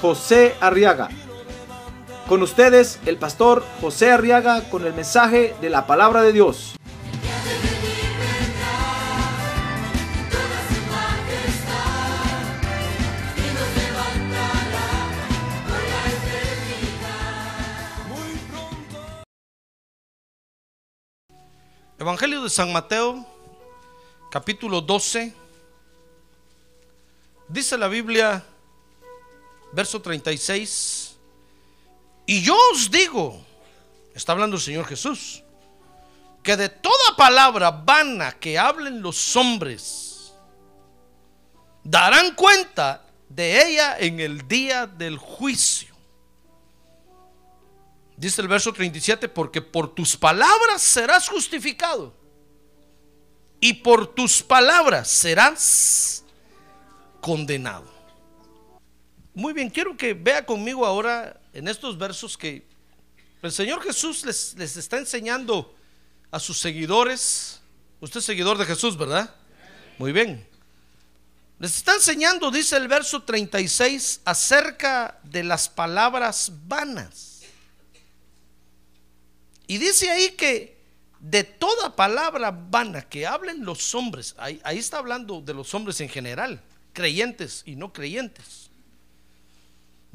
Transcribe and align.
José 0.00 0.54
Arriaga. 0.60 1.08
Con 2.28 2.42
ustedes, 2.42 2.98
el 3.06 3.18
pastor 3.18 3.64
José 3.80 4.10
Arriaga 4.10 4.68
con 4.68 4.84
el 4.84 4.92
mensaje 4.92 5.54
de 5.60 5.70
la 5.70 5.86
palabra 5.86 6.22
de 6.22 6.32
Dios. 6.32 6.74
Evangelio 21.98 22.42
de 22.42 22.50
San 22.50 22.72
Mateo, 22.72 23.24
capítulo 24.30 24.80
12. 24.80 25.34
Dice 27.48 27.78
la 27.78 27.88
Biblia, 27.88 28.44
verso 29.76 30.00
36. 30.00 31.16
Y 32.24 32.42
yo 32.42 32.56
os 32.72 32.90
digo, 32.90 33.44
está 34.14 34.32
hablando 34.32 34.56
el 34.56 34.62
Señor 34.62 34.86
Jesús, 34.86 35.42
que 36.42 36.56
de 36.56 36.70
toda 36.70 37.14
palabra 37.16 37.70
vana 37.70 38.32
que 38.32 38.58
hablen 38.58 39.02
los 39.02 39.36
hombres, 39.36 40.32
darán 41.84 42.34
cuenta 42.34 43.04
de 43.28 43.68
ella 43.68 43.98
en 43.98 44.18
el 44.18 44.48
día 44.48 44.86
del 44.86 45.18
juicio. 45.18 45.94
Dice 48.16 48.40
el 48.40 48.48
verso 48.48 48.72
37, 48.72 49.28
porque 49.28 49.60
por 49.60 49.94
tus 49.94 50.16
palabras 50.16 50.80
serás 50.80 51.28
justificado 51.28 52.14
y 53.60 53.74
por 53.74 54.06
tus 54.06 54.42
palabras 54.42 55.06
serás 55.08 56.24
condenado. 57.20 57.95
Muy 59.36 59.52
bien, 59.52 59.68
quiero 59.68 59.94
que 59.94 60.14
vea 60.14 60.46
conmigo 60.46 60.86
ahora 60.86 61.38
en 61.52 61.68
estos 61.68 61.98
versos 61.98 62.38
que 62.38 62.66
el 63.42 63.52
Señor 63.52 63.82
Jesús 63.82 64.24
les, 64.24 64.54
les 64.54 64.78
está 64.78 64.96
enseñando 64.96 65.74
a 66.30 66.40
sus 66.40 66.58
seguidores. 66.58 67.60
Usted 68.00 68.20
es 68.20 68.24
seguidor 68.24 68.56
de 68.56 68.64
Jesús, 68.64 68.96
¿verdad? 68.96 69.34
Muy 69.98 70.12
bien. 70.12 70.48
Les 71.58 71.76
está 71.76 71.92
enseñando, 71.92 72.50
dice 72.50 72.78
el 72.78 72.88
verso 72.88 73.24
36, 73.24 74.22
acerca 74.24 75.20
de 75.22 75.44
las 75.44 75.68
palabras 75.68 76.50
vanas. 76.66 77.42
Y 79.66 79.76
dice 79.76 80.08
ahí 80.08 80.30
que 80.30 80.78
de 81.20 81.44
toda 81.44 81.94
palabra 81.94 82.52
vana 82.52 83.02
que 83.02 83.26
hablen 83.26 83.66
los 83.66 83.94
hombres, 83.94 84.34
ahí, 84.38 84.62
ahí, 84.64 84.78
está 84.78 84.96
hablando 84.96 85.42
de 85.42 85.52
los 85.52 85.74
hombres 85.74 86.00
en 86.00 86.08
general, 86.08 86.62
creyentes 86.94 87.64
y 87.66 87.76
no 87.76 87.92
creyentes. 87.92 88.65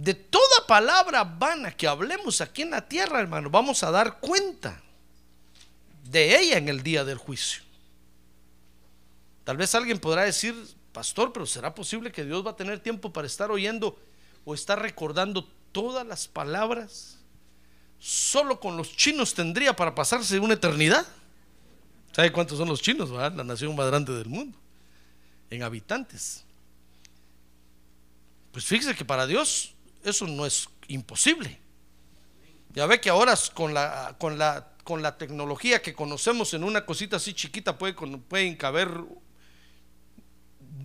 De 0.01 0.13
toda 0.13 0.65
palabra 0.67 1.23
vana 1.23 1.71
que 1.71 1.87
hablemos 1.87 2.41
aquí 2.41 2.63
en 2.63 2.71
la 2.71 2.87
tierra, 2.87 3.19
hermano, 3.19 3.49
vamos 3.49 3.83
a 3.83 3.91
dar 3.91 4.19
cuenta 4.19 4.81
de 6.03 6.39
ella 6.39 6.57
en 6.57 6.69
el 6.69 6.81
día 6.81 7.05
del 7.05 7.17
juicio. 7.17 7.61
Tal 9.43 9.57
vez 9.57 9.75
alguien 9.75 9.99
podrá 9.99 10.23
decir, 10.23 10.55
pastor, 10.91 11.31
pero 11.31 11.45
¿será 11.45 11.75
posible 11.75 12.11
que 12.11 12.25
Dios 12.25 12.45
va 12.45 12.51
a 12.51 12.55
tener 12.55 12.79
tiempo 12.79 13.13
para 13.13 13.27
estar 13.27 13.51
oyendo 13.51 13.99
o 14.43 14.55
estar 14.55 14.81
recordando 14.81 15.47
todas 15.71 16.05
las 16.05 16.27
palabras? 16.27 17.21
solo 18.01 18.59
con 18.59 18.75
los 18.75 18.97
chinos 18.97 19.35
tendría 19.35 19.75
para 19.75 19.93
pasarse 19.93 20.39
una 20.39 20.55
eternidad. 20.55 21.05
¿Sabe 22.11 22.31
cuántos 22.31 22.57
son 22.57 22.67
los 22.67 22.81
chinos? 22.81 23.11
La 23.11 23.29
nación 23.29 23.75
más 23.75 23.87
grande 23.87 24.11
del 24.13 24.27
mundo. 24.27 24.57
En 25.51 25.61
habitantes. 25.61 26.43
Pues 28.51 28.65
fíjese 28.65 28.95
que 28.95 29.05
para 29.05 29.27
Dios 29.27 29.75
eso 30.03 30.27
no 30.27 30.45
es 30.45 30.67
imposible. 30.87 31.59
Ya 32.73 32.85
ve 32.85 33.01
que 33.01 33.09
ahora 33.09 33.35
con 33.53 33.73
la, 33.73 34.15
con 34.17 34.37
la, 34.37 34.73
con 34.83 35.01
la 35.01 35.17
tecnología 35.17 35.81
que 35.81 35.93
conocemos 35.93 36.53
en 36.53 36.63
una 36.63 36.85
cosita 36.85 37.17
así 37.17 37.33
chiquita 37.33 37.77
puede, 37.77 37.93
pueden 37.93 38.55
caber 38.55 38.89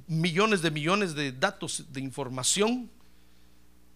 millones 0.08 0.62
de 0.62 0.70
millones 0.70 1.14
de 1.14 1.32
datos 1.32 1.84
de 1.92 2.00
información. 2.00 2.90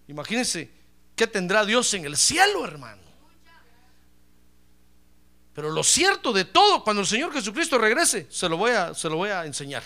Imagínense 0.08 0.70
qué 1.16 1.26
tendrá 1.26 1.64
Dios 1.64 1.92
en 1.94 2.04
el 2.04 2.16
cielo, 2.16 2.64
hermano. 2.64 3.02
Pero 5.52 5.70
lo 5.70 5.82
cierto 5.82 6.32
de 6.32 6.44
todo, 6.44 6.84
cuando 6.84 7.02
el 7.02 7.08
Señor 7.08 7.32
Jesucristo 7.32 7.76
regrese, 7.76 8.26
se 8.30 8.48
lo 8.48 8.56
voy 8.56 8.70
a, 8.70 8.94
se 8.94 9.08
lo 9.08 9.16
voy 9.16 9.30
a 9.30 9.44
enseñar. 9.44 9.82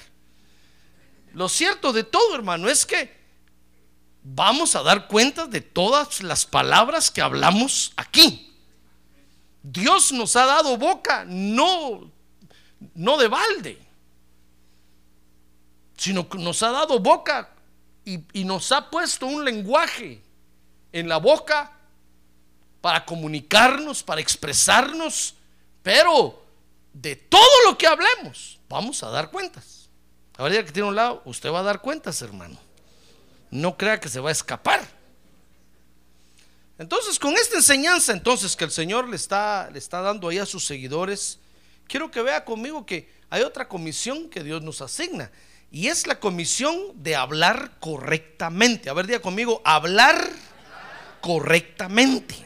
Lo 1.33 1.49
cierto 1.49 1.93
de 1.93 2.05
todo, 2.05 2.35
hermano, 2.35 2.69
es 2.69 2.87
que 2.87 3.24
vamos 4.25 4.75
a 4.75 4.83
dar 4.83 5.07
cuenta 5.07 5.47
de 5.47 5.61
todas 5.61 6.23
las 6.23 6.45
palabras 6.45 7.11
que 7.11 7.23
hablamos 7.23 7.93
aquí. 7.97 8.53
Dios 9.63 10.11
nos 10.11 10.35
ha 10.35 10.47
dado 10.47 10.77
boca, 10.77 11.25
no, 11.27 12.11
no 12.95 13.17
de 13.17 13.29
balde, 13.29 13.79
sino 15.97 16.29
que 16.29 16.39
nos 16.39 16.63
ha 16.65 16.71
dado 16.71 16.99
boca 16.99 17.51
y, 18.05 18.19
y 18.33 18.45
nos 18.45 18.73
ha 18.73 18.91
puesto 18.91 19.27
un 19.27 19.45
lenguaje 19.45 20.21
en 20.93 21.09
la 21.09 21.19
boca 21.19 21.71
para 22.81 23.07
comunicarnos, 23.07 24.03
para 24.03 24.21
expresarnos 24.21 25.37
pero 25.85 26.43
de 26.95 27.15
todo 27.15 27.63
lo 27.67 27.77
que 27.77 27.87
hablemos, 27.87 28.59
vamos 28.71 29.03
a 29.03 29.11
dar 29.11 29.31
cuentas. 29.31 29.91
Ahora 30.39 30.65
que 30.65 30.73
tiene 30.73 30.89
un 30.89 30.97
lado, 30.97 31.21
usted 31.27 31.53
va 31.53 31.61
a 31.61 31.63
dar 31.63 31.83
cuentas, 31.83 32.23
hermano. 32.23 32.59
No 33.55 33.77
crea 33.77 34.01
que 34.01 34.09
se 34.09 34.21
va 34.21 34.29
a 34.29 34.33
escapar. 34.33 34.87
Entonces, 36.79 37.19
con 37.19 37.35
esta 37.35 37.57
enseñanza 37.57 38.13
entonces 38.13 38.57
que 38.57 38.65
el 38.65 38.71
Señor 38.71 39.09
le 39.09 39.17
está, 39.17 39.71
le 39.73 39.79
está 39.79 40.01
dando 40.01 40.29
ahí 40.29 40.39
a 40.39 40.47
sus 40.47 40.67
seguidores, 40.67 41.39
quiero 41.87 42.11
que 42.11 42.21
vea 42.21 42.45
conmigo 42.45 42.85
que 42.85 43.09
hay 43.31 43.43
otra 43.43 43.69
comisión 43.69 44.29
que 44.29 44.43
Dios 44.43 44.63
nos 44.63 44.81
asigna. 44.81 45.31
Y 45.71 45.89
es 45.89 46.07
la 46.07 46.21
comisión 46.21 46.77
de 46.97 47.17
hablar 47.17 47.79
correctamente. 47.81 48.91
A 48.91 48.93
ver, 48.93 49.07
diga 49.07 49.21
conmigo, 49.21 49.63
hablar 49.65 50.31
correctamente. 51.21 52.45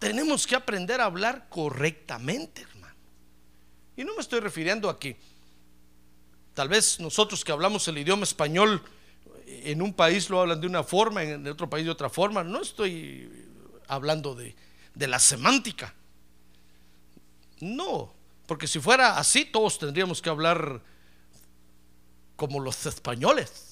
tenemos 0.00 0.46
que 0.46 0.56
aprender 0.56 1.00
a 1.00 1.04
hablar 1.04 1.46
correctamente, 1.48 2.62
hermano. 2.62 2.96
Y 3.96 4.02
no 4.02 4.14
me 4.14 4.22
estoy 4.22 4.40
refiriendo 4.40 4.88
a 4.88 4.98
que 4.98 5.18
tal 6.54 6.68
vez 6.68 7.00
nosotros 7.00 7.44
que 7.44 7.52
hablamos 7.52 7.86
el 7.88 7.98
idioma 7.98 8.24
español 8.24 8.82
en 9.46 9.82
un 9.82 9.92
país 9.92 10.30
lo 10.30 10.40
hablan 10.40 10.60
de 10.60 10.66
una 10.66 10.82
forma, 10.82 11.22
en 11.22 11.46
otro 11.48 11.68
país 11.68 11.84
de 11.84 11.90
otra 11.90 12.08
forma. 12.08 12.44
No 12.44 12.62
estoy 12.62 13.48
hablando 13.88 14.34
de, 14.34 14.54
de 14.94 15.06
la 15.08 15.18
semántica. 15.18 15.94
No, 17.60 18.14
porque 18.46 18.66
si 18.66 18.80
fuera 18.80 19.18
así, 19.18 19.44
todos 19.44 19.78
tendríamos 19.78 20.22
que 20.22 20.30
hablar 20.30 20.80
como 22.36 22.60
los 22.60 22.86
españoles. 22.86 23.70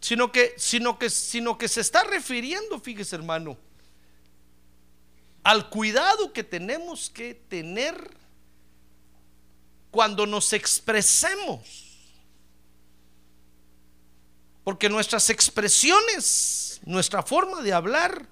sino 0.00 0.30
que, 0.30 0.54
sino 0.56 0.98
que, 0.98 1.10
sino 1.10 1.58
que 1.58 1.66
se 1.66 1.80
está 1.80 2.04
refiriendo, 2.04 2.78
fíjese 2.78 3.16
hermano, 3.16 3.56
al 5.42 5.68
cuidado 5.68 6.32
que 6.32 6.44
tenemos 6.44 7.10
que 7.10 7.34
tener 7.34 8.16
cuando 9.96 10.26
nos 10.26 10.52
expresemos. 10.52 11.62
Porque 14.62 14.90
nuestras 14.90 15.30
expresiones, 15.30 16.82
nuestra 16.84 17.22
forma 17.22 17.62
de 17.62 17.72
hablar, 17.72 18.26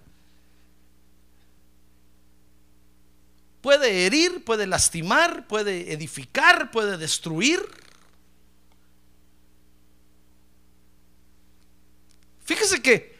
puede 3.63 4.05
herir, 4.05 4.45
puede 4.45 4.67
lastimar, 4.67 5.47
puede 5.47 5.91
edificar, 5.95 6.71
puede 6.71 6.99
destruir. 6.99 7.63
Fíjese 12.45 12.83
que 12.83 13.19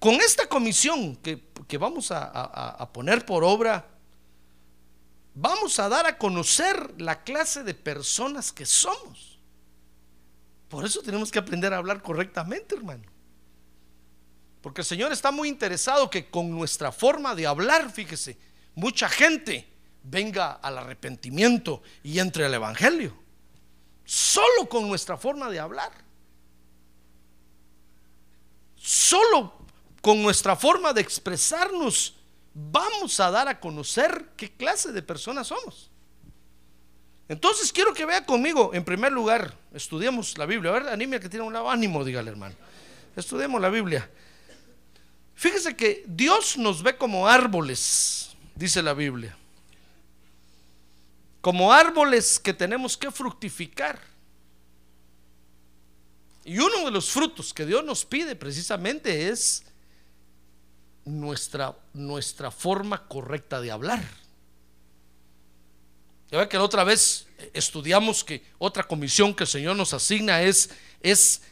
con 0.00 0.14
esta 0.16 0.48
comisión 0.48 1.14
que, 1.14 1.78
vamos 1.78 2.10
a, 2.10 2.24
a 2.24 2.92
poner 2.92 3.24
por 3.24 3.44
obra, 3.44 3.95
vamos 5.36 5.78
a 5.78 5.88
dar 5.88 6.06
a 6.06 6.16
conocer 6.16 7.00
la 7.00 7.22
clase 7.22 7.62
de 7.62 7.74
personas 7.74 8.52
que 8.52 8.66
somos. 8.66 9.38
Por 10.68 10.84
eso 10.84 11.02
tenemos 11.02 11.30
que 11.30 11.38
aprender 11.38 11.72
a 11.72 11.76
hablar 11.76 12.02
correctamente, 12.02 12.74
hermano. 12.74 13.04
Porque 14.62 14.80
el 14.80 14.86
Señor 14.86 15.12
está 15.12 15.30
muy 15.30 15.48
interesado 15.48 16.10
que 16.10 16.28
con 16.28 16.50
nuestra 16.50 16.90
forma 16.90 17.34
de 17.34 17.46
hablar, 17.46 17.92
fíjese, 17.92 18.36
mucha 18.74 19.08
gente 19.08 19.68
venga 20.02 20.52
al 20.54 20.78
arrepentimiento 20.78 21.82
y 22.02 22.18
entre 22.18 22.46
al 22.46 22.54
Evangelio. 22.54 23.14
Solo 24.04 24.68
con 24.68 24.88
nuestra 24.88 25.18
forma 25.18 25.50
de 25.50 25.60
hablar. 25.60 25.92
Solo 28.76 29.52
con 30.00 30.22
nuestra 30.22 30.56
forma 30.56 30.92
de 30.92 31.02
expresarnos 31.02 32.14
vamos 32.56 33.20
a 33.20 33.30
dar 33.30 33.48
a 33.48 33.60
conocer 33.60 34.30
qué 34.34 34.50
clase 34.50 34.90
de 34.90 35.02
personas 35.02 35.48
somos. 35.48 35.90
Entonces 37.28 37.70
quiero 37.70 37.92
que 37.92 38.06
vea 38.06 38.24
conmigo, 38.24 38.72
en 38.72 38.84
primer 38.84 39.12
lugar, 39.12 39.54
estudiemos 39.74 40.38
la 40.38 40.46
Biblia. 40.46 40.70
A 40.70 40.74
ver, 40.74 40.88
anime 40.88 41.20
que 41.20 41.28
tiene 41.28 41.44
un 41.44 41.52
lado 41.52 41.68
ánimo, 41.68 42.02
dígale 42.02 42.30
hermano. 42.30 42.54
Estudiemos 43.14 43.60
la 43.60 43.68
Biblia. 43.68 44.10
Fíjese 45.34 45.76
que 45.76 46.04
Dios 46.06 46.56
nos 46.56 46.82
ve 46.82 46.96
como 46.96 47.28
árboles, 47.28 48.34
dice 48.54 48.82
la 48.82 48.94
Biblia. 48.94 49.36
Como 51.42 51.72
árboles 51.72 52.38
que 52.38 52.54
tenemos 52.54 52.96
que 52.96 53.10
fructificar. 53.10 54.00
Y 56.44 56.58
uno 56.58 56.86
de 56.86 56.90
los 56.90 57.10
frutos 57.10 57.52
que 57.52 57.66
Dios 57.66 57.84
nos 57.84 58.04
pide 58.04 58.34
precisamente 58.34 59.28
es 59.28 59.64
nuestra, 61.06 61.74
nuestra 61.94 62.50
forma 62.50 63.06
correcta 63.08 63.60
de 63.60 63.70
hablar. 63.70 64.02
Ya 66.30 66.38
ve 66.38 66.48
que 66.48 66.56
la 66.56 66.64
otra 66.64 66.84
vez 66.84 67.28
estudiamos 67.54 68.24
que 68.24 68.44
otra 68.58 68.82
comisión 68.82 69.32
que 69.32 69.44
el 69.44 69.48
Señor 69.48 69.76
nos 69.76 69.94
asigna 69.94 70.42
es, 70.42 70.70
es 71.00 71.42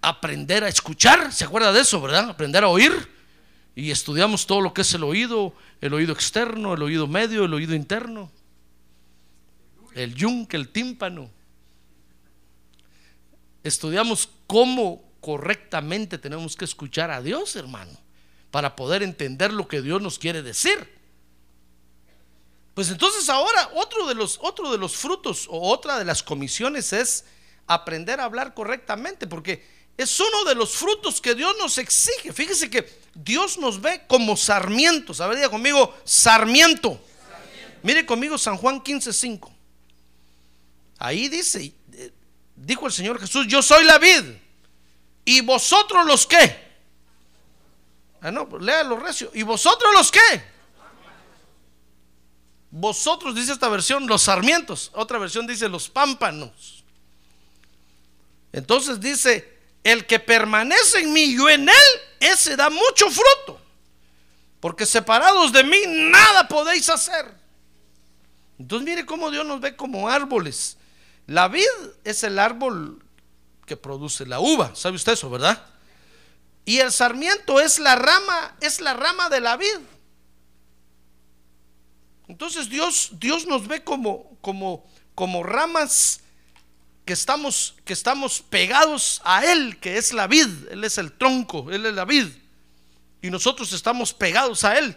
aprender 0.00 0.62
a 0.64 0.68
escuchar. 0.68 1.32
¿Se 1.32 1.44
acuerda 1.44 1.72
de 1.72 1.80
eso, 1.80 2.00
verdad? 2.00 2.30
Aprender 2.30 2.62
a 2.62 2.68
oír. 2.68 2.92
Y 3.74 3.90
estudiamos 3.90 4.46
todo 4.46 4.60
lo 4.60 4.72
que 4.72 4.82
es 4.82 4.94
el 4.94 5.02
oído, 5.02 5.54
el 5.80 5.94
oído 5.94 6.12
externo, 6.12 6.74
el 6.74 6.82
oído 6.82 7.06
medio, 7.06 7.44
el 7.44 7.54
oído 7.54 7.74
interno, 7.74 8.30
el 9.94 10.14
yunque, 10.14 10.56
el 10.56 10.68
tímpano. 10.68 11.30
Estudiamos 13.64 14.28
cómo 14.46 15.02
correctamente 15.20 16.18
tenemos 16.18 16.54
que 16.54 16.66
escuchar 16.66 17.10
a 17.10 17.22
Dios, 17.22 17.56
hermano, 17.56 17.92
para 18.52 18.76
poder 18.76 19.02
entender 19.02 19.52
lo 19.52 19.66
que 19.66 19.80
Dios 19.80 20.00
nos 20.00 20.18
quiere 20.18 20.42
decir. 20.42 20.88
Pues 22.74 22.90
entonces 22.90 23.28
ahora 23.30 23.70
otro 23.74 24.06
de 24.06 24.14
los, 24.14 24.38
otro 24.42 24.70
de 24.70 24.78
los 24.78 24.94
frutos 24.94 25.46
o 25.48 25.70
otra 25.70 25.98
de 25.98 26.04
las 26.04 26.22
comisiones 26.22 26.92
es 26.92 27.24
aprender 27.66 28.20
a 28.20 28.24
hablar 28.24 28.52
correctamente, 28.52 29.26
porque 29.26 29.66
es 29.96 30.20
uno 30.20 30.44
de 30.44 30.54
los 30.54 30.76
frutos 30.76 31.20
que 31.20 31.34
Dios 31.34 31.54
nos 31.58 31.78
exige. 31.78 32.32
Fíjese 32.32 32.68
que 32.68 32.88
Dios 33.14 33.56
nos 33.56 33.80
ve 33.80 34.02
como 34.06 34.36
sarmientos. 34.36 35.22
A 35.22 35.26
ver, 35.28 35.36
diga 35.36 35.48
conmigo, 35.48 35.94
sarmiento. 36.04 37.00
Mire 37.82 38.04
conmigo 38.04 38.36
San 38.36 38.58
Juan 38.58 38.82
15:5. 38.82 39.50
Ahí 40.98 41.28
dice, 41.28 41.72
eh, 41.94 42.12
dijo 42.54 42.86
el 42.86 42.92
Señor 42.92 43.18
Jesús, 43.18 43.46
yo 43.48 43.62
soy 43.62 43.84
la 43.84 43.98
vid. 43.98 44.24
¿Y 45.24 45.40
vosotros 45.40 46.04
los 46.04 46.26
qué? 46.26 46.71
Ah, 48.22 48.30
no, 48.30 48.48
léalo 48.58 48.96
recio. 48.96 49.30
¿Y 49.34 49.42
vosotros 49.42 49.92
los 49.92 50.10
qué? 50.12 50.52
Vosotros, 52.70 53.34
dice 53.34 53.52
esta 53.52 53.68
versión, 53.68 54.06
los 54.06 54.22
sarmientos. 54.22 54.90
Otra 54.94 55.18
versión 55.18 55.46
dice 55.46 55.68
los 55.68 55.88
pámpanos. 55.88 56.84
Entonces 58.52 59.00
dice, 59.00 59.58
el 59.82 60.06
que 60.06 60.20
permanece 60.20 61.00
en 61.00 61.12
mí, 61.12 61.36
yo 61.36 61.50
en 61.50 61.68
él, 61.68 62.00
ese 62.20 62.56
da 62.56 62.70
mucho 62.70 63.10
fruto. 63.10 63.60
Porque 64.60 64.86
separados 64.86 65.52
de 65.52 65.64
mí, 65.64 65.78
nada 65.86 66.46
podéis 66.46 66.88
hacer. 66.88 67.34
Entonces 68.58 68.88
mire 68.88 69.04
cómo 69.04 69.30
Dios 69.30 69.44
nos 69.44 69.60
ve 69.60 69.74
como 69.74 70.08
árboles. 70.08 70.76
La 71.26 71.48
vid 71.48 71.66
es 72.04 72.22
el 72.22 72.38
árbol 72.38 73.02
que 73.66 73.76
produce 73.76 74.24
la 74.24 74.38
uva. 74.38 74.74
¿Sabe 74.76 74.96
usted 74.96 75.12
eso, 75.12 75.28
verdad? 75.28 75.71
Y 76.64 76.78
el 76.78 76.92
sarmiento 76.92 77.60
es 77.60 77.78
la 77.78 77.96
rama, 77.96 78.56
es 78.60 78.80
la 78.80 78.94
rama 78.94 79.28
de 79.28 79.40
la 79.40 79.56
vid. 79.56 79.78
Entonces 82.28 82.68
Dios, 82.68 83.10
Dios 83.14 83.46
nos 83.46 83.66
ve 83.66 83.82
como, 83.82 84.36
como, 84.40 84.86
como 85.14 85.42
ramas 85.42 86.20
que 87.04 87.12
estamos, 87.12 87.74
que 87.84 87.92
estamos 87.92 88.42
pegados 88.42 89.20
a 89.24 89.44
Él, 89.44 89.78
que 89.80 89.98
es 89.98 90.12
la 90.12 90.28
vid, 90.28 90.68
Él 90.70 90.84
es 90.84 90.98
el 90.98 91.12
tronco, 91.12 91.70
Él 91.70 91.84
es 91.84 91.94
la 91.94 92.04
vid. 92.04 92.28
Y 93.20 93.30
nosotros 93.30 93.72
estamos 93.72 94.12
pegados 94.14 94.64
a 94.64 94.78
Él. 94.78 94.96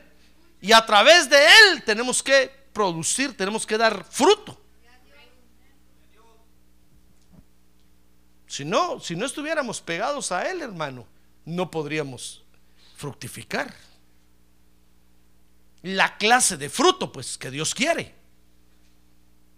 Y 0.62 0.72
a 0.72 0.86
través 0.86 1.30
de 1.30 1.38
Él 1.38 1.84
tenemos 1.84 2.22
que 2.22 2.52
producir, 2.74 3.36
tenemos 3.36 3.66
que 3.66 3.78
dar 3.78 4.04
fruto. 4.04 4.62
Si 8.48 8.64
no, 8.64 9.00
si 9.00 9.16
no 9.16 9.26
estuviéramos 9.26 9.82
pegados 9.82 10.32
a 10.32 10.50
Él, 10.50 10.62
hermano, 10.62 11.06
no 11.46 11.70
podríamos 11.72 12.44
fructificar 12.96 13.74
la 15.84 16.18
clase 16.18 16.58
de 16.58 16.70
fruto, 16.70 17.12
pues, 17.12 17.38
que 17.38 17.52
Dios 17.52 17.76
quiere. 17.76 18.16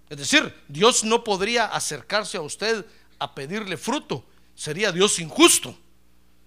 Es 0.10 0.18
decir, 0.18 0.54
Dios 0.68 1.04
no 1.04 1.24
podría 1.24 1.66
acercarse 1.68 2.38
a 2.38 2.42
usted 2.42 2.86
a 3.18 3.34
pedirle 3.34 3.78
fruto. 3.78 4.26
Sería 4.54 4.92
Dios 4.92 5.20
injusto 5.20 5.78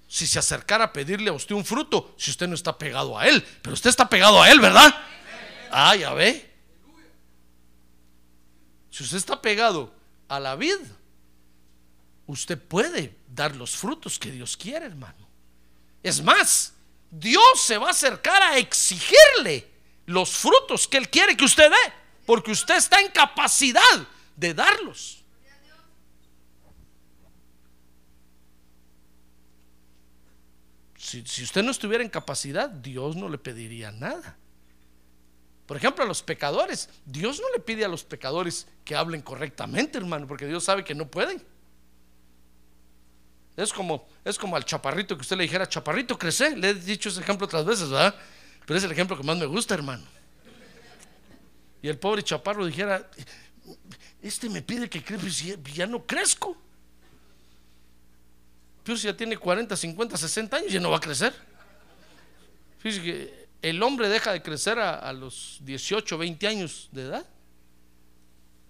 si 0.06 0.26
se 0.26 0.38
acercara 0.38 0.84
a 0.84 0.92
pedirle 0.92 1.30
a 1.30 1.32
usted 1.32 1.54
un 1.54 1.64
fruto 1.64 2.14
si 2.18 2.30
usted 2.30 2.48
no 2.48 2.54
está 2.54 2.76
pegado 2.76 3.18
a 3.18 3.26
Él. 3.26 3.42
Pero 3.62 3.72
usted 3.72 3.88
está 3.88 4.08
pegado 4.08 4.42
a 4.42 4.50
Él, 4.50 4.60
¿verdad? 4.60 4.94
Ah, 5.70 5.96
ya 5.96 6.12
ve. 6.12 6.50
Si 8.90 9.04
usted 9.04 9.16
está 9.16 9.40
pegado 9.40 9.94
a 10.28 10.40
la 10.40 10.56
vid, 10.56 10.78
usted 12.26 12.60
puede 12.60 13.16
dar 13.28 13.56
los 13.56 13.76
frutos 13.76 14.18
que 14.18 14.30
Dios 14.30 14.56
quiere, 14.56 14.84
hermano. 14.84 15.29
Es 16.02 16.22
más, 16.22 16.72
Dios 17.10 17.60
se 17.60 17.76
va 17.76 17.88
a 17.88 17.90
acercar 17.90 18.42
a 18.42 18.58
exigirle 18.58 19.68
los 20.06 20.30
frutos 20.30 20.88
que 20.88 20.96
Él 20.96 21.08
quiere 21.08 21.36
que 21.36 21.44
usted 21.44 21.70
dé, 21.70 21.92
porque 22.26 22.52
usted 22.52 22.76
está 22.76 23.00
en 23.00 23.08
capacidad 23.08 24.06
de 24.36 24.54
darlos. 24.54 25.20
Si, 30.96 31.42
usted 31.42 31.64
no 31.64 31.72
estuviera 31.72 32.04
en 32.04 32.10
capacidad, 32.10 32.70
Dios 32.70 33.16
no 33.16 33.28
le 33.28 33.38
pediría 33.38 33.90
nada. 33.90 34.36
Por 35.66 35.76
ejemplo, 35.76 36.04
a 36.04 36.06
los 36.06 36.22
pecadores, 36.22 36.88
Dios 37.04 37.40
no 37.40 37.48
le 37.52 37.60
pide 37.60 37.84
a 37.84 37.88
los 37.88 38.04
pecadores 38.04 38.68
que 38.84 38.94
hablen 38.94 39.20
correctamente, 39.20 39.98
hermano, 39.98 40.28
porque 40.28 40.46
Dios 40.46 40.62
sabe 40.62 40.84
que 40.84 40.94
no 40.94 41.10
pueden. 41.10 41.44
Es 43.60 43.72
como, 43.72 44.08
es 44.24 44.38
como 44.38 44.56
al 44.56 44.64
chaparrito 44.64 45.16
que 45.16 45.22
usted 45.22 45.36
le 45.36 45.42
dijera, 45.42 45.68
chaparrito, 45.68 46.18
crece. 46.18 46.56
Le 46.56 46.70
he 46.70 46.74
dicho 46.74 47.08
ese 47.08 47.20
ejemplo 47.20 47.46
otras 47.46 47.64
veces, 47.64 47.90
¿verdad? 47.90 48.14
Pero 48.66 48.78
es 48.78 48.84
el 48.84 48.92
ejemplo 48.92 49.16
que 49.16 49.22
más 49.22 49.36
me 49.36 49.46
gusta, 49.46 49.74
hermano. 49.74 50.04
Y 51.82 51.88
el 51.88 51.98
pobre 51.98 52.22
chaparro 52.22 52.64
dijera, 52.66 53.08
este 54.22 54.48
me 54.48 54.62
pide 54.62 54.88
que 54.88 55.02
crezca, 55.02 55.58
ya 55.74 55.86
no 55.86 56.04
crezco. 56.06 56.56
Pero 58.82 58.96
si 58.96 59.06
ya 59.06 59.16
tiene 59.16 59.36
40, 59.36 59.76
50, 59.76 60.16
60 60.16 60.56
años, 60.56 60.72
ya 60.72 60.80
no 60.80 60.90
va 60.90 60.96
a 60.96 61.00
crecer. 61.00 61.34
Fíjese 62.78 63.02
que 63.02 63.48
el 63.62 63.82
hombre 63.82 64.08
deja 64.08 64.32
de 64.32 64.42
crecer 64.42 64.78
a, 64.78 65.12
los 65.12 65.58
18, 65.62 66.16
20 66.16 66.46
años 66.46 66.88
de 66.92 67.02
edad. 67.02 67.26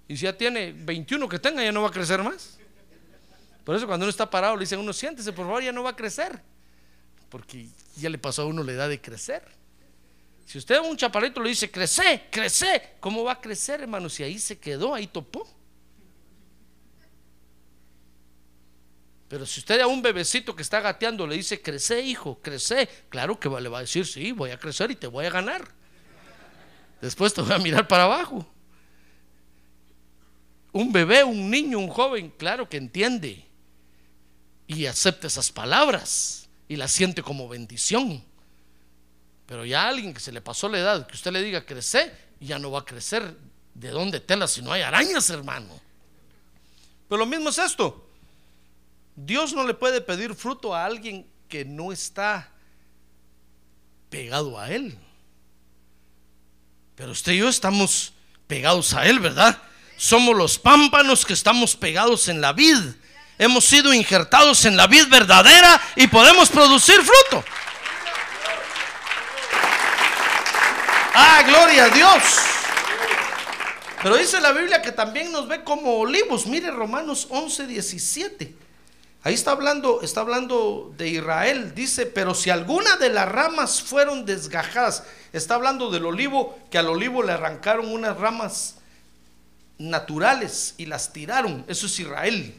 Y 0.08 0.16
si 0.16 0.24
ya 0.24 0.36
tiene 0.36 0.72
21 0.72 1.28
que 1.28 1.38
tenga, 1.38 1.62
ya 1.62 1.70
no 1.70 1.82
va 1.82 1.88
a 1.88 1.92
crecer 1.92 2.22
más. 2.22 2.58
Por 3.70 3.76
eso 3.76 3.86
cuando 3.86 4.02
uno 4.02 4.10
está 4.10 4.28
parado 4.28 4.56
le 4.56 4.62
dicen 4.62 4.80
a 4.80 4.82
uno, 4.82 4.92
siéntese, 4.92 5.32
por 5.32 5.46
favor, 5.46 5.62
ya 5.62 5.70
no 5.70 5.84
va 5.84 5.90
a 5.90 5.94
crecer. 5.94 6.42
Porque 7.28 7.68
ya 7.94 8.10
le 8.10 8.18
pasó 8.18 8.42
a 8.42 8.46
uno 8.46 8.64
la 8.64 8.72
edad 8.72 8.88
de 8.88 9.00
crecer. 9.00 9.44
Si 10.44 10.58
usted 10.58 10.74
a 10.74 10.82
un 10.82 10.96
chaparrito 10.96 11.40
le 11.40 11.50
dice, 11.50 11.70
crece, 11.70 12.26
crece, 12.32 12.96
¿cómo 12.98 13.22
va 13.22 13.30
a 13.30 13.40
crecer, 13.40 13.80
hermano? 13.82 14.08
Si 14.08 14.24
ahí 14.24 14.40
se 14.40 14.58
quedó, 14.58 14.92
ahí 14.92 15.06
topó. 15.06 15.48
Pero 19.28 19.46
si 19.46 19.60
usted 19.60 19.78
a 19.78 19.86
un 19.86 20.02
bebecito 20.02 20.56
que 20.56 20.62
está 20.62 20.80
gateando 20.80 21.24
le 21.24 21.36
dice, 21.36 21.62
crece, 21.62 22.00
hijo, 22.02 22.40
crece, 22.42 22.88
claro 23.08 23.38
que 23.38 23.48
le 23.48 23.68
va 23.68 23.78
a 23.78 23.82
decir, 23.82 24.04
sí, 24.04 24.32
voy 24.32 24.50
a 24.50 24.58
crecer 24.58 24.90
y 24.90 24.96
te 24.96 25.06
voy 25.06 25.26
a 25.26 25.30
ganar. 25.30 25.68
Después 27.00 27.32
te 27.32 27.40
voy 27.40 27.52
a 27.52 27.58
mirar 27.58 27.86
para 27.86 28.02
abajo. 28.02 28.44
Un 30.72 30.90
bebé, 30.90 31.22
un 31.22 31.48
niño, 31.48 31.78
un 31.78 31.88
joven, 31.88 32.30
claro 32.36 32.68
que 32.68 32.76
entiende 32.76 33.48
y 34.76 34.86
acepta 34.86 35.26
esas 35.26 35.50
palabras 35.50 36.48
y 36.68 36.76
las 36.76 36.92
siente 36.92 37.22
como 37.22 37.48
bendición. 37.48 38.22
Pero 39.46 39.64
ya 39.64 39.88
alguien 39.88 40.14
que 40.14 40.20
se 40.20 40.30
le 40.30 40.40
pasó 40.40 40.68
la 40.68 40.78
edad, 40.78 41.06
que 41.08 41.16
usted 41.16 41.32
le 41.32 41.42
diga 41.42 41.66
crece, 41.66 42.14
ya 42.38 42.56
no 42.60 42.70
va 42.70 42.80
a 42.80 42.84
crecer. 42.84 43.36
¿De 43.74 43.90
dónde 43.90 44.20
tela 44.20 44.46
si 44.46 44.62
no 44.62 44.72
hay 44.72 44.82
arañas, 44.82 45.28
hermano? 45.30 45.68
Pero 47.08 47.18
lo 47.18 47.26
mismo 47.26 47.48
es 47.48 47.58
esto. 47.58 48.08
Dios 49.16 49.52
no 49.54 49.66
le 49.66 49.74
puede 49.74 50.00
pedir 50.00 50.36
fruto 50.36 50.72
a 50.72 50.84
alguien 50.84 51.26
que 51.48 51.64
no 51.64 51.90
está 51.90 52.48
pegado 54.08 54.56
a 54.56 54.70
Él. 54.70 54.96
Pero 56.94 57.10
usted 57.10 57.32
y 57.32 57.38
yo 57.38 57.48
estamos 57.48 58.12
pegados 58.46 58.94
a 58.94 59.04
Él, 59.08 59.18
¿verdad? 59.18 59.60
Somos 59.96 60.36
los 60.36 60.60
pámpanos 60.60 61.26
que 61.26 61.32
estamos 61.32 61.74
pegados 61.74 62.28
en 62.28 62.40
la 62.40 62.52
vid. 62.52 62.78
Hemos 63.40 63.64
sido 63.64 63.94
injertados 63.94 64.66
en 64.66 64.76
la 64.76 64.86
vid 64.86 65.08
verdadera 65.08 65.80
y 65.96 66.06
podemos 66.08 66.50
producir 66.50 66.96
fruto. 66.96 67.42
Ah, 71.14 71.42
gloria 71.46 71.84
a 71.86 71.88
Dios. 71.88 72.22
Pero 74.02 74.18
dice 74.18 74.42
la 74.42 74.52
Biblia 74.52 74.82
que 74.82 74.92
también 74.92 75.32
nos 75.32 75.48
ve 75.48 75.64
como 75.64 76.00
olivos. 76.00 76.46
Mire 76.46 76.70
Romanos 76.70 77.28
11, 77.30 77.66
17. 77.66 78.54
Ahí 79.22 79.32
está 79.32 79.52
hablando, 79.52 80.02
está 80.02 80.20
hablando 80.20 80.92
de 80.98 81.08
Israel. 81.08 81.74
Dice, 81.74 82.04
pero 82.04 82.34
si 82.34 82.50
alguna 82.50 82.98
de 82.98 83.08
las 83.08 83.26
ramas 83.26 83.80
fueron 83.80 84.26
desgajadas, 84.26 85.04
está 85.32 85.54
hablando 85.54 85.90
del 85.90 86.04
olivo, 86.04 86.58
que 86.70 86.76
al 86.76 86.88
olivo 86.88 87.22
le 87.22 87.32
arrancaron 87.32 87.90
unas 87.90 88.18
ramas 88.18 88.74
naturales 89.78 90.74
y 90.76 90.84
las 90.84 91.14
tiraron. 91.14 91.64
Eso 91.68 91.86
es 91.86 92.00
Israel. 92.00 92.54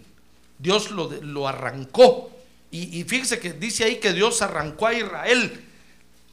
Dios 0.62 0.92
lo, 0.92 1.10
lo 1.22 1.48
arrancó. 1.48 2.32
Y, 2.70 3.00
y 3.00 3.04
fíjese 3.04 3.40
que 3.40 3.54
dice 3.54 3.84
ahí 3.84 3.98
que 3.98 4.14
Dios 4.14 4.42
arrancó 4.42 4.88
a 4.88 4.94
Israel 4.94 5.68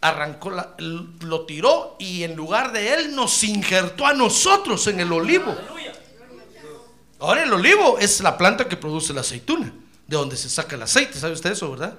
arrancó, 0.00 0.50
la, 0.50 0.74
lo 0.78 1.44
tiró 1.44 1.96
y 1.98 2.22
en 2.22 2.36
lugar 2.36 2.72
de 2.72 2.94
él 2.94 3.14
nos 3.14 3.42
injertó 3.44 4.06
a 4.06 4.14
nosotros 4.14 4.86
en 4.86 5.00
el 5.00 5.12
olivo. 5.12 5.56
Ahora 7.20 7.42
el 7.42 7.52
olivo 7.52 7.98
es 7.98 8.20
la 8.20 8.38
planta 8.38 8.68
que 8.68 8.76
produce 8.76 9.12
la 9.12 9.22
aceituna, 9.22 9.72
de 10.06 10.16
donde 10.16 10.36
se 10.36 10.48
saca 10.48 10.76
el 10.76 10.82
aceite, 10.82 11.18
¿sabe 11.18 11.32
usted 11.32 11.50
eso, 11.50 11.70
verdad? 11.70 11.98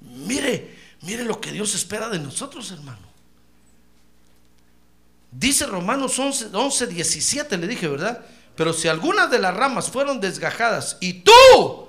Mire, 0.00 0.76
mire 1.02 1.24
lo 1.24 1.40
que 1.40 1.50
Dios 1.50 1.74
espera 1.74 2.08
de 2.10 2.18
nosotros, 2.18 2.70
hermano. 2.70 3.08
Dice 5.30 5.66
Romanos 5.66 6.18
11, 6.18 6.48
11 6.52 6.86
17, 6.88 7.56
le 7.56 7.66
dije, 7.66 7.88
¿verdad? 7.88 8.24
Pero 8.58 8.72
si 8.72 8.88
algunas 8.88 9.30
de 9.30 9.38
las 9.38 9.54
ramas 9.54 9.88
fueron 9.88 10.20
desgajadas 10.20 10.96
y 10.98 11.12
tú, 11.20 11.88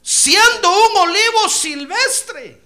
siendo 0.00 0.70
un 0.70 0.96
olivo 0.96 1.46
silvestre, 1.50 2.58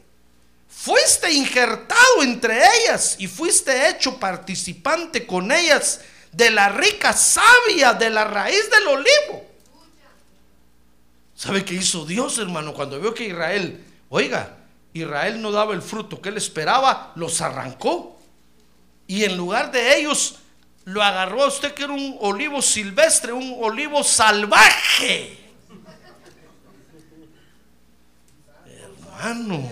fuiste 0.68 1.32
injertado 1.32 2.22
entre 2.22 2.62
ellas 2.76 3.16
y 3.18 3.26
fuiste 3.26 3.88
hecho 3.88 4.20
participante 4.20 5.26
con 5.26 5.50
ellas 5.50 6.00
de 6.30 6.52
la 6.52 6.68
rica 6.68 7.12
savia 7.12 7.92
de 7.92 8.10
la 8.10 8.22
raíz 8.22 8.70
del 8.70 8.86
olivo. 8.86 9.44
¿Sabe 11.34 11.64
qué 11.64 11.74
hizo 11.74 12.06
Dios, 12.06 12.38
hermano? 12.38 12.72
Cuando 12.72 13.00
vio 13.00 13.12
que 13.12 13.24
Israel, 13.26 13.84
oiga, 14.10 14.58
Israel 14.92 15.42
no 15.42 15.50
daba 15.50 15.74
el 15.74 15.82
fruto 15.82 16.22
que 16.22 16.28
él 16.28 16.36
esperaba, 16.36 17.10
los 17.16 17.40
arrancó. 17.40 18.16
Y 19.08 19.24
en 19.24 19.36
lugar 19.36 19.72
de 19.72 19.96
ellos, 19.98 20.36
lo 20.92 21.02
agarró 21.02 21.44
a 21.44 21.46
usted 21.46 21.72
que 21.72 21.84
era 21.84 21.92
un 21.92 22.16
olivo 22.20 22.60
silvestre, 22.60 23.32
un 23.32 23.56
olivo 23.60 24.02
salvaje. 24.02 25.38
Hermano. 28.66 29.70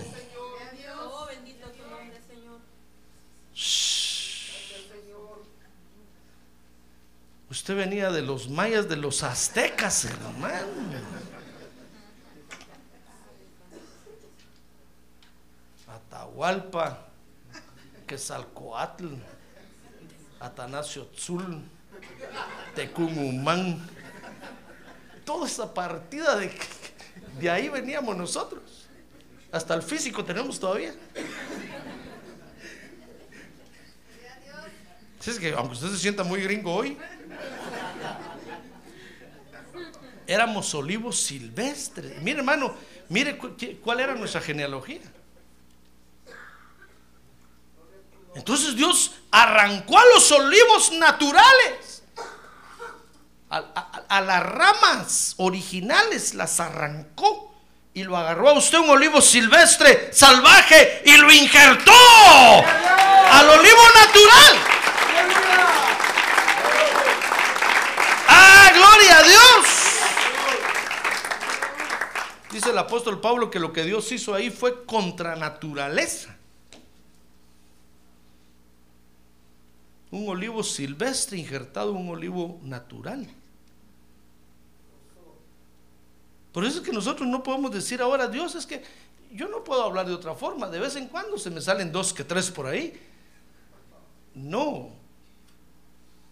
Usted 7.49 7.75
venía 7.75 8.11
de 8.11 8.21
los 8.21 8.47
mayas, 8.47 8.87
de 8.87 8.95
los 8.95 9.23
aztecas, 9.23 10.05
hermano. 10.05 10.67
Atahualpa, 15.87 17.07
Quetzalcoatl, 18.07 19.15
Atanasio 20.39 21.05
Tzul, 21.07 21.61
Tecumumán. 22.75 23.87
Toda 25.25 25.47
esa 25.47 25.73
partida 25.73 26.35
de, 26.37 26.51
de 27.39 27.49
ahí 27.49 27.69
veníamos 27.69 28.15
nosotros. 28.15 28.87
Hasta 29.51 29.73
el 29.73 29.81
físico 29.81 30.23
tenemos 30.23 30.59
todavía. 30.59 30.93
Es 35.25 35.37
que 35.37 35.53
aunque 35.53 35.75
usted 35.75 35.89
se 35.89 35.97
sienta 35.97 36.23
muy 36.23 36.41
gringo 36.41 36.73
hoy, 36.73 36.97
éramos 40.25 40.73
olivos 40.73 41.19
silvestres. 41.19 42.19
Mire, 42.21 42.39
hermano, 42.39 42.73
mire 43.09 43.37
cuál 43.83 43.99
era 43.99 44.15
nuestra 44.15 44.41
genealogía. 44.41 45.01
Entonces 48.35 48.75
Dios 48.75 49.11
arrancó 49.31 49.97
a 49.97 50.05
los 50.13 50.31
olivos 50.31 50.91
naturales, 50.93 52.03
a, 53.49 54.21
las 54.21 54.43
ramas 54.43 55.33
originales, 55.37 56.35
las 56.35 56.59
arrancó 56.59 57.53
y 57.93 58.03
lo 58.03 58.15
agarró 58.15 58.49
a 58.49 58.53
usted 58.53 58.77
un 58.77 58.89
olivo 58.91 59.21
silvestre, 59.21 60.13
salvaje, 60.13 61.01
y 61.05 61.17
lo 61.17 61.31
injertó 61.31 61.91
al 61.91 63.49
olivo 63.49 63.81
natural. 63.95 64.55
¡Ah, 68.27 68.71
gloria 68.75 69.17
a 69.17 69.23
Dios! 69.23 69.67
Dice 72.51 72.69
el 72.69 72.77
apóstol 72.77 73.19
Pablo 73.19 73.49
que 73.49 73.59
lo 73.59 73.73
que 73.73 73.83
Dios 73.83 74.11
hizo 74.11 74.35
ahí 74.35 74.51
fue 74.51 74.85
contra 74.85 75.35
naturaleza. 75.35 76.38
Un 80.11 80.27
olivo 80.27 80.63
silvestre 80.63 81.37
injertado 81.37 81.91
en 81.91 81.97
un 81.97 82.09
olivo 82.09 82.59
natural. 82.63 83.27
Por 86.51 86.65
eso 86.65 86.79
es 86.79 86.85
que 86.85 86.91
nosotros 86.91 87.27
no 87.27 87.43
podemos 87.43 87.71
decir 87.71 88.01
ahora, 88.01 88.27
Dios, 88.27 88.55
es 88.55 88.65
que 88.65 88.83
yo 89.31 89.47
no 89.47 89.63
puedo 89.63 89.83
hablar 89.83 90.07
de 90.07 90.13
otra 90.13 90.33
forma. 90.33 90.67
De 90.67 90.79
vez 90.79 90.95
en 90.95 91.07
cuando 91.07 91.37
se 91.37 91.51
me 91.51 91.61
salen 91.61 91.91
dos 91.91 92.11
que 92.13 92.23
tres 92.23 92.49
por 92.49 92.65
ahí. 92.65 92.99
No. 94.33 94.89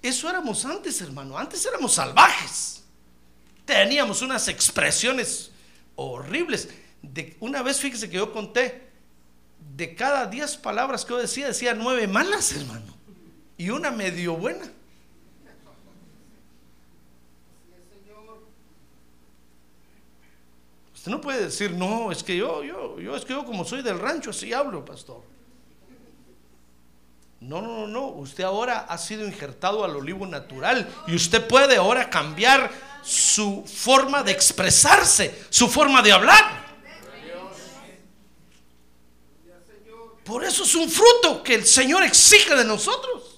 Eso 0.01 0.29
éramos 0.29 0.65
antes, 0.65 0.99
hermano. 1.01 1.37
Antes 1.37 1.65
éramos 1.65 1.93
salvajes. 1.93 2.83
Teníamos 3.65 4.21
unas 4.21 4.47
expresiones 4.47 5.51
horribles. 5.95 6.69
De, 7.03 7.37
una 7.39 7.61
vez, 7.61 7.79
fíjese 7.79 8.09
que 8.09 8.17
yo 8.17 8.33
conté, 8.33 8.89
de 9.75 9.93
cada 9.93 10.25
diez 10.25 10.57
palabras 10.57 11.05
que 11.05 11.11
yo 11.11 11.17
decía, 11.19 11.47
decía 11.47 11.75
nueve 11.75 12.07
malas, 12.07 12.53
hermano. 12.53 12.96
Y 13.57 13.69
una 13.69 13.91
medio 13.91 14.35
buena. 14.35 14.71
Usted 20.93 21.11
no 21.11 21.21
puede 21.21 21.45
decir, 21.45 21.71
no, 21.71 22.11
es 22.11 22.21
que 22.21 22.35
yo, 22.35 22.63
yo, 22.63 22.99
yo, 22.99 23.15
es 23.15 23.23
que 23.23 23.33
yo 23.33 23.45
como 23.45 23.63
soy 23.63 23.81
del 23.81 23.97
rancho, 23.97 24.31
así 24.31 24.51
hablo, 24.51 24.83
pastor. 24.83 25.23
No, 27.39 27.61
no, 27.61 27.79
no, 27.79 27.87
no. 27.87 28.07
Usted 28.07 28.43
ahora 28.43 28.79
ha 28.79 28.97
sido 28.97 29.25
injertado 29.25 29.85
al 29.85 29.95
olivo 29.95 30.25
natural 30.25 30.87
y 31.07 31.15
usted 31.15 31.47
puede 31.47 31.77
ahora 31.77 32.09
cambiar 32.09 32.69
su 33.03 33.63
forma 33.65 34.23
de 34.23 34.31
expresarse, 34.31 35.45
su 35.49 35.67
forma 35.67 36.01
de 36.01 36.11
hablar. 36.11 36.67
Por 40.25 40.43
eso 40.43 40.63
es 40.63 40.75
un 40.75 40.89
fruto 40.89 41.41
que 41.41 41.55
el 41.55 41.65
Señor 41.65 42.03
exige 42.03 42.53
de 42.53 42.65
nosotros. 42.65 43.36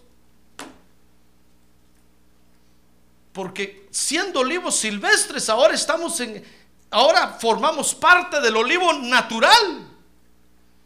Porque 3.39 3.88
siendo 3.89 4.41
olivos 4.41 4.75
silvestres, 4.75 5.48
ahora 5.48 5.74
estamos 5.74 6.19
en, 6.19 6.43
ahora 6.91 7.38
formamos 7.39 7.96
parte 7.96 8.41
del 8.41 8.58
olivo 8.58 8.91
natural. 8.91 9.88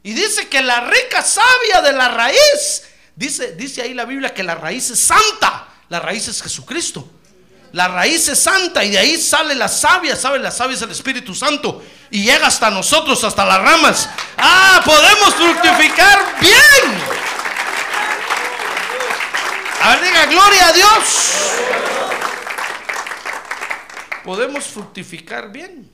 Y 0.03 0.13
dice 0.13 0.47
que 0.49 0.61
la 0.61 0.81
rica 0.81 1.23
savia 1.23 1.81
de 1.81 1.93
la 1.93 2.09
raíz, 2.09 2.83
dice, 3.15 3.55
dice 3.55 3.81
ahí 3.81 3.95
la 3.95 4.05
Biblia 4.05 4.35
que 4.35 4.43
la 4.43 4.53
raíz 4.53 4.91
es 4.91 4.99
santa, 4.99 5.67
la 5.89 5.99
raíz 5.99 6.27
es 6.27 6.43
Jesucristo. 6.43 7.09
La 7.71 7.87
raíz 7.87 8.27
es 8.27 8.37
santa 8.37 8.83
y 8.83 8.91
de 8.91 8.99
ahí 8.99 9.17
sale 9.19 9.55
la 9.55 9.67
savia, 9.67 10.15
¿sabe? 10.15 10.37
La 10.37 10.51
savia 10.51 10.75
es 10.75 10.81
el 10.83 10.91
Espíritu 10.91 11.33
Santo 11.33 11.83
y 12.11 12.23
llega 12.23 12.45
hasta 12.45 12.69
nosotros, 12.69 13.23
hasta 13.23 13.45
las 13.45 13.57
ramas. 13.57 14.07
Ah, 14.37 14.79
podemos 14.85 15.33
fructificar 15.33 16.39
bien. 16.39 17.01
A 19.81 19.95
ver, 19.95 20.03
diga, 20.03 20.25
gloria 20.27 20.67
a 20.67 20.71
Dios. 20.71 21.82
Podemos 24.23 24.65
fructificar 24.65 25.51
bien. 25.51 25.89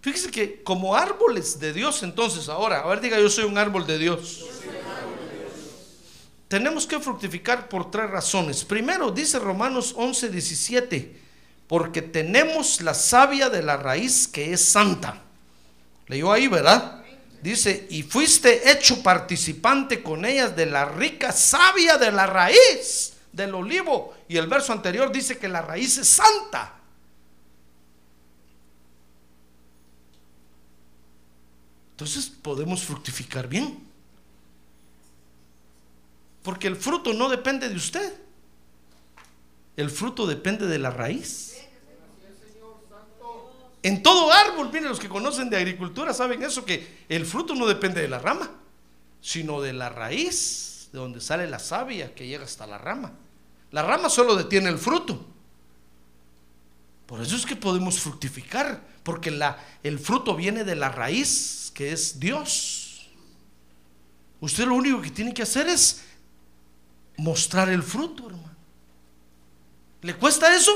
Fíjese 0.00 0.30
que 0.30 0.62
como 0.62 0.94
árboles 0.94 1.58
de 1.58 1.72
Dios, 1.72 2.02
entonces 2.02 2.48
ahora, 2.48 2.80
a 2.80 2.86
ver, 2.86 3.00
diga, 3.00 3.18
yo 3.18 3.28
soy 3.28 3.44
un 3.44 3.58
árbol 3.58 3.86
de 3.86 3.98
Dios. 3.98 4.44
Tenemos 6.46 6.86
que 6.86 6.98
fructificar 6.98 7.68
por 7.68 7.90
tres 7.90 8.08
razones. 8.08 8.64
Primero, 8.64 9.10
dice 9.10 9.38
Romanos 9.38 9.92
11, 9.96 10.30
17, 10.30 11.20
porque 11.66 12.00
tenemos 12.00 12.80
la 12.80 12.94
savia 12.94 13.50
de 13.50 13.62
la 13.62 13.76
raíz 13.76 14.26
que 14.26 14.52
es 14.52 14.64
santa. 14.64 15.22
Leyó 16.06 16.32
ahí, 16.32 16.48
¿verdad? 16.48 17.04
Dice, 17.42 17.86
y 17.90 18.02
fuiste 18.02 18.70
hecho 18.70 19.02
participante 19.02 20.02
con 20.02 20.24
ellas 20.24 20.56
de 20.56 20.66
la 20.66 20.86
rica 20.86 21.32
savia 21.32 21.98
de 21.98 22.10
la 22.10 22.26
raíz 22.26 23.12
del 23.32 23.54
olivo. 23.54 24.14
Y 24.28 24.36
el 24.36 24.46
verso 24.46 24.72
anterior 24.72 25.10
dice 25.10 25.38
que 25.38 25.48
la 25.48 25.62
raíz 25.62 25.96
es 25.96 26.08
santa. 26.08 26.74
Entonces 31.92 32.26
podemos 32.26 32.84
fructificar 32.84 33.48
bien. 33.48 33.88
Porque 36.42 36.68
el 36.68 36.76
fruto 36.76 37.12
no 37.14 37.28
depende 37.28 37.68
de 37.68 37.74
usted. 37.74 38.14
El 39.76 39.90
fruto 39.90 40.26
depende 40.26 40.66
de 40.66 40.78
la 40.78 40.90
raíz. 40.90 41.56
En 43.82 44.02
todo 44.02 44.30
árbol, 44.32 44.70
miren, 44.72 44.88
los 44.88 44.98
que 44.98 45.08
conocen 45.08 45.48
de 45.48 45.56
agricultura 45.56 46.12
saben 46.12 46.42
eso, 46.42 46.64
que 46.64 47.04
el 47.08 47.24
fruto 47.24 47.54
no 47.54 47.66
depende 47.66 48.00
de 48.00 48.08
la 48.08 48.18
rama, 48.18 48.50
sino 49.20 49.60
de 49.60 49.72
la 49.72 49.88
raíz, 49.88 50.88
de 50.92 50.98
donde 50.98 51.20
sale 51.20 51.48
la 51.48 51.58
savia 51.58 52.14
que 52.14 52.26
llega 52.26 52.44
hasta 52.44 52.66
la 52.66 52.76
rama. 52.76 53.12
La 53.70 53.82
rama 53.82 54.08
solo 54.08 54.34
detiene 54.34 54.68
el 54.68 54.78
fruto. 54.78 55.24
Por 57.06 57.22
eso 57.22 57.36
es 57.36 57.46
que 57.46 57.56
podemos 57.56 57.98
fructificar, 58.00 58.82
porque 59.02 59.36
el 59.82 59.98
fruto 59.98 60.34
viene 60.34 60.64
de 60.64 60.76
la 60.76 60.90
raíz, 60.90 61.70
que 61.74 61.92
es 61.92 62.20
Dios. 62.20 63.08
Usted 64.40 64.66
lo 64.66 64.74
único 64.74 65.00
que 65.00 65.10
tiene 65.10 65.34
que 65.34 65.42
hacer 65.42 65.68
es 65.68 66.04
mostrar 67.16 67.68
el 67.68 67.82
fruto, 67.82 68.26
hermano. 68.26 68.56
¿Le 70.02 70.14
cuesta 70.14 70.54
eso? 70.54 70.72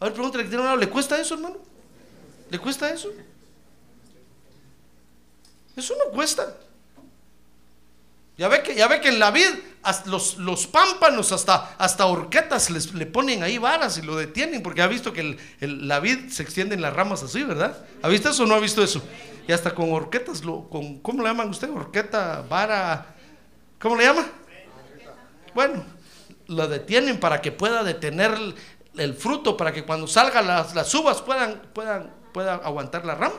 A 0.00 0.06
ver, 0.06 0.14
pregúntale 0.14 0.44
que 0.44 0.50
tiene 0.50 0.62
un 0.62 0.66
lado, 0.66 0.78
¿le 0.78 0.88
cuesta 0.88 1.20
eso, 1.20 1.34
hermano? 1.34 1.58
¿Le 2.50 2.58
cuesta 2.58 2.90
eso? 2.90 3.10
Eso 5.76 5.94
no 6.04 6.10
cuesta. 6.10 6.56
Ya 8.38 8.48
ve 8.48 8.62
que, 8.62 8.74
ya 8.74 8.88
ve 8.88 9.00
que 9.00 9.08
en 9.08 9.18
la 9.18 9.30
vid 9.30 9.48
los, 10.06 10.38
los 10.38 10.66
pámpanos 10.66 11.32
hasta, 11.32 11.76
hasta 11.78 12.06
horquetas 12.06 12.70
les, 12.70 12.94
le 12.94 13.06
ponen 13.06 13.42
ahí 13.42 13.58
varas 13.58 13.98
y 13.98 14.02
lo 14.02 14.16
detienen 14.16 14.62
porque 14.62 14.82
ha 14.82 14.86
visto 14.86 15.12
que 15.12 15.38
el, 15.60 15.88
la 15.88 16.00
vid 16.00 16.28
se 16.30 16.42
extiende 16.42 16.74
en 16.74 16.82
las 16.82 16.94
ramas 16.94 17.22
así, 17.22 17.42
¿verdad? 17.42 17.84
¿Ha 18.02 18.08
visto 18.08 18.30
eso 18.30 18.44
o 18.44 18.46
no 18.46 18.54
ha 18.54 18.60
visto 18.60 18.82
eso? 18.82 19.02
Y 19.46 19.52
hasta 19.52 19.74
con 19.74 19.92
horquetas, 19.92 20.44
lo, 20.44 20.68
con, 20.68 20.98
¿cómo 21.00 21.22
le 21.22 21.28
llaman 21.28 21.50
usted? 21.50 21.70
Horqueta, 21.70 22.44
vara, 22.48 23.14
¿cómo 23.80 23.96
le 23.96 24.04
llama? 24.04 24.26
Bueno, 25.54 25.84
lo 26.48 26.66
detienen 26.68 27.18
para 27.18 27.40
que 27.40 27.52
pueda 27.52 27.82
detener 27.84 28.36
el, 28.96 29.14
fruto, 29.14 29.56
para 29.56 29.72
que 29.72 29.84
cuando 29.84 30.06
salgan 30.06 30.46
las, 30.46 30.74
las 30.74 30.92
uvas 30.94 31.22
puedan, 31.22 31.62
puedan 31.72 32.10
pueda 32.36 32.56
aguantar 32.56 33.06
la 33.06 33.14
rama. 33.14 33.36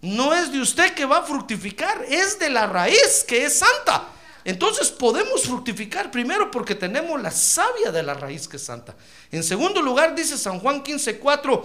No 0.00 0.32
es 0.32 0.52
de 0.52 0.60
usted 0.60 0.94
que 0.94 1.04
va 1.04 1.18
a 1.18 1.22
fructificar, 1.22 2.04
es 2.08 2.38
de 2.38 2.50
la 2.50 2.66
raíz 2.66 3.24
que 3.26 3.44
es 3.44 3.58
santa. 3.58 4.08
Entonces 4.44 4.90
podemos 4.90 5.42
fructificar 5.42 6.10
primero 6.10 6.50
porque 6.50 6.74
tenemos 6.74 7.20
la 7.20 7.30
savia 7.30 7.90
de 7.90 8.02
la 8.02 8.14
raíz 8.14 8.46
que 8.48 8.56
es 8.56 8.64
santa. 8.64 8.94
En 9.30 9.42
segundo 9.42 9.82
lugar 9.82 10.14
dice 10.14 10.38
San 10.38 10.60
Juan 10.60 10.82
15:4, 10.82 11.62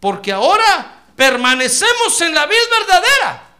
porque 0.00 0.32
ahora 0.32 1.04
permanecemos 1.14 2.20
en 2.22 2.34
la 2.34 2.46
vida 2.46 2.58
verdadera. 2.80 3.50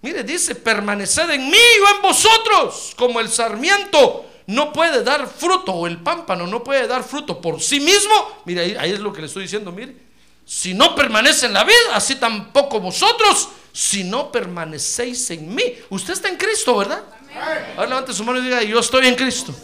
Mire, 0.00 0.22
dice, 0.22 0.54
permaneced 0.54 1.28
en 1.28 1.50
mí 1.50 1.58
o 1.58 1.96
en 1.96 2.02
vosotros, 2.02 2.94
como 2.96 3.18
el 3.18 3.28
sarmiento 3.28 4.24
no 4.46 4.72
puede 4.72 5.02
dar 5.02 5.28
fruto, 5.28 5.72
o 5.72 5.86
el 5.86 5.98
pámpano 5.98 6.46
no 6.46 6.62
puede 6.64 6.86
dar 6.86 7.02
fruto 7.02 7.40
por 7.40 7.60
sí 7.60 7.80
mismo, 7.80 8.42
mire, 8.44 8.78
ahí, 8.78 8.92
es 8.92 9.00
lo 9.00 9.12
que 9.12 9.20
le 9.20 9.26
estoy 9.26 9.42
diciendo, 9.42 9.72
mire, 9.72 10.07
si 10.48 10.72
no 10.72 10.94
permanece 10.94 11.44
en 11.44 11.52
la 11.52 11.62
vida, 11.62 11.76
así 11.92 12.14
tampoco 12.14 12.80
vosotros, 12.80 13.50
si 13.70 14.02
no 14.02 14.32
permanecéis 14.32 15.30
en 15.30 15.54
mí. 15.54 15.62
Usted 15.90 16.14
está 16.14 16.30
en 16.30 16.38
Cristo, 16.38 16.74
¿verdad? 16.74 17.04
Ahora 17.76 17.86
levante 17.86 18.14
su 18.14 18.24
mano 18.24 18.38
y 18.38 18.44
diga, 18.44 18.62
yo 18.62 18.80
estoy 18.80 19.08
en 19.08 19.14
Cristo. 19.14 19.54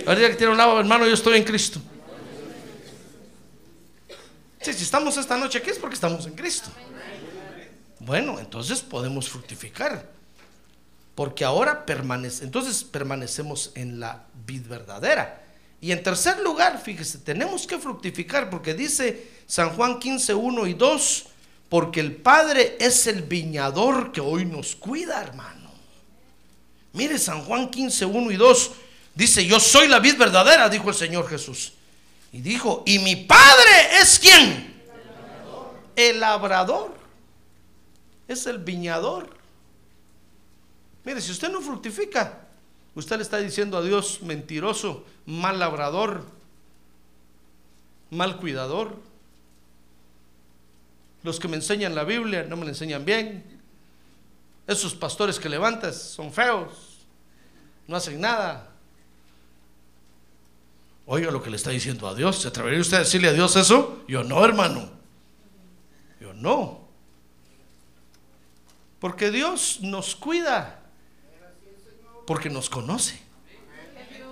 Ahora 0.00 0.16
diga 0.16 0.30
que 0.30 0.34
tiene 0.34 0.50
un 0.50 0.58
lado, 0.58 0.80
hermano, 0.80 1.06
yo 1.06 1.14
estoy 1.14 1.36
en 1.36 1.44
Cristo. 1.44 1.80
si 4.60 4.70
estamos 4.70 5.16
esta 5.16 5.36
noche 5.36 5.58
aquí 5.58 5.70
es 5.70 5.78
porque 5.78 5.94
estamos 5.94 6.26
en 6.26 6.34
Cristo. 6.34 6.70
Bueno, 8.00 8.40
entonces 8.40 8.80
podemos 8.80 9.28
fructificar 9.28 10.10
porque 11.14 11.44
ahora 11.44 11.86
permanece, 11.86 12.42
entonces 12.42 12.82
permanecemos 12.82 13.70
en 13.76 14.00
la 14.00 14.24
vid 14.44 14.66
verdadera. 14.66 15.44
Y 15.80 15.92
en 15.92 16.02
tercer 16.02 16.40
lugar, 16.40 16.82
fíjese, 16.82 17.18
tenemos 17.18 17.64
que 17.64 17.78
fructificar 17.78 18.50
porque 18.50 18.74
dice 18.74 19.35
San 19.46 19.70
Juan 19.70 19.98
15, 19.98 20.34
1 20.34 20.66
y 20.66 20.74
2, 20.74 21.26
porque 21.68 22.00
el 22.00 22.16
Padre 22.16 22.76
es 22.80 23.06
el 23.06 23.22
viñador 23.22 24.12
que 24.12 24.20
hoy 24.20 24.44
nos 24.44 24.74
cuida, 24.76 25.20
hermano. 25.20 25.70
Mire 26.92 27.18
San 27.18 27.42
Juan 27.42 27.70
15, 27.70 28.06
1 28.06 28.30
y 28.30 28.36
2, 28.36 28.70
dice, 29.14 29.44
yo 29.46 29.60
soy 29.60 29.88
la 29.88 30.00
vid 30.00 30.16
verdadera, 30.16 30.68
dijo 30.68 30.88
el 30.88 30.94
Señor 30.94 31.28
Jesús. 31.28 31.74
Y 32.32 32.40
dijo, 32.40 32.82
y 32.86 32.98
mi 32.98 33.16
Padre 33.16 34.00
es 34.00 34.18
quién? 34.18 34.82
El 35.94 36.20
labrador. 36.20 36.94
Es 38.28 38.46
el 38.46 38.58
viñador. 38.58 39.30
Mire, 41.04 41.20
si 41.20 41.30
usted 41.30 41.50
no 41.50 41.60
fructifica, 41.60 42.40
usted 42.94 43.16
le 43.16 43.22
está 43.22 43.38
diciendo 43.38 43.78
a 43.78 43.82
Dios 43.82 44.22
mentiroso, 44.22 45.04
mal 45.24 45.58
labrador, 45.58 46.24
mal 48.10 48.38
cuidador. 48.38 48.96
Los 51.26 51.40
que 51.40 51.48
me 51.48 51.56
enseñan 51.56 51.92
la 51.96 52.04
Biblia 52.04 52.44
no 52.48 52.56
me 52.56 52.62
la 52.62 52.70
enseñan 52.70 53.04
bien. 53.04 53.42
Esos 54.64 54.94
pastores 54.94 55.40
que 55.40 55.48
levantas 55.48 56.00
son 56.00 56.32
feos, 56.32 57.04
no 57.88 57.96
hacen 57.96 58.20
nada. 58.20 58.70
Oiga 61.04 61.32
lo 61.32 61.42
que 61.42 61.50
le 61.50 61.56
está 61.56 61.70
diciendo 61.70 62.06
a 62.06 62.14
Dios. 62.14 62.40
¿Se 62.40 62.46
atrevería 62.46 62.80
usted 62.80 62.98
a 62.98 63.00
decirle 63.00 63.26
a 63.26 63.32
Dios 63.32 63.56
eso? 63.56 64.04
Yo 64.06 64.22
no, 64.22 64.44
hermano. 64.44 64.88
Yo 66.20 66.32
no. 66.32 66.86
Porque 69.00 69.32
Dios 69.32 69.80
nos 69.82 70.14
cuida 70.14 70.78
porque 72.24 72.48
nos 72.48 72.70
conoce. 72.70 73.18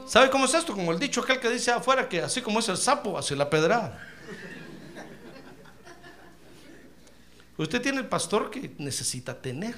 ¿Sabe 0.06 0.30
cómo 0.30 0.44
es 0.44 0.54
esto? 0.54 0.74
Como 0.74 0.92
el 0.92 1.00
dicho 1.00 1.22
aquel 1.22 1.40
que 1.40 1.50
dice 1.50 1.72
afuera 1.72 2.08
que 2.08 2.22
así 2.22 2.40
como 2.40 2.60
es 2.60 2.68
el 2.68 2.76
sapo, 2.76 3.18
hace 3.18 3.34
la 3.34 3.50
pedrada. 3.50 4.13
Usted 7.56 7.80
tiene 7.80 7.98
el 7.98 8.06
pastor 8.06 8.50
que 8.50 8.74
necesita 8.78 9.40
tener. 9.40 9.74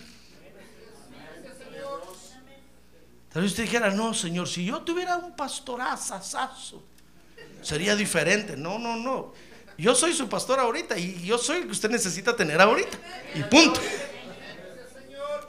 Tal 3.33 3.43
vez 3.43 3.53
usted 3.53 3.65
dijera, 3.65 3.91
no, 3.91 4.15
Señor, 4.15 4.49
si 4.49 4.65
yo 4.65 4.81
tuviera 4.81 5.19
un 5.19 5.37
pastorazazazo, 5.37 6.83
sería 7.61 7.95
diferente. 7.95 8.57
No, 8.57 8.79
no, 8.79 8.97
no. 8.97 9.35
Yo 9.77 9.95
soy 9.95 10.15
su 10.15 10.27
pastor 10.27 10.59
ahorita 10.59 10.97
y 10.97 11.23
yo 11.23 11.37
soy 11.37 11.59
el 11.59 11.65
que 11.65 11.73
usted 11.73 11.91
necesita 11.91 12.35
tener 12.35 12.59
ahorita. 12.59 12.99
Y 13.35 13.43
punto. 13.43 13.79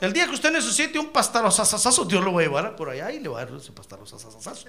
El 0.02 0.12
día 0.12 0.26
que 0.26 0.34
usted 0.34 0.52
necesite 0.52 0.98
un 0.98 1.08
pastarosasasazo, 1.10 2.04
Dios 2.04 2.22
lo 2.22 2.34
va 2.34 2.40
a 2.40 2.44
llevar 2.44 2.76
por 2.76 2.90
allá 2.90 3.10
y 3.10 3.20
le 3.20 3.28
va 3.30 3.40
a 3.40 3.46
dar 3.46 3.56
ese 3.56 3.72
pastarosasasazo. 3.72 4.68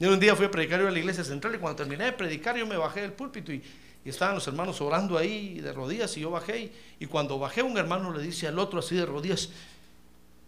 Yo 0.00 0.12
un 0.12 0.18
día 0.18 0.34
fui 0.34 0.46
a 0.46 0.50
predicar 0.50 0.80
yo 0.80 0.88
a 0.88 0.90
la 0.90 0.98
iglesia 0.98 1.22
central 1.22 1.54
y 1.54 1.58
cuando 1.58 1.76
terminé 1.76 2.06
de 2.06 2.12
predicar 2.12 2.56
yo 2.56 2.66
me 2.66 2.76
bajé 2.76 3.02
del 3.02 3.12
púlpito 3.12 3.52
y, 3.52 3.62
estaban 4.08 4.36
los 4.36 4.46
hermanos 4.46 4.80
orando 4.80 5.18
ahí 5.18 5.60
de 5.60 5.72
rodillas 5.72 6.16
y 6.16 6.20
yo 6.20 6.30
bajé 6.30 6.72
y, 6.98 7.06
cuando 7.06 7.38
bajé 7.38 7.62
un 7.62 7.76
hermano 7.76 8.12
le 8.12 8.22
dice 8.22 8.48
al 8.48 8.58
otro 8.58 8.78
así 8.78 8.94
de 8.94 9.04
rodillas, 9.04 9.50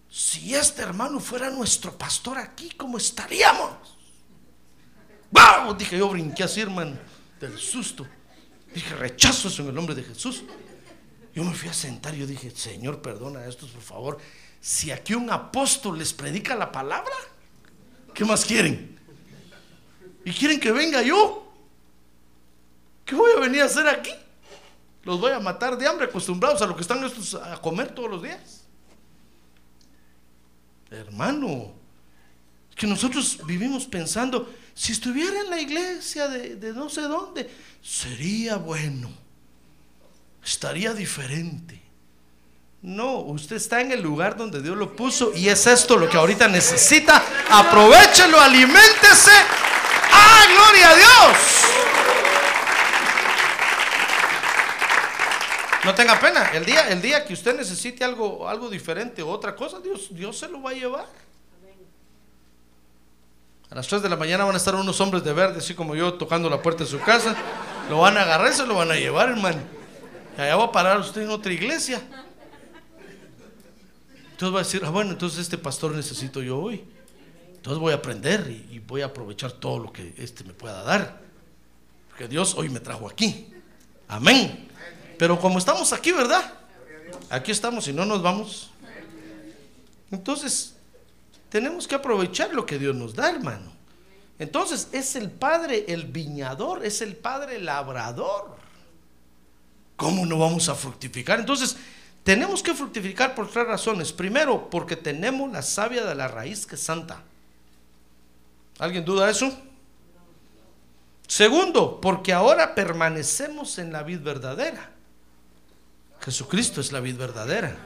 si 0.09 0.55
este 0.55 0.83
hermano 0.83 1.21
fuera 1.21 1.51
nuestro 1.51 1.97
pastor 1.97 2.39
aquí, 2.39 2.71
¿cómo 2.71 2.97
estaríamos? 2.97 3.99
¡Wow! 5.31 5.75
Dije 5.75 5.99
yo 5.99 6.09
brinqué 6.09 6.45
así 6.45 6.61
hermano 6.61 6.97
del 7.41 7.59
susto. 7.59 8.07
Dije 8.75 8.95
rechazo 8.95 9.49
eso 9.49 9.63
en 9.63 9.69
el 9.69 9.75
nombre 9.75 9.95
de 9.95 10.03
Jesús. 10.03 10.45
Yo 11.35 11.45
me 11.45 11.55
fui 11.55 11.69
a 11.69 11.73
sentar 11.73 12.15
y 12.15 12.19
yo 12.19 12.27
dije, 12.27 12.51
Señor, 12.51 13.01
perdona 13.01 13.41
a 13.41 13.49
estos, 13.49 13.71
por 13.71 13.83
favor. 13.83 14.19
Si 14.61 14.91
aquí 14.91 15.15
un 15.15 15.31
apóstol 15.31 15.99
les 15.99 16.13
predica 16.13 16.55
la 16.55 16.71
palabra, 16.71 17.15
¿qué 18.15 18.25
más 18.25 18.45
quieren? 18.45 18.99
¿Y 20.25 20.33
quieren 20.33 20.61
que 20.61 20.73
venga 20.73 21.03
yo? 21.03 21.42
¿Qué 23.05 23.15
voy 23.15 23.33
a 23.37 23.41
venir 23.41 23.63
a 23.63 23.67
hacer 23.67 23.87
aquí? 23.89 24.13
Los 25.05 25.21
voy 25.21 25.33
a 25.33 25.41
matar 25.41 25.77
de 25.77 25.87
hambre, 25.87 26.07
acostumbrados 26.07 26.63
a 26.63 26.67
lo 26.67 26.77
que 26.77 26.83
están 26.83 27.03
estos 27.05 27.35
a 27.35 27.61
comer 27.61 27.95
todos 27.95 28.11
los 28.11 28.23
días. 28.23 28.65
Hermano, 30.91 31.73
que 32.75 32.87
nosotros 32.87 33.39
vivimos 33.45 33.87
pensando, 33.87 34.53
si 34.75 34.93
estuviera 34.93 35.41
en 35.41 35.51
la 35.51 35.61
iglesia 35.61 36.29
de, 36.29 36.57
de 36.57 36.73
no 36.73 36.89
sé 36.89 37.03
dónde, 37.03 37.51
sería 37.83 38.57
bueno 38.57 39.23
estaría 40.45 40.93
diferente. 40.93 41.81
No, 42.83 43.19
usted 43.19 43.57
está 43.57 43.81
en 43.81 43.93
el 43.93 44.03
lugar 44.03 44.37
donde 44.37 44.61
Dios 44.61 44.77
lo 44.77 44.97
puso 44.97 45.33
y 45.35 45.49
es 45.49 45.67
esto 45.67 45.97
lo 45.97 46.09
que 46.09 46.17
ahorita 46.17 46.49
necesita. 46.49 47.23
Aprovechelo, 47.49 48.41
aliméntese. 48.41 49.31
¡Ah, 50.11 50.45
gloria 50.53 50.91
a 50.91 50.95
Dios! 50.97 51.37
No 55.85 55.95
tenga 55.95 56.19
pena. 56.21 56.51
El 56.53 56.65
día, 56.65 56.89
el 56.89 57.03
día 57.03 57.25
que 57.25 57.33
usted 57.33 57.57
necesite 57.57 58.05
algo, 58.05 58.49
algo 58.49 58.71
diferente 58.71 59.23
o 59.23 59.29
otra 59.29 59.57
cosa, 59.57 59.81
Dios, 59.81 60.09
Dios 60.11 60.39
se 60.39 60.49
lo 60.49 60.63
va 60.63 60.71
a 60.71 60.75
llevar. 60.75 61.07
A 63.71 63.75
las 63.75 63.89
3 63.89 64.03
de 64.03 64.09
la 64.09 64.17
mañana 64.17 64.45
van 64.45 64.55
a 64.55 64.59
estar 64.59 64.75
unos 64.75 65.01
hombres 65.01 65.25
de 65.25 65.33
verde, 65.33 65.59
así 65.59 65.75
como 65.75 65.97
yo, 65.97 66.15
tocando 66.15 66.49
la 66.51 66.61
puerta 66.61 66.85
de 66.85 66.91
su 66.91 67.01
casa. 67.01 67.35
Lo 67.89 68.01
van 68.01 68.17
a 68.17 68.23
agarrar 68.23 68.53
y 68.53 68.55
se 68.55 68.67
lo 68.67 68.75
van 68.75 68.91
a 68.91 68.97
llevar, 68.97 69.31
hermano. 69.31 69.61
Allá 70.37 70.57
va 70.57 70.65
a 70.65 70.73
parar 70.73 71.01
usted 71.01 71.23
en 71.23 71.31
otra 71.31 71.53
iglesia. 71.53 72.01
Entonces 74.31 74.55
va 74.55 74.61
a 74.61 74.63
decir, 74.63 74.83
ah, 74.85 74.91
bueno, 74.91 75.13
entonces 75.13 75.41
este 75.41 75.59
pastor 75.59 75.95
necesito 75.95 76.43
yo 76.43 76.59
hoy. 76.59 76.85
Entonces 77.57 77.81
voy 77.81 77.93
a 77.93 77.97
aprender 77.97 78.47
y, 78.51 78.75
y 78.77 78.79
voy 78.79 79.01
a 79.03 79.07
aprovechar 79.07 79.53
todo 79.53 79.79
lo 79.79 79.93
que 79.93 80.15
este 80.19 80.45
me 80.45 80.53
pueda 80.53 80.83
dar. 80.83 81.21
Porque 82.09 82.29
Dios 82.29 82.55
hoy 82.57 82.69
me 82.69 82.81
trajo 82.81 83.09
aquí. 83.09 83.49
Amén. 84.07 84.69
Pero 85.23 85.39
como 85.39 85.61
estamos 85.61 85.93
aquí, 85.93 86.11
¿verdad? 86.11 86.53
Aquí 87.31 87.53
estamos 87.53 87.87
y 87.87 87.93
no 87.93 88.05
nos 88.05 88.21
vamos. 88.23 88.73
Entonces, 90.11 90.75
tenemos 91.49 91.87
que 91.87 91.95
aprovechar 91.95 92.53
lo 92.53 92.67
que 92.67 92.77
Dios 92.77 92.93
nos 92.97 93.15
da, 93.15 93.31
hermano. 93.31 93.71
Entonces, 94.41 94.89
es 94.91 95.15
el 95.15 95.31
Padre 95.31 95.85
el 95.87 96.07
viñador, 96.07 96.85
es 96.85 97.03
el 97.03 97.15
Padre 97.15 97.61
labrador. 97.61 98.57
¿Cómo 99.95 100.27
no 100.27 100.41
vamos 100.41 100.69
a 100.69 100.75
fructificar? 100.75 101.39
Entonces, 101.39 101.77
tenemos 102.25 102.61
que 102.61 102.75
fructificar 102.75 103.37
por 103.37 103.49
tres 103.49 103.69
razones. 103.69 104.13
Primero, 104.13 104.69
porque 104.71 104.97
tenemos 104.97 105.53
la 105.53 105.63
savia 105.63 106.05
de 106.05 106.17
la 106.17 106.27
raíz 106.27 106.67
que 106.67 106.75
es 106.75 106.83
santa. 106.83 107.23
¿Alguien 108.81 109.05
duda 109.05 109.31
eso? 109.31 109.57
Segundo, 111.29 112.01
porque 112.01 112.33
ahora 112.33 112.75
permanecemos 112.75 113.79
en 113.79 113.93
la 113.93 114.03
vid 114.03 114.19
verdadera. 114.19 114.92
Jesucristo 116.25 116.81
es 116.81 116.93
la 116.93 117.01
vid 117.01 117.17
verdadera. 117.17 117.77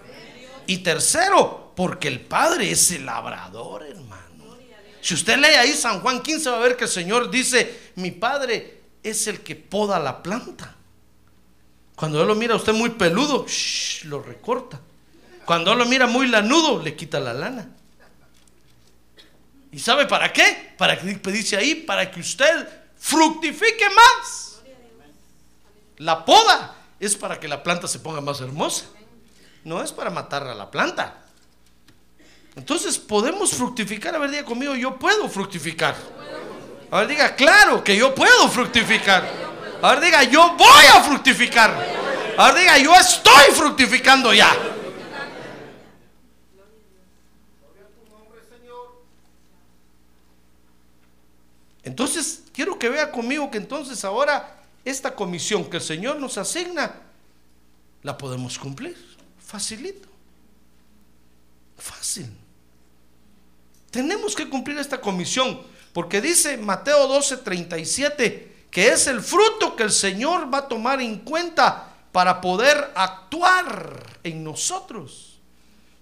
Y 0.66 0.78
tercero, 0.78 1.72
porque 1.74 2.08
el 2.08 2.20
Padre 2.20 2.70
es 2.70 2.90
el 2.90 3.06
labrador, 3.06 3.84
hermano. 3.84 4.56
Si 5.00 5.14
usted 5.14 5.38
lee 5.38 5.54
ahí 5.54 5.72
San 5.72 6.00
Juan 6.00 6.20
15 6.20 6.50
va 6.50 6.56
a 6.56 6.60
ver 6.60 6.76
que 6.76 6.84
el 6.84 6.90
Señor 6.90 7.30
dice, 7.30 7.92
mi 7.94 8.10
Padre 8.10 8.80
es 9.02 9.26
el 9.28 9.40
que 9.40 9.54
poda 9.54 9.98
la 9.98 10.22
planta. 10.22 10.74
Cuando 11.94 12.20
Él 12.20 12.28
lo 12.28 12.34
mira 12.34 12.54
a 12.54 12.56
usted 12.56 12.74
muy 12.74 12.90
peludo, 12.90 13.46
shh, 13.46 14.04
lo 14.04 14.20
recorta. 14.20 14.80
Cuando 15.44 15.72
Él 15.72 15.78
lo 15.78 15.86
mira 15.86 16.06
muy 16.06 16.26
lanudo, 16.26 16.82
le 16.82 16.94
quita 16.94 17.20
la 17.20 17.32
lana. 17.32 17.70
¿Y 19.72 19.78
sabe 19.78 20.06
para 20.06 20.32
qué? 20.32 20.74
Para 20.76 20.98
que 20.98 21.06
dice 21.30 21.56
ahí, 21.56 21.74
para 21.74 22.10
que 22.10 22.20
usted 22.20 22.68
fructifique 22.98 23.88
más. 23.90 24.60
La 25.98 26.24
poda 26.24 26.75
es 26.98 27.16
para 27.16 27.38
que 27.38 27.48
la 27.48 27.62
planta 27.62 27.88
se 27.88 27.98
ponga 27.98 28.20
más 28.20 28.40
hermosa. 28.40 28.86
No 29.64 29.82
es 29.82 29.92
para 29.92 30.10
matar 30.10 30.46
a 30.46 30.54
la 30.54 30.70
planta. 30.70 31.22
Entonces 32.54 32.98
podemos 32.98 33.50
fructificar. 33.50 34.14
A 34.14 34.18
ver, 34.18 34.30
diga 34.30 34.44
conmigo, 34.44 34.74
yo 34.74 34.98
puedo 34.98 35.28
fructificar. 35.28 35.94
A 36.90 37.00
ver, 37.00 37.08
diga, 37.08 37.34
claro 37.34 37.82
que 37.84 37.96
yo 37.96 38.14
puedo 38.14 38.48
fructificar. 38.48 39.28
A 39.82 39.90
ver, 39.90 40.00
diga, 40.00 40.22
yo 40.22 40.54
voy 40.56 40.84
a 40.94 41.02
fructificar. 41.02 41.70
A 42.38 42.52
ver, 42.52 42.62
diga, 42.62 42.78
yo 42.78 42.94
estoy 42.94 43.52
fructificando 43.52 44.32
ya. 44.32 44.50
Entonces, 51.82 52.42
quiero 52.52 52.78
que 52.78 52.88
vea 52.88 53.12
conmigo 53.12 53.50
que 53.50 53.58
entonces 53.58 54.04
ahora 54.04 54.55
esta 54.86 55.14
comisión 55.14 55.68
que 55.68 55.78
el 55.78 55.82
Señor 55.82 56.18
nos 56.18 56.38
asigna, 56.38 57.02
la 58.02 58.16
podemos 58.16 58.58
cumplir. 58.58 58.96
Facilito. 59.38 60.08
Fácil. 61.76 62.30
Tenemos 63.90 64.34
que 64.36 64.48
cumplir 64.48 64.78
esta 64.78 65.00
comisión, 65.00 65.60
porque 65.92 66.20
dice 66.20 66.56
Mateo 66.56 67.08
12, 67.08 67.38
37, 67.38 68.56
que 68.70 68.88
es 68.88 69.06
el 69.08 69.20
fruto 69.20 69.74
que 69.74 69.82
el 69.82 69.92
Señor 69.92 70.52
va 70.52 70.58
a 70.58 70.68
tomar 70.68 71.00
en 71.00 71.18
cuenta 71.20 71.92
para 72.12 72.40
poder 72.40 72.92
actuar 72.94 74.20
en 74.22 74.44
nosotros. 74.44 75.38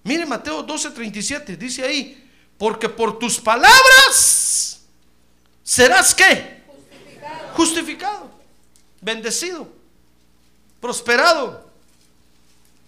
Mire 0.02 0.26
Mateo 0.26 0.62
12, 0.62 0.90
37, 0.90 1.56
dice 1.56 1.84
ahí, 1.84 2.30
porque 2.58 2.88
por 2.88 3.18
tus 3.18 3.40
palabras 3.40 4.82
serás 5.62 6.14
qué? 6.14 6.62
Justificado. 6.66 7.54
Justificado, 7.54 8.30
bendecido, 9.04 9.68
prosperado. 10.80 11.70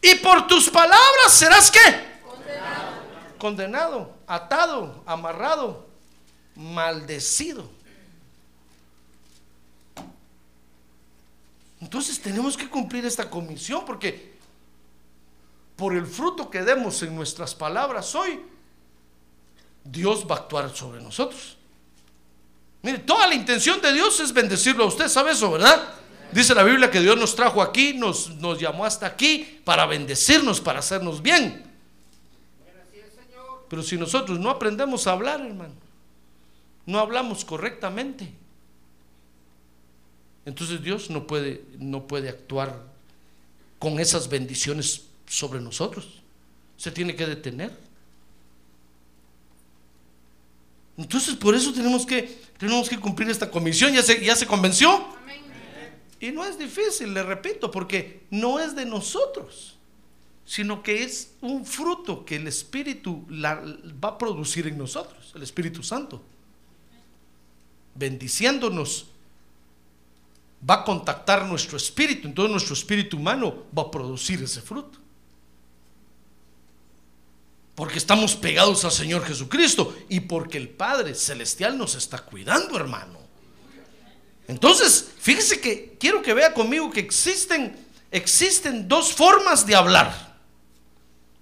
Y 0.00 0.14
por 0.16 0.46
tus 0.46 0.70
palabras 0.70 1.33
serás 1.33 1.70
qué? 1.70 2.20
Condenado. 2.24 3.38
Condenado, 3.38 4.16
atado, 4.26 5.02
amarrado, 5.07 5.87
maldecido. 6.55 7.68
Entonces 11.81 12.20
tenemos 12.20 12.57
que 12.57 12.68
cumplir 12.68 13.05
esta 13.05 13.29
comisión 13.29 13.85
porque 13.85 14.35
por 15.76 15.94
el 15.94 16.07
fruto 16.07 16.48
que 16.48 16.62
demos 16.62 17.02
en 17.02 17.14
nuestras 17.14 17.55
palabras 17.55 18.14
hoy, 18.14 18.40
Dios 19.85 20.26
va 20.29 20.37
a 20.37 20.38
actuar 20.38 20.74
sobre 20.74 21.02
nosotros. 21.02 21.57
Mire, 22.81 22.98
toda 22.98 23.26
la 23.26 23.35
intención 23.35 23.81
de 23.83 23.92
Dios 23.92 24.18
es 24.20 24.33
bendecirlo 24.33 24.85
a 24.85 24.87
usted, 24.87 25.09
¿sabe 25.09 25.33
eso, 25.33 25.50
verdad? 25.50 25.96
Dice 26.32 26.54
la 26.54 26.64
Biblia 26.64 26.90
que 26.90 27.00
Dios 27.00 27.16
nos 27.16 27.34
trajo 27.34 27.62
aquí, 27.62 27.94
nos, 27.94 28.30
nos 28.36 28.58
llamó 28.58 28.84
hasta 28.84 29.06
aquí 29.06 29.60
para 29.64 29.86
bendecirnos, 29.86 30.60
para 30.60 30.80
hacernos 30.80 31.22
bien. 31.22 31.64
Pero 33.68 33.82
si 33.82 33.96
nosotros 33.96 34.38
no 34.38 34.50
aprendemos 34.50 35.06
a 35.06 35.12
hablar, 35.12 35.40
hermano, 35.40 35.74
no 36.84 36.98
hablamos 36.98 37.44
correctamente, 37.44 38.32
entonces 40.44 40.80
Dios 40.82 41.10
no 41.10 41.26
puede, 41.26 41.64
no 41.78 42.06
puede 42.06 42.28
actuar 42.28 42.80
con 43.78 43.98
esas 43.98 44.28
bendiciones 44.28 45.02
sobre 45.26 45.60
nosotros. 45.60 46.22
Se 46.76 46.90
tiene 46.90 47.16
que 47.16 47.26
detener. 47.26 47.72
Entonces 50.96 51.34
por 51.34 51.54
eso 51.54 51.72
tenemos 51.72 52.06
que, 52.06 52.40
tenemos 52.58 52.88
que 52.88 52.98
cumplir 52.98 53.28
esta 53.28 53.50
comisión. 53.50 53.92
¿Ya 53.92 54.02
se, 54.02 54.24
ya 54.24 54.36
se 54.36 54.46
convenció? 54.46 55.15
Y 56.20 56.31
no 56.33 56.44
es 56.44 56.59
difícil, 56.59 57.12
le 57.12 57.22
repito, 57.22 57.70
porque 57.70 58.24
no 58.31 58.59
es 58.59 58.74
de 58.74 58.87
nosotros, 58.87 59.76
sino 60.44 60.83
que 60.83 61.02
es 61.02 61.35
un 61.40 61.66
fruto 61.66 62.24
que 62.24 62.37
el 62.37 62.46
Espíritu 62.46 63.26
va 63.29 64.09
a 64.09 64.18
producir 64.18 64.66
en 64.66 64.79
nosotros, 64.79 65.33
el 65.35 65.42
Espíritu 65.42 65.83
Santo. 65.83 66.22
Bendiciéndonos, 67.94 69.07
va 70.68 70.74
a 70.74 70.85
contactar 70.85 71.46
nuestro 71.46 71.76
espíritu, 71.76 72.29
entonces 72.29 72.50
nuestro 72.50 72.74
espíritu 72.74 73.16
humano 73.16 73.64
va 73.76 73.85
a 73.85 73.90
producir 73.90 74.42
ese 74.42 74.61
fruto. 74.61 74.98
Porque 77.74 77.98
estamos 77.98 78.35
pegados 78.35 78.85
al 78.85 78.92
Señor 78.92 79.24
Jesucristo 79.24 79.94
y 80.09 80.20
porque 80.20 80.57
el 80.57 80.70
Padre 80.70 81.14
Celestial 81.14 81.76
nos 81.76 81.94
está 81.94 82.18
cuidando, 82.18 82.76
hermano. 82.76 83.15
Entonces, 84.48 85.09
fíjese 85.18 85.61
que 85.61 85.96
quiero 85.98 86.22
que 86.22 86.35
vea 86.35 86.54
conmigo 86.54 86.90
que 86.90 87.00
existen, 87.00 87.76
existen 88.11 88.87
dos 88.87 89.12
formas 89.12 89.66
de 89.66 89.74
hablar. 89.74 90.37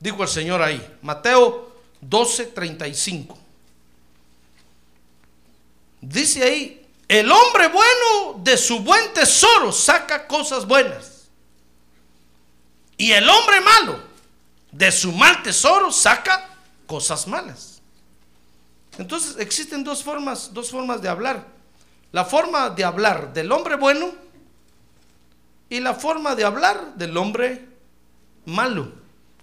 Dijo 0.00 0.22
el 0.22 0.28
Señor 0.28 0.62
ahí, 0.62 0.84
Mateo 1.02 1.72
12, 2.00 2.46
35. 2.46 3.38
Dice 6.00 6.42
ahí, 6.42 6.86
el 7.08 7.30
hombre 7.30 7.68
bueno 7.68 8.40
de 8.42 8.56
su 8.56 8.80
buen 8.80 9.12
tesoro 9.12 9.72
saca 9.72 10.26
cosas 10.26 10.66
buenas. 10.66 11.28
Y 12.96 13.12
el 13.12 13.28
hombre 13.28 13.60
malo 13.60 14.00
de 14.70 14.90
su 14.92 15.12
mal 15.12 15.42
tesoro 15.42 15.92
saca 15.92 16.48
cosas 16.86 17.26
malas. 17.26 17.80
Entonces 18.98 19.36
existen 19.38 19.82
dos 19.82 20.02
formas, 20.02 20.52
dos 20.52 20.70
formas 20.70 21.02
de 21.02 21.08
hablar. 21.08 21.53
La 22.14 22.24
forma 22.24 22.70
de 22.70 22.84
hablar 22.84 23.32
del 23.32 23.50
hombre 23.50 23.74
bueno 23.74 24.12
y 25.68 25.80
la 25.80 25.94
forma 25.94 26.36
de 26.36 26.44
hablar 26.44 26.94
del 26.94 27.16
hombre 27.16 27.66
malo. 28.44 28.92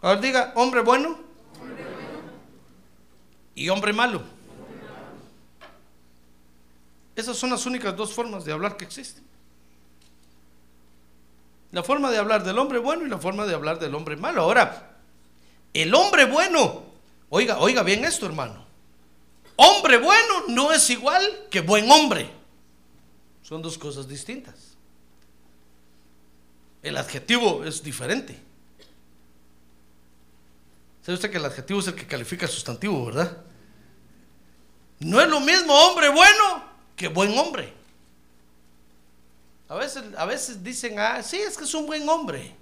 Ahora 0.01 0.21
diga, 0.21 0.53
hombre 0.55 0.79
bueno, 0.79 1.19
y 3.55 3.67
hombre 3.67 3.91
malo. 3.91 4.21
Esas 7.13 7.35
son 7.35 7.49
las 7.49 7.65
únicas 7.65 7.93
dos 7.93 8.13
formas 8.13 8.45
de 8.45 8.53
hablar 8.53 8.77
que 8.77 8.85
existen. 8.85 9.25
La 11.73 11.83
forma 11.83 12.09
de 12.09 12.19
hablar 12.19 12.45
del 12.45 12.57
hombre 12.57 12.79
bueno 12.79 13.05
y 13.05 13.09
la 13.09 13.17
forma 13.17 13.45
de 13.45 13.53
hablar 13.53 13.79
del 13.79 13.93
hombre 13.95 14.15
malo. 14.15 14.43
Ahora, 14.43 14.95
El 15.73 15.93
hombre 15.93 16.23
bueno, 16.23 16.83
oiga, 17.31 17.59
oiga 17.59 17.83
bien 17.83 18.05
esto, 18.05 18.27
hermano. 18.27 18.63
Hombre 19.57 19.97
bueno 19.97 20.45
no 20.47 20.71
es 20.71 20.89
igual 20.89 21.21
que 21.49 21.59
buen 21.59 21.91
hombre. 21.91 22.39
Son 23.51 23.61
dos 23.61 23.77
cosas 23.77 24.07
distintas. 24.07 24.55
El 26.81 26.95
adjetivo 26.95 27.65
es 27.65 27.83
diferente. 27.83 28.39
¿Sabe 31.01 31.15
usted 31.15 31.29
que 31.29 31.35
el 31.35 31.43
adjetivo 31.43 31.81
es 31.81 31.87
el 31.87 31.95
que 31.95 32.07
califica 32.07 32.45
el 32.45 32.51
sustantivo, 32.53 33.07
verdad? 33.07 33.39
No 34.99 35.19
es 35.19 35.27
lo 35.27 35.41
mismo 35.41 35.73
hombre 35.73 36.07
bueno 36.07 36.63
que 36.95 37.09
buen 37.09 37.37
hombre. 37.37 37.73
A 39.67 39.75
veces, 39.75 40.01
a 40.17 40.23
veces 40.23 40.63
dicen, 40.63 40.97
ah, 40.97 41.21
sí, 41.21 41.35
es 41.35 41.57
que 41.57 41.65
es 41.65 41.73
un 41.73 41.85
buen 41.85 42.07
hombre. 42.07 42.55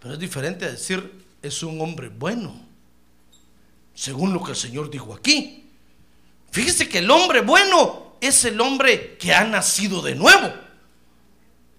Pero 0.00 0.14
es 0.14 0.18
diferente 0.18 0.64
a 0.64 0.72
decir, 0.72 1.24
es 1.40 1.62
un 1.62 1.80
hombre 1.80 2.08
bueno. 2.08 2.60
Según 3.94 4.32
lo 4.32 4.42
que 4.42 4.50
el 4.50 4.56
Señor 4.56 4.90
dijo 4.90 5.14
aquí. 5.14 5.70
Fíjese 6.50 6.88
que 6.88 6.98
el 6.98 7.08
hombre 7.12 7.42
bueno 7.42 8.09
es 8.20 8.44
el 8.44 8.60
hombre 8.60 9.16
que 9.16 9.34
ha 9.34 9.44
nacido 9.44 10.02
de 10.02 10.14
nuevo. 10.14 10.52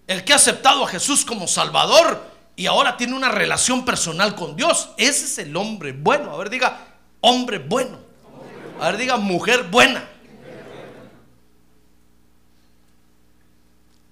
El 0.08 0.24
que 0.24 0.34
ha 0.34 0.38
aceptado 0.38 0.84
a 0.84 0.88
Jesús 0.88 1.24
como 1.24 1.48
Salvador 1.48 2.30
y 2.56 2.66
ahora 2.66 2.98
tiene 2.98 3.16
una 3.16 3.30
relación 3.30 3.86
personal 3.86 4.36
con 4.36 4.56
Dios. 4.56 4.90
Ese 4.98 5.26
es 5.26 5.38
el 5.38 5.56
hombre 5.56 5.94
bueno. 5.94 6.32
A 6.34 6.38
ver, 6.38 6.50
diga, 6.50 6.86
hombre 7.22 7.60
bueno. 7.60 7.98
A 8.80 8.88
ver, 8.88 8.98
diga, 8.98 9.18
mujer 9.18 9.64
buena. 9.64 10.08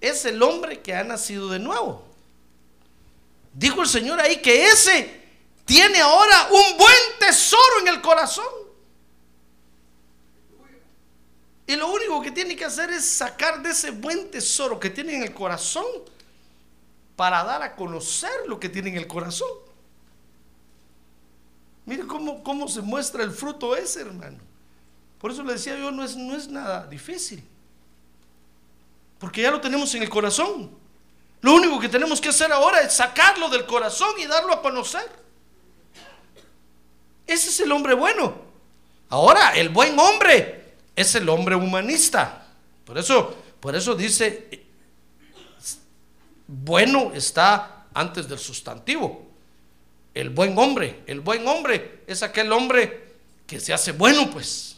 Es 0.00 0.24
el 0.24 0.42
hombre 0.42 0.80
que 0.80 0.94
ha 0.94 1.04
nacido 1.04 1.50
de 1.50 1.58
nuevo. 1.58 2.04
Dijo 3.52 3.82
el 3.82 3.88
Señor 3.88 4.20
ahí 4.20 4.36
que 4.36 4.66
ese 4.66 5.20
tiene 5.64 6.00
ahora 6.00 6.48
un 6.50 6.78
buen 6.78 6.96
tesoro 7.18 7.80
en 7.80 7.88
el 7.88 8.00
corazón. 8.00 8.59
Y 11.70 11.76
lo 11.76 11.86
único 11.86 12.20
que 12.20 12.32
tiene 12.32 12.56
que 12.56 12.64
hacer 12.64 12.90
es 12.90 13.08
sacar 13.08 13.62
de 13.62 13.70
ese 13.70 13.92
buen 13.92 14.28
tesoro 14.28 14.80
que 14.80 14.90
tiene 14.90 15.14
en 15.14 15.22
el 15.22 15.32
corazón 15.32 15.86
para 17.14 17.44
dar 17.44 17.62
a 17.62 17.76
conocer 17.76 18.32
lo 18.48 18.58
que 18.58 18.68
tiene 18.68 18.88
en 18.90 18.96
el 18.96 19.06
corazón. 19.06 19.48
Mire 21.86 22.08
cómo, 22.08 22.42
cómo 22.42 22.66
se 22.66 22.80
muestra 22.80 23.22
el 23.22 23.30
fruto 23.30 23.76
ese, 23.76 24.00
hermano. 24.00 24.38
Por 25.20 25.30
eso 25.30 25.44
le 25.44 25.52
decía 25.52 25.78
yo, 25.78 25.92
no 25.92 26.02
es, 26.02 26.16
no 26.16 26.34
es 26.34 26.48
nada 26.48 26.88
difícil. 26.88 27.40
Porque 29.20 29.42
ya 29.42 29.52
lo 29.52 29.60
tenemos 29.60 29.94
en 29.94 30.02
el 30.02 30.10
corazón. 30.10 30.76
Lo 31.40 31.54
único 31.54 31.78
que 31.78 31.88
tenemos 31.88 32.20
que 32.20 32.30
hacer 32.30 32.50
ahora 32.50 32.80
es 32.80 32.94
sacarlo 32.94 33.48
del 33.48 33.64
corazón 33.64 34.18
y 34.18 34.26
darlo 34.26 34.54
a 34.54 34.60
conocer. 34.60 35.08
Ese 37.28 37.50
es 37.50 37.60
el 37.60 37.70
hombre 37.70 37.94
bueno. 37.94 38.34
Ahora, 39.08 39.54
el 39.54 39.68
buen 39.68 39.96
hombre 39.96 40.59
es 41.00 41.14
el 41.14 41.28
hombre 41.28 41.54
humanista. 41.54 42.46
Por 42.84 42.98
eso, 42.98 43.34
por 43.60 43.74
eso 43.74 43.94
dice, 43.94 44.64
bueno 46.46 47.12
está 47.14 47.86
antes 47.94 48.28
del 48.28 48.38
sustantivo. 48.38 49.26
El 50.12 50.30
buen 50.30 50.58
hombre, 50.58 51.02
el 51.06 51.20
buen 51.20 51.46
hombre 51.46 52.02
es 52.06 52.22
aquel 52.22 52.52
hombre 52.52 53.14
que 53.46 53.60
se 53.60 53.72
hace 53.72 53.92
bueno, 53.92 54.30
pues, 54.30 54.76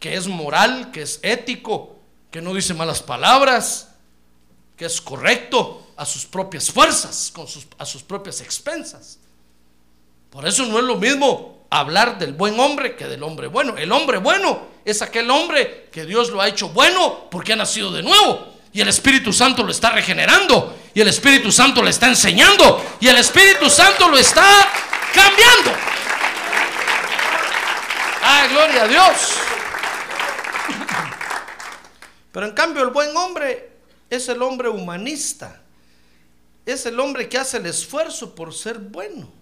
que 0.00 0.14
es 0.14 0.26
moral, 0.26 0.90
que 0.90 1.02
es 1.02 1.20
ético, 1.22 1.96
que 2.30 2.42
no 2.42 2.54
dice 2.54 2.74
malas 2.74 3.02
palabras, 3.02 3.94
que 4.76 4.86
es 4.86 5.00
correcto 5.00 5.92
a 5.96 6.04
sus 6.04 6.24
propias 6.24 6.70
fuerzas, 6.70 7.30
con 7.32 7.46
sus, 7.46 7.66
a 7.78 7.84
sus 7.84 8.02
propias 8.02 8.40
expensas. 8.40 9.18
Por 10.30 10.46
eso 10.46 10.66
no 10.66 10.78
es 10.78 10.84
lo 10.84 10.96
mismo 10.96 11.57
hablar 11.70 12.18
del 12.18 12.32
buen 12.32 12.58
hombre 12.58 12.96
que 12.96 13.06
del 13.06 13.22
hombre 13.22 13.46
bueno. 13.46 13.76
El 13.76 13.92
hombre 13.92 14.18
bueno 14.18 14.66
es 14.84 15.02
aquel 15.02 15.30
hombre 15.30 15.88
que 15.92 16.06
Dios 16.06 16.30
lo 16.30 16.40
ha 16.40 16.48
hecho 16.48 16.70
bueno 16.70 17.28
porque 17.30 17.52
ha 17.52 17.56
nacido 17.56 17.92
de 17.92 18.02
nuevo. 18.02 18.54
Y 18.72 18.80
el 18.80 18.88
Espíritu 18.88 19.32
Santo 19.32 19.62
lo 19.62 19.70
está 19.70 19.90
regenerando. 19.90 20.76
Y 20.94 21.00
el 21.00 21.08
Espíritu 21.08 21.50
Santo 21.50 21.82
le 21.82 21.90
está 21.90 22.06
enseñando. 22.06 22.84
Y 23.00 23.08
el 23.08 23.16
Espíritu 23.16 23.68
Santo 23.68 24.08
lo 24.08 24.18
está 24.18 24.44
cambiando. 25.12 25.72
¡Ay, 28.22 28.48
gloria 28.50 28.82
a 28.82 28.88
Dios! 28.88 29.14
Pero 32.32 32.46
en 32.46 32.52
cambio 32.52 32.82
el 32.82 32.90
buen 32.90 33.16
hombre 33.16 33.72
es 34.10 34.28
el 34.28 34.42
hombre 34.42 34.68
humanista. 34.68 35.60
Es 36.66 36.84
el 36.84 37.00
hombre 37.00 37.28
que 37.28 37.38
hace 37.38 37.56
el 37.56 37.66
esfuerzo 37.66 38.34
por 38.34 38.54
ser 38.54 38.78
bueno. 38.78 39.37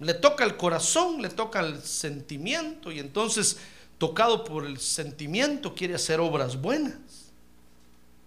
Le 0.00 0.14
toca 0.14 0.44
el 0.44 0.56
corazón, 0.56 1.22
le 1.22 1.30
toca 1.30 1.60
el 1.60 1.80
sentimiento 1.82 2.92
y 2.92 2.98
entonces 2.98 3.58
tocado 3.98 4.44
por 4.44 4.66
el 4.66 4.78
sentimiento 4.78 5.74
quiere 5.74 5.94
hacer 5.94 6.20
obras 6.20 6.60
buenas. 6.60 7.32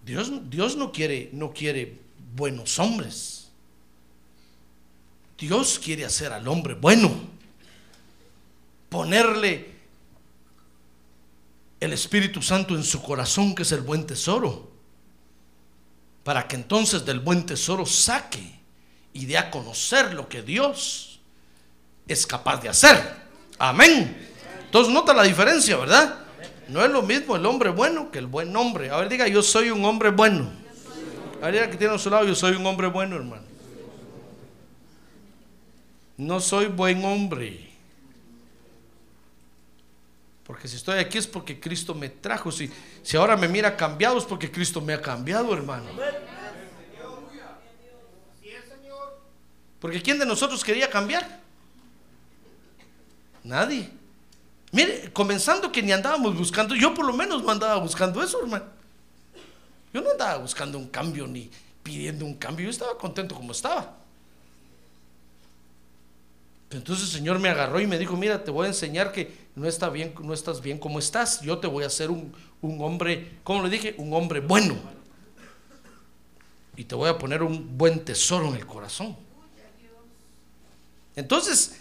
Dios, 0.03 0.31
Dios 0.49 0.75
no, 0.75 0.91
quiere, 0.91 1.29
no 1.33 1.53
quiere 1.53 1.99
buenos 2.35 2.79
hombres. 2.79 3.49
Dios 5.37 5.79
quiere 5.79 6.05
hacer 6.05 6.33
al 6.33 6.47
hombre 6.47 6.73
bueno. 6.73 7.11
Ponerle 8.89 9.79
el 11.79 11.93
Espíritu 11.93 12.41
Santo 12.41 12.75
en 12.75 12.83
su 12.83 13.01
corazón, 13.01 13.55
que 13.55 13.61
es 13.61 13.71
el 13.71 13.81
buen 13.81 14.05
tesoro, 14.05 14.69
para 16.23 16.47
que 16.47 16.55
entonces 16.55 17.05
del 17.05 17.19
buen 17.19 17.45
tesoro 17.45 17.85
saque 17.85 18.59
y 19.13 19.25
dé 19.25 19.37
a 19.37 19.49
conocer 19.49 20.13
lo 20.13 20.27
que 20.27 20.41
Dios 20.41 21.08
es 22.09 22.25
capaz 22.25 22.61
de 22.61 22.69
hacer. 22.69 22.97
Amén. 23.57 24.27
Entonces 24.65 24.93
nota 24.93 25.13
la 25.13 25.23
diferencia, 25.23 25.77
¿verdad? 25.77 26.19
No 26.67 26.83
es 26.83 26.91
lo 26.91 27.01
mismo 27.01 27.35
el 27.35 27.45
hombre 27.45 27.69
bueno 27.69 28.11
que 28.11 28.19
el 28.19 28.27
buen 28.27 28.55
hombre. 28.55 28.89
A 28.89 28.97
ver, 28.97 29.09
diga, 29.09 29.27
yo 29.27 29.41
soy 29.41 29.69
un 29.69 29.85
hombre 29.85 30.09
bueno. 30.09 30.51
A 31.41 31.45
ver, 31.45 31.53
diga 31.53 31.69
que 31.69 31.77
tiene 31.77 31.93
a 31.93 31.97
su 31.97 32.09
lado, 32.09 32.25
yo 32.25 32.35
soy 32.35 32.55
un 32.55 32.65
hombre 32.65 32.87
bueno, 32.87 33.15
hermano. 33.15 33.43
No 36.17 36.39
soy 36.39 36.65
buen 36.65 37.03
hombre. 37.05 37.69
Porque 40.43 40.67
si 40.67 40.75
estoy 40.75 40.99
aquí 40.99 41.17
es 41.17 41.27
porque 41.27 41.59
Cristo 41.59 41.93
me 41.93 42.09
trajo. 42.09 42.51
Si, 42.51 42.69
si 43.03 43.17
ahora 43.17 43.37
me 43.37 43.47
mira 43.47 43.77
cambiado 43.77 44.17
es 44.17 44.25
porque 44.25 44.51
Cristo 44.51 44.81
me 44.81 44.93
ha 44.93 45.01
cambiado, 45.01 45.53
hermano. 45.53 45.85
Porque 49.79 50.01
¿quién 50.01 50.19
de 50.19 50.25
nosotros 50.25 50.63
quería 50.63 50.89
cambiar? 50.89 51.38
Nadie. 53.43 53.89
Mire, 54.71 55.11
comenzando 55.11 55.71
que 55.71 55.81
ni 55.81 55.91
andábamos 55.91 56.37
buscando, 56.37 56.75
yo 56.75 56.93
por 56.93 57.05
lo 57.05 57.13
menos 57.13 57.41
no 57.43 57.49
andaba 57.49 57.77
buscando 57.77 58.21
eso, 58.21 58.39
hermano. 58.41 58.65
Yo 59.93 60.01
no 60.01 60.11
andaba 60.11 60.37
buscando 60.37 60.77
un 60.77 60.87
cambio 60.87 61.25
ni 61.25 61.49
pidiendo 61.81 62.25
un 62.25 62.35
cambio, 62.35 62.65
yo 62.65 62.69
estaba 62.69 62.97
contento 62.97 63.33
como 63.33 63.51
estaba. 63.51 63.97
Entonces 66.71 67.05
el 67.05 67.11
Señor 67.11 67.39
me 67.39 67.49
agarró 67.49 67.79
y 67.79 67.87
me 67.87 67.97
dijo, 67.97 68.15
mira, 68.15 68.43
te 68.43 68.51
voy 68.51 68.65
a 68.65 68.69
enseñar 68.69 69.11
que 69.11 69.33
no, 69.55 69.67
está 69.67 69.89
bien, 69.89 70.13
no 70.21 70.33
estás 70.33 70.61
bien 70.61 70.77
como 70.77 70.99
estás. 70.99 71.41
Yo 71.41 71.57
te 71.57 71.65
voy 71.65 71.83
a 71.83 71.87
hacer 71.87 72.11
un, 72.11 72.31
un 72.61 72.79
hombre, 72.83 73.39
¿cómo 73.43 73.63
le 73.63 73.69
dije? 73.69 73.95
Un 73.97 74.13
hombre 74.13 74.39
bueno. 74.39 74.75
Y 76.75 76.83
te 76.83 76.93
voy 76.93 77.09
a 77.09 77.17
poner 77.17 77.41
un 77.41 77.75
buen 77.75 78.05
tesoro 78.05 78.49
en 78.49 78.55
el 78.55 78.67
corazón. 78.67 79.17
Entonces, 81.15 81.78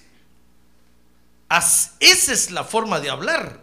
esa 1.50 2.32
es 2.32 2.50
la 2.50 2.64
forma 2.64 3.00
de 3.00 3.10
hablar. 3.10 3.60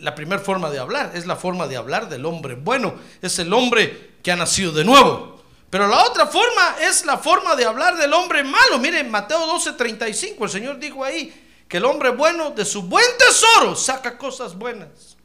La 0.00 0.14
primera 0.14 0.42
forma 0.42 0.70
de 0.70 0.78
hablar 0.78 1.12
es 1.14 1.26
la 1.26 1.36
forma 1.36 1.66
de 1.66 1.76
hablar 1.76 2.08
del 2.08 2.26
hombre 2.26 2.54
bueno. 2.54 2.94
Es 3.22 3.38
el 3.38 3.52
hombre 3.52 4.16
que 4.22 4.32
ha 4.32 4.36
nacido 4.36 4.72
de 4.72 4.84
nuevo. 4.84 5.42
Pero 5.70 5.88
la 5.88 6.04
otra 6.04 6.26
forma 6.26 6.76
es 6.80 7.04
la 7.04 7.18
forma 7.18 7.56
de 7.56 7.64
hablar 7.64 7.96
del 7.96 8.12
hombre 8.12 8.44
malo. 8.44 8.78
Miren, 8.78 9.10
Mateo 9.10 9.46
12:35, 9.46 10.44
el 10.44 10.50
Señor 10.50 10.78
dijo 10.78 11.02
ahí 11.02 11.34
que 11.66 11.78
el 11.78 11.84
hombre 11.84 12.10
bueno 12.10 12.50
de 12.50 12.64
su 12.64 12.82
buen 12.82 13.06
tesoro 13.18 13.74
saca 13.74 14.16
cosas 14.16 14.54
buenas. 14.54 15.16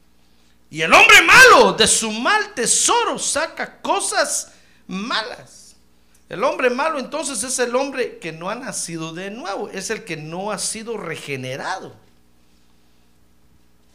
Y 0.68 0.82
el 0.82 0.92
hombre 0.92 1.22
malo 1.22 1.72
de 1.74 1.86
su 1.86 2.10
mal 2.10 2.54
tesoro 2.54 3.18
saca 3.18 3.80
cosas 3.80 4.52
malas. 4.86 5.76
El 6.28 6.44
hombre 6.44 6.70
malo 6.70 6.98
entonces 7.00 7.42
es 7.42 7.58
el 7.58 7.74
hombre 7.74 8.18
que 8.18 8.30
no 8.30 8.50
ha 8.50 8.54
nacido 8.54 9.12
de 9.12 9.32
nuevo, 9.32 9.68
es 9.68 9.90
el 9.90 10.04
que 10.04 10.16
no 10.16 10.52
ha 10.52 10.58
sido 10.58 10.96
regenerado. 10.96 11.96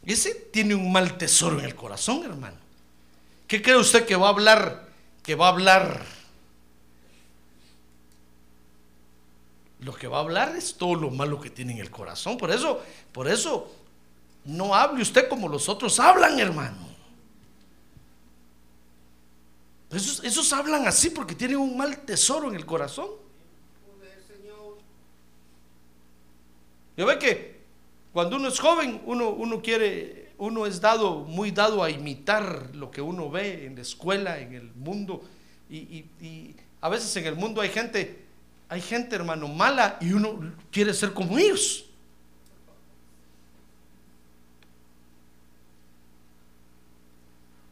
Ese 0.05 0.35
tiene 0.35 0.75
un 0.75 0.91
mal 0.91 1.17
tesoro 1.17 1.59
en 1.59 1.65
el 1.65 1.75
corazón, 1.75 2.23
hermano. 2.23 2.57
¿Qué 3.47 3.61
cree 3.61 3.77
usted 3.77 4.05
que 4.05 4.15
va 4.15 4.27
a 4.27 4.31
hablar? 4.31 4.89
Que 5.23 5.35
va 5.35 5.47
a 5.47 5.49
hablar. 5.49 6.05
Lo 9.79 9.93
que 9.95 10.07
va 10.07 10.17
a 10.17 10.21
hablar 10.21 10.55
es 10.55 10.75
todo 10.75 10.95
lo 10.95 11.09
malo 11.09 11.39
que 11.41 11.49
tiene 11.49 11.73
en 11.73 11.79
el 11.79 11.91
corazón. 11.91 12.37
Por 12.37 12.51
eso, 12.51 12.81
por 13.11 13.27
eso, 13.27 13.71
no 14.45 14.75
hable 14.75 15.01
usted 15.01 15.27
como 15.27 15.47
los 15.47 15.69
otros 15.69 15.99
hablan, 15.99 16.39
hermano. 16.39 16.85
Esos, 19.91 20.51
hablan 20.51 20.87
así 20.87 21.09
porque 21.09 21.35
tienen 21.35 21.57
un 21.57 21.77
mal 21.77 21.99
tesoro 21.99 22.49
en 22.49 22.55
el 22.55 22.65
corazón. 22.65 23.09
Yo 26.97 27.05
ve 27.05 27.19
que 27.19 27.54
cuando 28.15 28.37
uno 28.37 28.47
es 28.47 28.61
joven, 28.61 29.01
uno, 29.07 29.31
uno 29.31 29.61
quiere, 29.61 30.31
uno 30.37 30.65
es 30.65 30.79
dado, 30.79 31.25
muy 31.25 31.51
dado 31.51 31.83
a 31.83 31.89
imitar 31.89 32.73
lo 32.73 32.89
que 32.89 33.01
uno 33.01 33.29
ve 33.29 33.65
en 33.65 33.75
la 33.75 33.81
escuela, 33.81 34.39
en 34.39 34.53
el 34.53 34.73
mundo. 34.73 35.21
Y, 35.69 36.55
a 36.79 36.87
veces 36.87 37.13
en 37.17 37.25
el 37.25 37.35
mundo 37.35 37.59
hay 37.59 37.67
gente, 37.67 38.23
hay 38.69 38.79
gente 38.79 39.17
hermano 39.17 39.49
mala 39.49 39.97
y 39.99 40.13
uno 40.13 40.53
quiere 40.71 40.93
ser 40.93 41.11
como 41.11 41.37
ellos. 41.37 41.87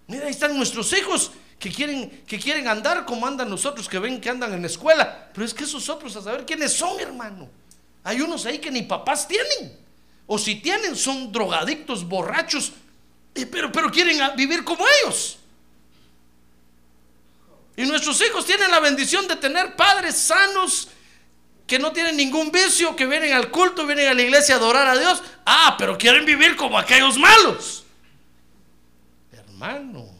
Mira, 0.07 0.25
ahí 0.25 0.31
están 0.31 0.57
nuestros 0.57 0.91
hijos 0.91 1.31
que 1.57 1.71
quieren, 1.71 2.25
que 2.27 2.37
quieren 2.37 2.67
andar 2.67 3.05
como 3.05 3.25
andan 3.25 3.49
nosotros, 3.49 3.87
que 3.87 3.97
ven 3.97 4.19
que 4.19 4.29
andan 4.29 4.51
en 4.51 4.59
la 4.59 4.67
escuela. 4.67 5.29
Pero 5.33 5.45
es 5.45 5.53
que 5.53 5.63
esos 5.63 5.87
otros, 5.87 6.13
a 6.17 6.21
saber 6.21 6.45
quiénes 6.45 6.73
son, 6.73 6.99
hermano. 6.99 7.49
Hay 8.03 8.19
unos 8.19 8.45
ahí 8.45 8.59
que 8.59 8.69
ni 8.69 8.81
papás 8.81 9.25
tienen. 9.25 9.82
O 10.25 10.37
si 10.37 10.55
tienen, 10.55 10.95
son 10.95 11.31
drogadictos, 11.31 12.07
borrachos, 12.07 12.71
pero, 13.51 13.71
pero 13.71 13.91
quieren 13.91 14.19
vivir 14.35 14.63
como 14.63 14.85
ellos. 15.03 15.37
Y 17.75 17.83
nuestros 17.83 18.21
hijos 18.21 18.45
tienen 18.45 18.69
la 18.69 18.79
bendición 18.79 19.27
de 19.27 19.35
tener 19.35 19.75
padres 19.75 20.17
sanos, 20.17 20.89
que 21.65 21.79
no 21.79 21.91
tienen 21.91 22.17
ningún 22.17 22.51
vicio, 22.51 22.95
que 22.95 23.07
vienen 23.07 23.33
al 23.33 23.49
culto, 23.49 23.85
vienen 23.85 24.09
a 24.09 24.13
la 24.13 24.21
iglesia 24.21 24.55
a 24.55 24.57
adorar 24.57 24.87
a 24.87 24.97
Dios. 24.97 25.23
Ah, 25.45 25.75
pero 25.77 25.97
quieren 25.97 26.25
vivir 26.25 26.55
como 26.55 26.77
aquellos 26.77 27.17
malos. 27.17 27.83
Hermano. 29.31 30.13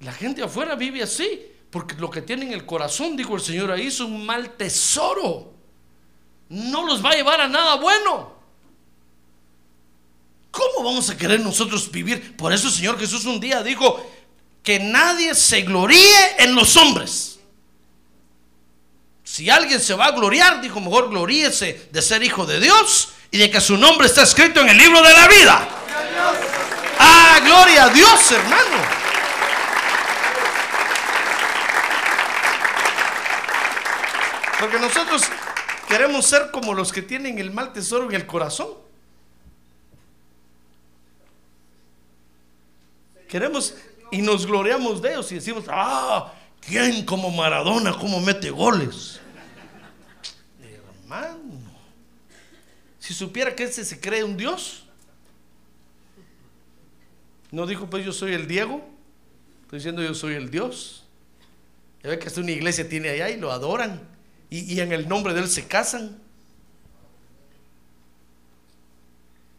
La 0.00 0.12
gente 0.12 0.42
afuera 0.42 0.74
vive 0.74 1.02
así, 1.02 1.49
porque 1.70 1.94
lo 1.96 2.10
que 2.10 2.22
tiene 2.22 2.46
en 2.46 2.52
el 2.52 2.66
corazón, 2.66 3.16
dijo 3.16 3.36
el 3.36 3.40
Señor 3.40 3.70
ahí, 3.70 3.86
es 3.86 4.00
un 4.00 4.26
mal 4.26 4.50
tesoro. 4.56 5.52
No 6.48 6.84
los 6.84 7.04
va 7.04 7.10
a 7.10 7.14
llevar 7.14 7.40
a 7.40 7.48
nada 7.48 7.76
bueno. 7.76 8.34
¿Cómo 10.50 10.84
vamos 10.84 11.08
a 11.10 11.16
querer 11.16 11.38
nosotros 11.40 11.90
vivir? 11.92 12.36
Por 12.36 12.52
eso 12.52 12.66
el 12.66 12.74
Señor 12.74 12.98
Jesús 12.98 13.24
un 13.24 13.38
día 13.38 13.62
dijo 13.62 14.04
que 14.64 14.80
nadie 14.80 15.34
se 15.36 15.62
gloríe 15.62 16.36
en 16.38 16.56
los 16.56 16.76
hombres. 16.76 17.38
Si 19.22 19.48
alguien 19.48 19.80
se 19.80 19.94
va 19.94 20.06
a 20.06 20.10
gloriar, 20.10 20.60
dijo, 20.60 20.80
mejor 20.80 21.08
gloríese 21.08 21.88
de 21.92 22.02
ser 22.02 22.24
hijo 22.24 22.46
de 22.46 22.58
Dios 22.58 23.10
y 23.30 23.38
de 23.38 23.48
que 23.48 23.60
su 23.60 23.76
nombre 23.76 24.08
está 24.08 24.22
escrito 24.22 24.60
en 24.60 24.70
el 24.70 24.76
libro 24.76 25.00
de 25.02 25.12
la 25.12 25.28
vida. 25.28 25.68
Ah, 26.98 27.40
gloria 27.44 27.84
a 27.84 27.88
Dios, 27.90 28.32
hermano. 28.32 28.99
Porque 34.60 34.78
nosotros 34.78 35.22
queremos 35.88 36.26
ser 36.26 36.50
como 36.50 36.74
los 36.74 36.92
que 36.92 37.00
tienen 37.00 37.38
el 37.38 37.50
mal 37.50 37.72
tesoro 37.72 38.10
en 38.10 38.14
el 38.14 38.26
corazón. 38.26 38.68
Queremos 43.26 43.74
y 44.10 44.20
nos 44.20 44.44
gloriamos 44.44 45.00
de 45.00 45.12
ellos 45.12 45.32
y 45.32 45.36
decimos, 45.36 45.64
ah, 45.68 46.34
¿quién 46.60 47.06
como 47.06 47.30
Maradona, 47.30 47.96
cómo 47.96 48.20
mete 48.20 48.50
goles? 48.50 49.20
Hermano, 50.60 51.38
si 52.98 53.14
supiera 53.14 53.54
que 53.56 53.64
ese 53.64 53.84
se 53.84 53.98
cree 53.98 54.24
un 54.24 54.36
Dios, 54.36 54.84
no 57.50 57.66
dijo, 57.66 57.88
pues 57.88 58.04
yo 58.04 58.12
soy 58.12 58.34
el 58.34 58.46
Diego, 58.46 58.86
estoy 59.62 59.78
diciendo 59.78 60.02
yo 60.02 60.12
soy 60.12 60.34
el 60.34 60.50
Dios. 60.50 61.04
Ya 62.02 62.10
ve 62.10 62.18
que 62.18 62.26
hasta 62.26 62.40
una 62.40 62.50
iglesia 62.50 62.88
tiene 62.88 63.08
allá 63.10 63.30
y 63.30 63.38
lo 63.38 63.52
adoran 63.52 64.19
y, 64.50 64.80
en 64.80 64.92
el 64.92 65.08
nombre 65.08 65.32
de 65.32 65.40
él 65.40 65.48
se 65.48 65.66
casan. 65.66 66.18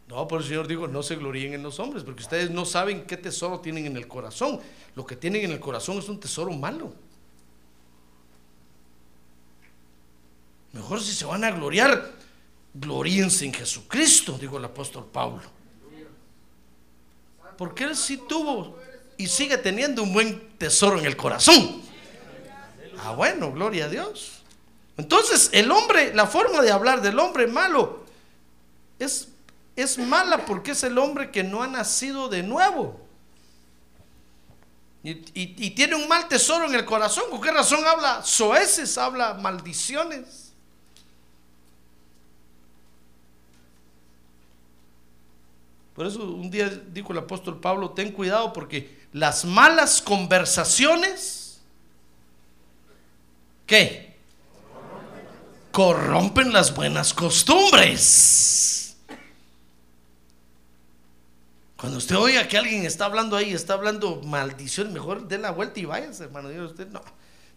No, 0.06 0.28
por 0.28 0.42
el 0.42 0.46
Señor 0.46 0.68
dijo, 0.68 0.86
no 0.86 1.02
se 1.02 1.16
gloríen 1.16 1.54
en 1.54 1.62
los 1.62 1.80
hombres, 1.80 2.04
porque 2.04 2.22
ustedes 2.22 2.50
no 2.50 2.66
saben 2.66 3.06
qué 3.06 3.16
tesoro 3.16 3.60
tienen 3.60 3.86
en 3.86 3.96
el 3.96 4.06
corazón. 4.06 4.60
Lo 4.94 5.06
que 5.06 5.16
tienen 5.16 5.46
en 5.46 5.52
el 5.52 5.60
corazón 5.60 5.98
es 5.98 6.08
un 6.10 6.20
tesoro 6.20 6.52
malo. 6.52 6.92
Mejor 10.72 11.00
si 11.00 11.12
se 11.12 11.24
van 11.24 11.44
a 11.44 11.50
gloriar, 11.50 12.12
gloríense 12.74 13.46
en 13.46 13.54
Jesucristo, 13.54 14.36
dijo 14.38 14.58
el 14.58 14.64
apóstol 14.66 15.06
Pablo. 15.10 15.42
Porque 17.56 17.84
él 17.84 17.96
sí 17.96 18.20
tuvo 18.28 18.78
y 19.16 19.26
sigue 19.26 19.56
teniendo 19.56 20.02
un 20.02 20.12
buen 20.12 20.58
tesoro 20.58 20.98
en 20.98 21.06
el 21.06 21.16
corazón. 21.16 21.80
Ah, 22.98 23.12
bueno, 23.12 23.50
gloria 23.52 23.86
a 23.86 23.88
Dios. 23.88 24.41
Entonces, 24.96 25.50
el 25.52 25.70
hombre, 25.70 26.14
la 26.14 26.26
forma 26.26 26.60
de 26.62 26.70
hablar 26.70 27.00
del 27.02 27.18
hombre 27.18 27.46
malo 27.46 28.04
es, 28.98 29.28
es 29.74 29.98
mala 29.98 30.44
porque 30.44 30.72
es 30.72 30.82
el 30.82 30.98
hombre 30.98 31.30
que 31.30 31.42
no 31.42 31.62
ha 31.62 31.66
nacido 31.66 32.28
de 32.28 32.42
nuevo. 32.42 33.00
Y, 35.04 35.10
y- 35.34 35.70
tiene 35.70 35.96
un 35.96 36.06
mal 36.06 36.28
tesoro 36.28 36.66
en 36.66 36.74
el 36.74 36.84
corazón. 36.84 37.24
¿Por 37.30 37.40
qué 37.40 37.50
razón 37.50 37.84
habla 37.84 38.22
soeces, 38.22 38.96
habla 38.98 39.34
maldiciones? 39.34 40.52
Por 45.94 46.06
eso 46.06 46.22
un 46.24 46.50
día 46.50 46.68
dijo 46.68 47.12
el 47.12 47.18
apóstol 47.18 47.60
Pablo, 47.60 47.90
ten 47.90 48.12
cuidado 48.12 48.52
porque 48.52 49.02
las 49.12 49.44
malas 49.44 50.00
conversaciones, 50.00 51.60
¿qué? 53.66 54.11
Corrompen 55.72 56.52
las 56.52 56.74
buenas 56.74 57.14
costumbres. 57.14 58.96
Cuando 61.76 61.98
usted 61.98 62.16
oiga 62.16 62.46
que 62.46 62.56
alguien 62.56 62.84
está 62.84 63.06
hablando 63.06 63.36
ahí, 63.36 63.52
está 63.52 63.74
hablando 63.74 64.20
maldición, 64.22 64.92
mejor 64.92 65.26
dé 65.26 65.38
la 65.38 65.50
vuelta 65.50 65.80
y 65.80 65.84
váyase, 65.84 66.24
hermano. 66.24 66.48
Diga 66.48 66.64
usted, 66.64 66.86
no, 66.88 67.02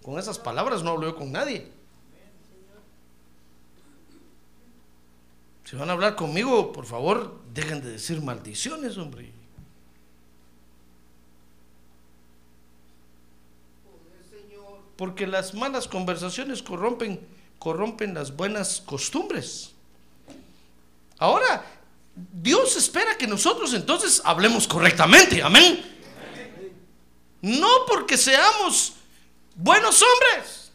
con 0.01 0.17
esas 0.17 0.39
palabras 0.39 0.81
no 0.81 0.91
hablo 0.91 1.09
yo 1.09 1.15
con 1.15 1.31
nadie. 1.31 1.71
Si 5.65 5.75
van 5.75 5.89
a 5.89 5.93
hablar 5.93 6.15
conmigo, 6.15 6.71
por 6.71 6.85
favor, 6.85 7.39
dejen 7.53 7.81
de 7.81 7.91
decir 7.91 8.21
maldiciones, 8.21 8.97
hombre. 8.97 9.31
Porque 14.95 15.27
las 15.27 15.53
malas 15.53 15.87
conversaciones 15.87 16.63
corrompen, 16.63 17.19
corrompen 17.65 18.13
las 18.13 18.35
buenas 18.35 18.79
costumbres. 18.85 19.71
Ahora, 21.17 21.65
Dios 22.15 22.75
espera 22.75 23.17
que 23.17 23.25
nosotros 23.25 23.73
entonces 23.73 24.21
hablemos 24.23 24.67
correctamente, 24.67 25.41
amén. 25.41 25.83
No 27.41 27.67
porque 27.87 28.19
seamos 28.19 28.93
buenos 29.55 29.99
hombres, 29.99 30.69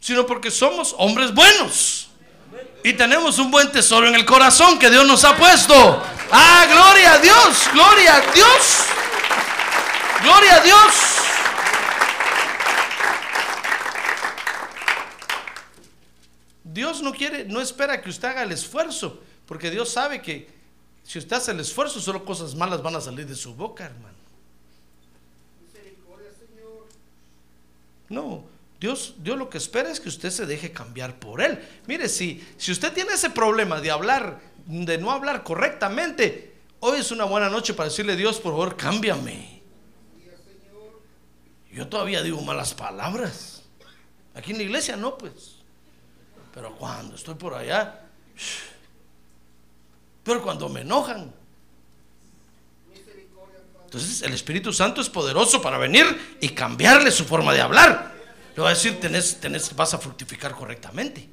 sino 0.00 0.24
porque 0.24 0.50
somos 0.50 0.94
hombres 0.96 1.34
buenos. 1.34 2.08
Y 2.82 2.94
tenemos 2.94 3.38
un 3.38 3.50
buen 3.50 3.70
tesoro 3.70 4.08
en 4.08 4.14
el 4.14 4.24
corazón 4.24 4.78
que 4.78 4.88
Dios 4.88 5.06
nos 5.06 5.24
ha 5.24 5.36
puesto. 5.36 5.74
Ah, 6.32 6.64
gloria 6.70 7.12
a 7.12 7.18
Dios, 7.18 7.68
gloria 7.74 8.16
a 8.16 8.20
Dios. 8.32 8.86
Gloria 10.22 10.54
a 10.54 10.60
Dios. 10.60 11.15
Dios 16.76 17.00
no 17.00 17.12
quiere, 17.12 17.46
no 17.46 17.62
espera 17.62 18.02
que 18.02 18.10
usted 18.10 18.28
haga 18.28 18.42
el 18.42 18.52
esfuerzo, 18.52 19.18
porque 19.46 19.70
Dios 19.70 19.88
sabe 19.88 20.20
que 20.20 20.46
si 21.04 21.18
usted 21.18 21.34
hace 21.34 21.52
el 21.52 21.60
esfuerzo, 21.60 22.02
solo 22.02 22.22
cosas 22.22 22.54
malas 22.54 22.82
van 22.82 22.94
a 22.96 23.00
salir 23.00 23.26
de 23.26 23.34
su 23.34 23.54
boca, 23.54 23.86
hermano. 23.86 24.14
No, 28.10 28.44
Dios, 28.78 29.14
Dios 29.16 29.38
lo 29.38 29.48
que 29.48 29.56
espera 29.56 29.90
es 29.90 30.00
que 30.00 30.10
usted 30.10 30.30
se 30.30 30.44
deje 30.44 30.70
cambiar 30.70 31.18
por 31.18 31.40
Él. 31.40 31.58
Mire, 31.86 32.10
si, 32.10 32.46
si 32.58 32.72
usted 32.72 32.92
tiene 32.92 33.14
ese 33.14 33.30
problema 33.30 33.80
de 33.80 33.90
hablar, 33.90 34.38
de 34.66 34.98
no 34.98 35.10
hablar 35.10 35.44
correctamente, 35.44 36.52
hoy 36.80 37.00
es 37.00 37.10
una 37.10 37.24
buena 37.24 37.48
noche 37.48 37.72
para 37.72 37.88
decirle, 37.88 38.16
Dios, 38.16 38.38
por 38.38 38.52
favor, 38.52 38.76
cámbiame. 38.76 39.62
Yo 41.72 41.88
todavía 41.88 42.22
digo 42.22 42.42
malas 42.42 42.74
palabras. 42.74 43.62
Aquí 44.34 44.50
en 44.50 44.58
la 44.58 44.64
iglesia 44.64 44.96
no, 44.96 45.16
pues. 45.16 45.55
Pero 46.56 46.74
cuando 46.74 47.16
estoy 47.16 47.34
por 47.34 47.52
allá, 47.52 48.00
pero 50.24 50.42
cuando 50.42 50.70
me 50.70 50.80
enojan. 50.80 51.30
Entonces 53.84 54.22
el 54.22 54.32
Espíritu 54.32 54.72
Santo 54.72 55.02
es 55.02 55.10
poderoso 55.10 55.60
para 55.60 55.76
venir 55.76 56.38
y 56.40 56.48
cambiarle 56.48 57.10
su 57.10 57.26
forma 57.26 57.52
de 57.52 57.60
hablar. 57.60 58.14
Le 58.56 58.62
va 58.62 58.70
a 58.70 58.72
decir, 58.72 58.98
tenés, 58.98 59.38
tenés, 59.38 59.76
vas 59.76 59.92
a 59.92 59.98
fructificar 59.98 60.54
correctamente. 60.54 61.28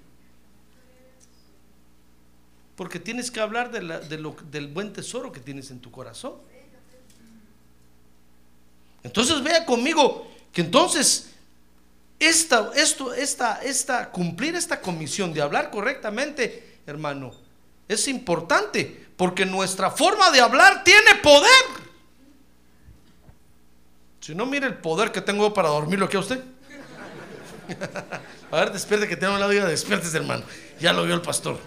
Porque 2.76 3.00
tienes 3.00 3.32
que 3.32 3.40
hablar 3.40 3.72
de 3.72 3.82
la- 3.82 4.00
de 4.02 4.18
lo- 4.18 4.36
del 4.52 4.68
buen 4.68 4.92
tesoro 4.92 5.32
que 5.32 5.40
tienes 5.40 5.72
en 5.72 5.80
tu 5.80 5.90
corazón. 5.90 6.34
Entonces 9.04 9.42
vea 9.42 9.66
conmigo 9.66 10.30
que 10.52 10.60
entonces 10.60 11.33
esta, 12.26 12.72
esto, 12.76 13.14
esta, 13.14 13.62
esta, 13.62 14.10
cumplir 14.10 14.56
esta 14.56 14.80
comisión 14.80 15.34
de 15.34 15.42
hablar 15.42 15.70
correctamente, 15.70 16.80
hermano, 16.86 17.34
es 17.88 18.08
importante 18.08 19.08
porque 19.18 19.46
nuestra 19.46 19.92
forma 19.92 20.32
de 20.32 20.42
hablar 20.42 20.84
tiene 20.84 21.16
poder. 21.22 21.84
Si 24.20 24.34
no, 24.34 24.46
mire 24.46 24.68
el 24.68 24.76
poder 24.76 25.12
que 25.12 25.22
tengo 25.22 25.54
para 25.54 25.70
dormirlo 25.70 26.06
aquí 26.06 26.18
a 26.18 26.22
usted. 26.22 26.42
a 28.52 28.56
ver, 28.56 28.72
despierte 28.72 29.08
que 29.08 29.18
tengo 29.18 29.38
la 29.38 29.48
vida, 29.48 29.68
despiertes, 29.68 30.14
hermano. 30.14 30.44
Ya 30.80 30.94
lo 30.94 31.04
vio 31.04 31.16
el 31.16 31.22
pastor. 31.22 31.60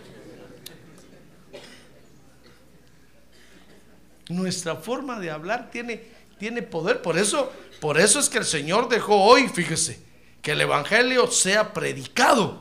Nuestra 4.28 4.76
forma 4.76 5.20
de 5.20 5.30
hablar 5.30 5.70
tiene, 5.70 6.02
tiene 6.38 6.62
poder. 6.62 7.02
Por 7.02 7.18
eso, 7.18 7.52
por 7.80 7.98
eso 8.00 8.18
es 8.18 8.28
que 8.28 8.38
el 8.38 8.44
Señor 8.44 8.88
dejó 8.88 9.22
hoy, 9.22 9.48
fíjese, 9.48 10.05
que 10.46 10.52
el 10.52 10.60
Evangelio 10.60 11.26
sea 11.26 11.72
predicado. 11.72 12.60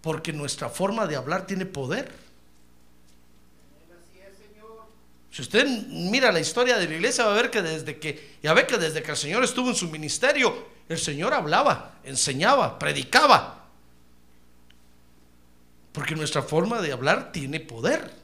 Porque 0.00 0.32
nuestra 0.32 0.68
forma 0.68 1.08
de 1.08 1.16
hablar 1.16 1.44
tiene 1.44 1.66
poder. 1.66 2.12
Si 5.32 5.42
usted 5.42 5.66
mira 5.88 6.30
la 6.30 6.38
historia 6.38 6.78
de 6.78 6.86
la 6.86 6.94
iglesia, 6.94 7.24
va 7.24 7.32
a 7.32 7.34
ver 7.34 7.50
que 7.50 7.62
desde 7.62 7.98
que, 7.98 8.36
ya 8.44 8.54
ve 8.54 8.64
que 8.64 8.78
desde 8.78 9.02
que 9.02 9.10
el 9.10 9.16
Señor 9.16 9.42
estuvo 9.42 9.70
en 9.70 9.74
su 9.74 9.90
ministerio, 9.90 10.54
el 10.88 10.98
Señor 10.98 11.34
hablaba, 11.34 11.98
enseñaba, 12.04 12.78
predicaba. 12.78 13.66
Porque 15.90 16.14
nuestra 16.14 16.42
forma 16.42 16.80
de 16.80 16.92
hablar 16.92 17.32
tiene 17.32 17.58
poder. 17.58 18.23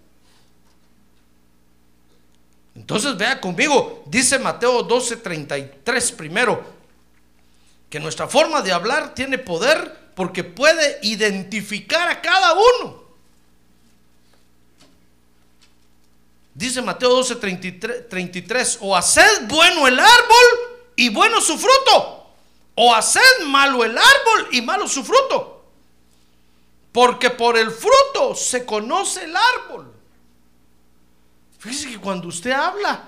Entonces 2.81 3.15
vea 3.19 3.41
conmigo, 3.41 4.03
dice 4.07 4.39
Mateo 4.39 4.89
12:33 4.89 6.17
primero, 6.17 6.65
que 7.91 8.01
nuestra 8.01 8.27
forma 8.27 8.63
de 8.63 8.73
hablar 8.73 9.15
tiene 9.15 9.37
poder 9.37 10.13
porque 10.15 10.45
puede 10.45 10.99
identificar 11.03 12.09
a 12.09 12.23
cada 12.23 12.55
uno. 12.55 13.05
Dice 16.55 16.81
Mateo 16.81 17.11
12, 17.11 17.37
33, 17.37 18.79
o 18.81 18.97
haced 18.97 19.47
bueno 19.47 19.87
el 19.87 19.99
árbol 19.99 20.47
y 20.97 21.11
bueno 21.11 21.41
su 21.41 21.59
fruto, 21.59 22.33
o 22.75 22.95
haced 22.95 23.45
malo 23.47 23.85
el 23.85 23.97
árbol 23.97 24.49
y 24.53 24.63
malo 24.63 24.89
su 24.89 25.05
fruto. 25.05 25.65
Porque 26.93 27.31
por 27.31 27.57
el 27.57 27.71
fruto 27.71 28.35
se 28.35 28.65
conoce 28.65 29.25
el 29.25 29.35
árbol. 29.37 29.90
Fíjese 31.61 31.91
que 31.91 31.99
cuando 31.99 32.27
usted 32.27 32.51
habla, 32.51 33.05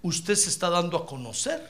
usted 0.00 0.34
se 0.34 0.48
está 0.48 0.70
dando 0.70 0.96
a 0.96 1.04
conocer. 1.04 1.60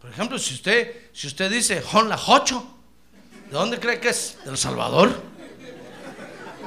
Por 0.00 0.10
ejemplo, 0.10 0.38
si 0.38 0.54
usted, 0.54 1.10
si 1.12 1.28
usted 1.28 1.50
dice 1.50 1.80
Jon 1.80 2.08
la 2.08 2.16
Jocho, 2.16 2.66
¿de 3.46 3.52
dónde 3.52 3.78
cree 3.78 4.00
que 4.00 4.08
es? 4.08 4.36
¿De 4.44 4.50
El 4.50 4.58
Salvador? 4.58 5.22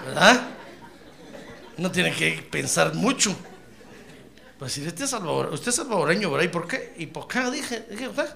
¿Verdad? 0.05 0.53
no 1.77 1.91
tiene 1.91 2.13
que 2.13 2.47
pensar 2.49 2.93
mucho. 2.93 3.35
Pues 4.59 4.73
si 4.73 4.85
este 4.85 5.03
usted 5.03 5.67
es 5.67 5.75
salvadoreño, 5.75 6.31
¿verdad? 6.31 6.45
¿Y 6.45 6.49
por 6.49 6.67
qué? 6.67 6.93
¿Y 6.97 7.05
por 7.05 7.27
qué 7.27 7.51
dije, 7.51 7.85
dije 7.89 8.07
usted? 8.07 8.35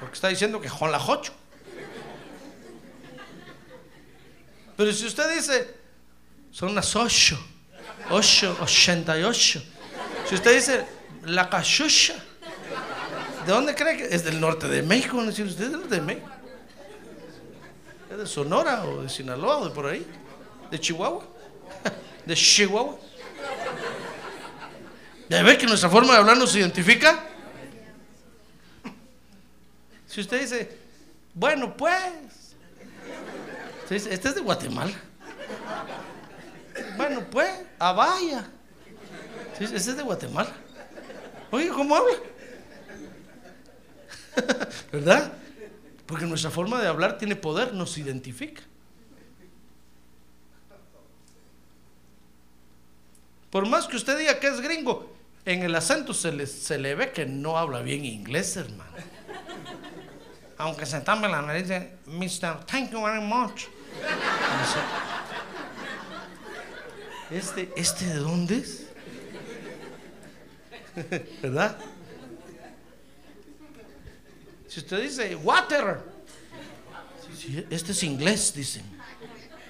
Porque 0.00 0.14
está 0.14 0.28
diciendo 0.28 0.60
que 0.60 0.68
Juan 0.68 0.90
la 0.90 0.98
Jocho. 0.98 1.32
Pero 4.76 4.92
si 4.92 5.06
usted 5.06 5.34
dice, 5.34 5.77
son 6.58 6.74
las 6.74 6.96
8, 6.96 7.38
8, 8.10 8.56
88. 8.60 9.62
Si 10.28 10.34
usted 10.34 10.54
dice, 10.56 10.84
la 11.22 11.48
cachucha, 11.48 12.16
¿de 13.46 13.52
dónde 13.52 13.76
cree 13.76 13.96
que 13.96 14.12
es 14.12 14.24
del 14.24 14.40
norte 14.40 14.66
de 14.66 14.82
México? 14.82 15.22
¿No? 15.22 15.30
Si 15.30 15.44
usted 15.44 15.66
es 15.66 15.70
del 15.70 15.80
norte 15.80 15.94
de 15.94 16.00
México. 16.00 16.28
¿Es 18.10 18.18
de 18.18 18.26
Sonora 18.26 18.82
o 18.86 19.02
de 19.02 19.08
Sinaloa 19.08 19.58
o 19.58 19.68
de 19.68 19.70
por 19.72 19.86
ahí? 19.86 20.04
¿De 20.68 20.80
Chihuahua? 20.80 21.24
de 22.26 22.34
Chihuahua. 22.34 22.98
¿Ya 25.28 25.44
ve 25.44 25.56
que 25.56 25.66
nuestra 25.66 25.88
forma 25.88 26.14
de 26.14 26.18
hablar 26.18 26.36
nos 26.38 26.56
identifica? 26.56 27.24
Si 30.08 30.20
usted 30.20 30.40
dice, 30.40 30.76
bueno, 31.34 31.76
pues. 31.76 32.56
este 33.88 34.28
es 34.28 34.34
de 34.34 34.40
Guatemala. 34.40 35.07
Pues, 37.30 37.50
a 37.78 37.92
vaya. 37.92 38.50
Este 39.60 39.76
es 39.76 39.96
de 39.96 40.02
Guatemala. 40.02 40.52
Oye, 41.50 41.68
¿cómo 41.68 41.96
habla? 41.96 42.14
¿Verdad? 44.92 45.32
Porque 46.06 46.26
nuestra 46.26 46.50
forma 46.50 46.80
de 46.80 46.88
hablar 46.88 47.18
tiene 47.18 47.36
poder, 47.36 47.74
nos 47.74 47.98
identifica. 47.98 48.62
Por 53.50 53.66
más 53.66 53.86
que 53.86 53.96
usted 53.96 54.18
diga 54.18 54.38
que 54.38 54.48
es 54.48 54.60
gringo, 54.60 55.12
en 55.44 55.62
el 55.62 55.74
acento 55.74 56.12
se 56.12 56.32
le, 56.78 56.94
ve 56.94 57.12
que 57.12 57.24
no 57.24 57.56
habla 57.56 57.80
bien 57.80 58.04
inglés, 58.04 58.56
hermano. 58.56 58.92
Aunque 60.58 60.86
se 60.86 61.02
la 61.06 61.42
nariz, 61.42 61.68
Mr. 62.06 62.64
Thank 62.66 62.90
you 62.90 63.02
very 63.02 63.22
much. 63.22 63.66
Este, 67.30 67.72
¿Este 67.76 68.06
de 68.06 68.16
dónde 68.16 68.56
es? 68.56 68.86
¿Verdad? 71.42 71.78
Si 74.66 74.80
usted 74.80 75.02
dice 75.02 75.34
water, 75.36 76.00
este 77.70 77.92
es 77.92 78.02
inglés, 78.02 78.52
dicen. 78.54 78.84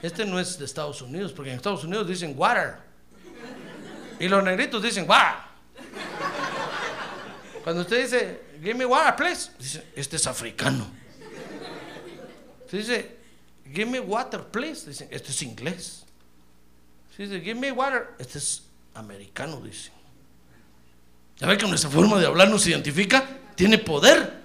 Este 0.02 0.24
no 0.24 0.38
es 0.38 0.58
de 0.58 0.64
Estados 0.64 1.02
Unidos, 1.02 1.32
porque 1.32 1.50
en 1.50 1.56
Estados 1.56 1.82
Unidos 1.84 2.06
dicen 2.06 2.34
water. 2.36 2.76
Y 4.20 4.28
los 4.28 4.42
negritos 4.42 4.82
dicen, 4.82 5.06
guau. 5.06 5.34
Cuando 7.64 7.82
usted 7.82 8.02
dice, 8.02 8.42
give 8.62 8.74
me 8.74 8.86
water, 8.86 9.14
please, 9.16 9.50
dice, 9.58 9.84
este 9.94 10.16
es 10.16 10.26
africano. 10.26 10.88
Si 12.70 12.78
dice, 12.78 13.16
give 13.64 13.86
me 13.86 14.00
water, 14.00 14.44
please, 14.44 14.86
dice, 14.86 15.08
este 15.10 15.30
es 15.30 15.42
inglés. 15.42 16.04
Dice, 17.18 17.40
give 17.40 17.60
me 17.60 17.72
water, 17.72 18.14
este 18.18 18.38
es 18.38 18.62
americano, 18.94 19.60
dice. 19.60 19.90
¿Ya 21.36 21.46
ve 21.46 21.58
que 21.58 21.66
nuestra 21.66 21.90
forma 21.90 22.18
de 22.18 22.26
hablar 22.26 22.48
nos 22.48 22.66
identifica? 22.66 23.28
Tiene 23.54 23.76
poder. 23.76 24.44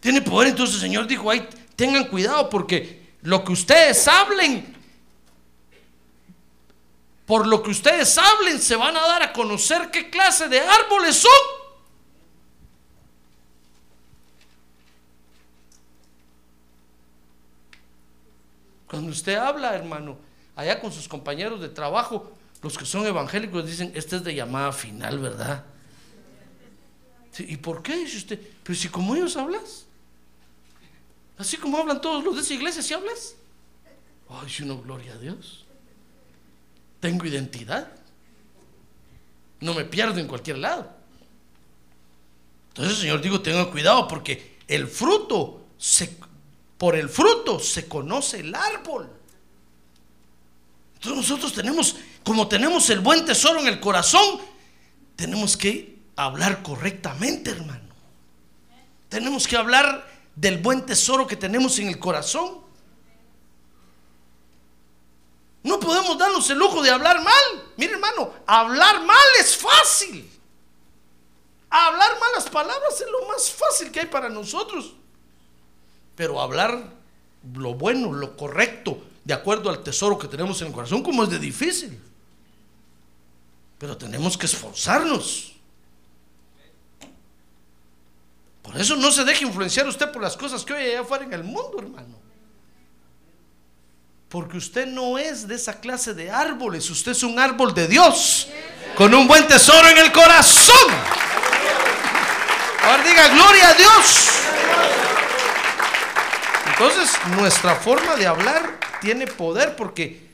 Tiene 0.00 0.22
poder. 0.22 0.48
Entonces 0.48 0.76
el 0.76 0.80
Señor 0.82 1.06
dijo, 1.06 1.30
ahí 1.30 1.46
tengan 1.76 2.04
cuidado 2.04 2.48
porque 2.48 3.14
lo 3.22 3.44
que 3.44 3.52
ustedes 3.52 4.08
hablen 4.08 4.74
por 7.26 7.46
lo 7.46 7.62
que 7.62 7.70
ustedes 7.70 8.18
hablen, 8.18 8.60
se 8.60 8.76
van 8.76 8.96
a 8.96 9.00
dar 9.00 9.22
a 9.22 9.32
conocer 9.32 9.90
qué 9.90 10.10
clase 10.10 10.48
de 10.48 10.60
árboles 10.60 11.16
son. 11.16 11.30
Cuando 18.86 19.10
usted 19.10 19.36
habla, 19.36 19.74
hermano, 19.74 20.18
allá 20.56 20.80
con 20.80 20.92
sus 20.92 21.08
compañeros 21.08 21.60
de 21.60 21.68
trabajo, 21.68 22.32
los 22.62 22.78
que 22.78 22.86
son 22.86 23.06
evangélicos 23.06 23.66
dicen, 23.66 23.92
este 23.94 24.16
es 24.16 24.24
de 24.24 24.34
llamada 24.34 24.72
final, 24.72 25.18
¿verdad? 25.18 25.64
¿Y 27.38 27.56
por 27.56 27.82
qué 27.82 27.96
dice 27.96 28.16
usted? 28.18 28.40
Pero 28.62 28.78
si 28.78 28.88
como 28.88 29.16
ellos 29.16 29.36
hablas, 29.36 29.86
así 31.36 31.56
como 31.56 31.78
hablan 31.78 32.00
todos 32.00 32.24
los 32.24 32.36
de 32.36 32.42
esa 32.42 32.54
iglesia, 32.54 32.82
si 32.82 32.94
hablas, 32.94 33.34
ay, 34.28 34.48
si 34.48 34.64
no, 34.64 34.80
gloria 34.80 35.14
a 35.14 35.18
Dios 35.18 35.64
tengo 37.04 37.26
identidad. 37.26 37.92
No 39.60 39.74
me 39.74 39.84
pierdo 39.84 40.18
en 40.20 40.26
cualquier 40.26 40.56
lado. 40.56 40.90
Entonces, 42.68 42.96
Señor, 42.96 43.20
digo, 43.20 43.42
tengan 43.42 43.70
cuidado 43.70 44.08
porque 44.08 44.56
el 44.66 44.88
fruto, 44.88 45.66
se, 45.76 46.16
por 46.78 46.96
el 46.96 47.10
fruto 47.10 47.60
se 47.60 47.86
conoce 47.88 48.40
el 48.40 48.54
árbol. 48.54 49.10
Entonces 51.04 51.28
nosotros 51.28 51.52
tenemos, 51.52 51.96
como 52.24 52.48
tenemos 52.48 52.88
el 52.88 53.00
buen 53.00 53.26
tesoro 53.26 53.60
en 53.60 53.66
el 53.66 53.78
corazón, 53.78 54.40
tenemos 55.16 55.54
que 55.54 55.98
hablar 56.16 56.62
correctamente, 56.62 57.50
hermano. 57.50 57.94
Tenemos 59.10 59.46
que 59.46 59.54
hablar 59.54 60.10
del 60.34 60.62
buen 60.62 60.86
tesoro 60.86 61.26
que 61.26 61.36
tenemos 61.36 61.78
en 61.78 61.88
el 61.88 61.98
corazón. 61.98 62.58
No 65.62 65.78
podemos 65.78 66.16
darnos 66.16 66.48
el 66.48 66.58
lujo 66.58 66.80
de 66.80 66.90
hablar 66.90 67.22
mal. 67.22 67.64
Mire 67.76 67.92
hermano, 67.92 68.32
hablar 68.46 69.02
mal 69.02 69.28
es 69.40 69.58
fácil. 69.58 70.30
Hablar 71.68 72.18
malas 72.18 72.48
palabras 72.48 72.98
es 72.98 73.10
lo 73.10 73.28
más 73.28 73.50
fácil 73.50 73.92
que 73.92 74.00
hay 74.00 74.06
para 74.06 74.30
nosotros. 74.30 74.94
Pero 76.16 76.40
hablar 76.40 76.94
lo 77.52 77.74
bueno, 77.74 78.10
lo 78.10 78.38
correcto, 78.38 79.02
de 79.24 79.32
acuerdo 79.32 79.70
al 79.70 79.82
tesoro 79.82 80.18
que 80.18 80.28
tenemos 80.28 80.60
en 80.60 80.68
el 80.68 80.72
corazón, 80.72 81.02
como 81.02 81.24
es 81.24 81.30
de 81.30 81.38
difícil. 81.38 81.98
Pero 83.78 83.96
tenemos 83.96 84.36
que 84.36 84.46
esforzarnos. 84.46 85.54
Por 88.62 88.76
eso 88.78 88.96
no 88.96 89.10
se 89.10 89.24
deje 89.24 89.44
influenciar 89.44 89.86
usted 89.86 90.10
por 90.10 90.22
las 90.22 90.36
cosas 90.36 90.64
que 90.64 90.72
hoy 90.72 90.82
allá 90.82 91.00
afuera 91.00 91.24
en 91.24 91.32
el 91.32 91.44
mundo, 91.44 91.76
hermano. 91.78 92.18
Porque 94.28 94.56
usted 94.56 94.86
no 94.86 95.16
es 95.16 95.46
de 95.46 95.54
esa 95.54 95.80
clase 95.80 96.12
de 96.12 96.30
árboles, 96.30 96.88
usted 96.90 97.12
es 97.12 97.22
un 97.22 97.38
árbol 97.38 97.72
de 97.72 97.86
Dios, 97.86 98.48
con 98.96 99.14
un 99.14 99.28
buen 99.28 99.46
tesoro 99.46 99.86
en 99.88 99.98
el 99.98 100.10
corazón. 100.12 100.90
Ahora 102.82 103.02
diga, 103.04 103.28
gloria 103.28 103.68
a 103.68 103.74
Dios. 103.74 104.28
Entonces, 106.66 107.10
nuestra 107.36 107.76
forma 107.76 108.16
de 108.16 108.26
hablar 108.26 108.78
tiene 109.04 109.26
poder 109.26 109.76
porque 109.76 110.26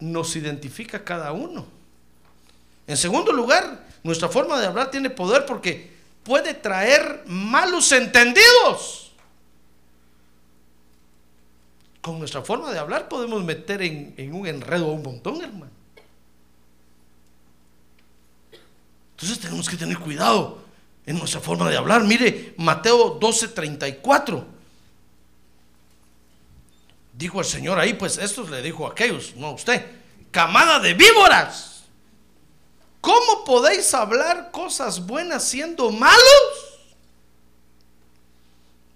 nos 0.00 0.34
identifica 0.34 1.04
cada 1.04 1.32
uno. 1.32 1.64
En 2.86 2.96
segundo 2.96 3.32
lugar, 3.32 3.86
nuestra 4.02 4.28
forma 4.28 4.58
de 4.58 4.66
hablar 4.66 4.90
tiene 4.90 5.08
poder 5.08 5.46
porque 5.46 5.92
puede 6.24 6.52
traer 6.52 7.22
malos 7.26 7.92
entendidos. 7.92 9.12
Con 12.00 12.18
nuestra 12.18 12.42
forma 12.42 12.72
de 12.72 12.78
hablar 12.78 13.08
podemos 13.08 13.44
meter 13.44 13.82
en, 13.82 14.34
un 14.34 14.46
enredo 14.46 14.86
a 14.86 14.92
un 14.92 15.02
montón, 15.02 15.40
hermano. 15.42 15.70
Entonces 19.12 19.38
tenemos 19.38 19.68
que 19.68 19.76
tener 19.76 19.98
cuidado 19.98 20.58
en 21.06 21.18
nuestra 21.18 21.40
forma 21.40 21.70
de 21.70 21.76
hablar. 21.76 22.02
Mire, 22.04 22.54
Mateo 22.56 23.20
12:34. 23.20 24.57
Dijo 27.18 27.40
el 27.40 27.46
Señor 27.46 27.80
ahí, 27.80 27.94
pues 27.94 28.16
esto 28.16 28.48
le 28.48 28.62
dijo 28.62 28.86
a 28.86 28.92
aquellos, 28.92 29.34
no 29.34 29.48
a 29.48 29.50
usted. 29.50 29.84
Camada 30.30 30.78
de 30.78 30.94
víboras. 30.94 31.82
¿Cómo 33.00 33.44
podéis 33.44 33.92
hablar 33.92 34.52
cosas 34.52 35.04
buenas 35.04 35.42
siendo 35.42 35.90
malos? 35.90 36.20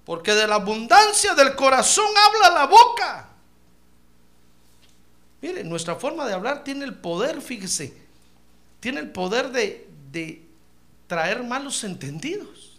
Porque 0.04 0.34
de 0.34 0.46
la 0.46 0.54
abundancia 0.54 1.34
del 1.34 1.56
corazón 1.56 2.06
habla 2.16 2.60
la 2.60 2.66
boca. 2.66 3.28
Mire, 5.40 5.64
nuestra 5.64 5.96
forma 5.96 6.24
de 6.24 6.34
hablar 6.34 6.62
tiene 6.62 6.84
el 6.84 6.94
poder, 6.94 7.42
fíjese, 7.42 7.92
tiene 8.78 9.00
el 9.00 9.10
poder 9.10 9.50
de, 9.50 9.88
de 10.12 10.46
traer 11.08 11.42
malos 11.42 11.82
entendidos. 11.82 12.78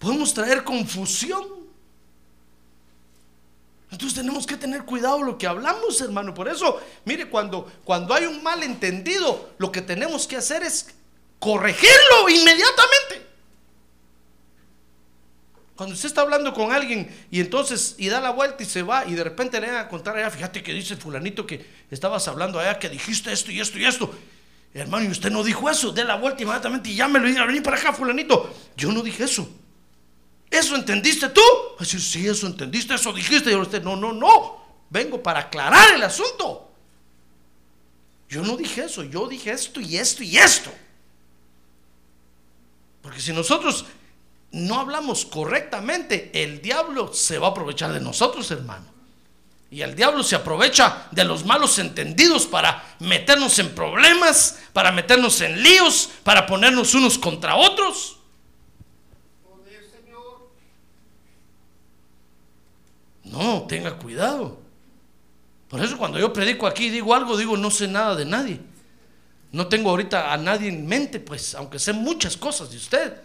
Podemos 0.00 0.34
traer 0.34 0.64
confusión. 0.64 1.57
Entonces 3.90 4.14
tenemos 4.18 4.46
que 4.46 4.56
tener 4.56 4.84
cuidado 4.84 5.22
lo 5.22 5.38
que 5.38 5.46
hablamos, 5.46 6.00
hermano. 6.00 6.34
Por 6.34 6.48
eso, 6.48 6.80
mire, 7.04 7.28
cuando, 7.30 7.70
cuando 7.84 8.12
hay 8.12 8.26
un 8.26 8.42
malentendido, 8.42 9.54
lo 9.58 9.72
que 9.72 9.80
tenemos 9.80 10.26
que 10.26 10.36
hacer 10.36 10.62
es 10.62 10.94
corregirlo 11.38 12.28
inmediatamente. 12.28 13.26
Cuando 15.74 15.94
usted 15.94 16.08
está 16.08 16.22
hablando 16.22 16.52
con 16.52 16.72
alguien 16.72 17.08
y 17.30 17.40
entonces 17.40 17.94
y 17.98 18.08
da 18.08 18.20
la 18.20 18.30
vuelta 18.30 18.64
y 18.64 18.66
se 18.66 18.82
va 18.82 19.06
y 19.06 19.14
de 19.14 19.22
repente 19.22 19.60
le 19.60 19.68
van 19.68 19.76
a 19.76 19.88
contar 19.88 20.16
allá, 20.16 20.28
fíjate 20.28 20.60
que 20.60 20.72
dice 20.74 20.96
fulanito 20.96 21.46
que 21.46 21.64
estabas 21.90 22.26
hablando 22.26 22.58
allá, 22.58 22.80
que 22.80 22.88
dijiste 22.88 23.32
esto 23.32 23.52
y 23.52 23.60
esto 23.60 23.78
y 23.78 23.84
esto. 23.84 24.12
Hermano, 24.74 25.06
y 25.06 25.08
usted 25.08 25.30
no 25.30 25.44
dijo 25.44 25.70
eso, 25.70 25.92
dé 25.92 26.04
la 26.04 26.16
vuelta 26.16 26.42
inmediatamente 26.42 26.90
y 26.90 26.96
llámelo 26.96 27.28
y 27.28 27.30
diga, 27.30 27.46
vení 27.46 27.60
para 27.60 27.76
acá, 27.76 27.92
fulanito. 27.92 28.52
Yo 28.76 28.90
no 28.92 29.02
dije 29.02 29.24
eso. 29.24 29.48
¿Eso 30.50 30.76
entendiste 30.76 31.28
tú? 31.28 31.42
Así, 31.78 32.00
sí, 32.00 32.26
eso 32.26 32.46
entendiste, 32.46 32.94
eso 32.94 33.12
dijiste. 33.12 33.52
Y 33.52 33.54
usted, 33.54 33.82
no, 33.82 33.96
no, 33.96 34.12
no. 34.12 34.64
Vengo 34.90 35.22
para 35.22 35.40
aclarar 35.40 35.94
el 35.94 36.02
asunto. 36.02 36.70
Yo 38.28 38.42
no 38.42 38.56
dije 38.56 38.84
eso, 38.84 39.02
yo 39.04 39.26
dije 39.26 39.50
esto 39.50 39.80
y 39.80 39.96
esto 39.96 40.22
y 40.22 40.36
esto. 40.36 40.70
Porque 43.02 43.20
si 43.20 43.32
nosotros 43.32 43.86
no 44.52 44.78
hablamos 44.78 45.24
correctamente, 45.24 46.30
el 46.34 46.60
diablo 46.60 47.12
se 47.12 47.38
va 47.38 47.48
a 47.48 47.50
aprovechar 47.50 47.92
de 47.92 48.00
nosotros, 48.00 48.50
hermano. 48.50 48.86
Y 49.70 49.82
el 49.82 49.94
diablo 49.94 50.22
se 50.22 50.36
aprovecha 50.36 51.08
de 51.10 51.24
los 51.24 51.44
malos 51.44 51.78
entendidos 51.78 52.46
para 52.46 52.96
meternos 53.00 53.58
en 53.58 53.74
problemas, 53.74 54.58
para 54.72 54.92
meternos 54.92 55.40
en 55.42 55.62
líos, 55.62 56.08
para 56.22 56.46
ponernos 56.46 56.94
unos 56.94 57.18
contra 57.18 57.56
otros. 57.56 58.17
No, 63.30 63.62
tenga 63.62 63.96
cuidado. 63.98 64.58
Por 65.68 65.82
eso 65.82 65.98
cuando 65.98 66.18
yo 66.18 66.32
predico 66.32 66.66
aquí 66.66 66.88
digo 66.88 67.14
algo, 67.14 67.36
digo 67.36 67.56
no 67.56 67.70
sé 67.70 67.88
nada 67.88 68.14
de 68.14 68.24
nadie. 68.24 68.60
No 69.52 69.66
tengo 69.66 69.90
ahorita 69.90 70.32
a 70.32 70.36
nadie 70.36 70.68
en 70.68 70.86
mente, 70.86 71.20
pues, 71.20 71.54
aunque 71.54 71.78
sé 71.78 71.92
muchas 71.92 72.36
cosas 72.36 72.70
de 72.70 72.76
usted. 72.76 73.16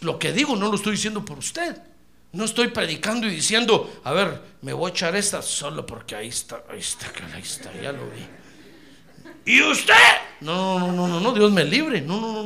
Lo 0.00 0.18
que 0.18 0.32
digo 0.32 0.56
no 0.56 0.68
lo 0.68 0.76
estoy 0.76 0.92
diciendo 0.92 1.24
por 1.24 1.38
usted. 1.38 1.80
No 2.32 2.44
estoy 2.44 2.68
predicando 2.68 3.26
y 3.26 3.30
diciendo, 3.30 4.00
a 4.02 4.12
ver, 4.12 4.40
me 4.62 4.72
voy 4.72 4.90
a 4.90 4.92
echar 4.92 5.14
esta 5.14 5.40
solo 5.40 5.86
porque 5.86 6.16
ahí 6.16 6.28
está, 6.28 6.64
ahí 6.68 6.80
está, 6.80 7.06
ahí 7.32 7.42
está, 7.42 7.72
ya 7.80 7.92
lo 7.92 8.02
vi. 8.10 8.26
¿Y 9.52 9.62
usted? 9.62 9.94
No, 10.40 10.78
no, 10.78 10.92
no, 10.92 11.06
no, 11.06 11.20
no, 11.20 11.32
Dios 11.32 11.52
me 11.52 11.64
libre. 11.64 12.00
No, 12.00 12.20
no, 12.20 12.32
no. 12.32 12.43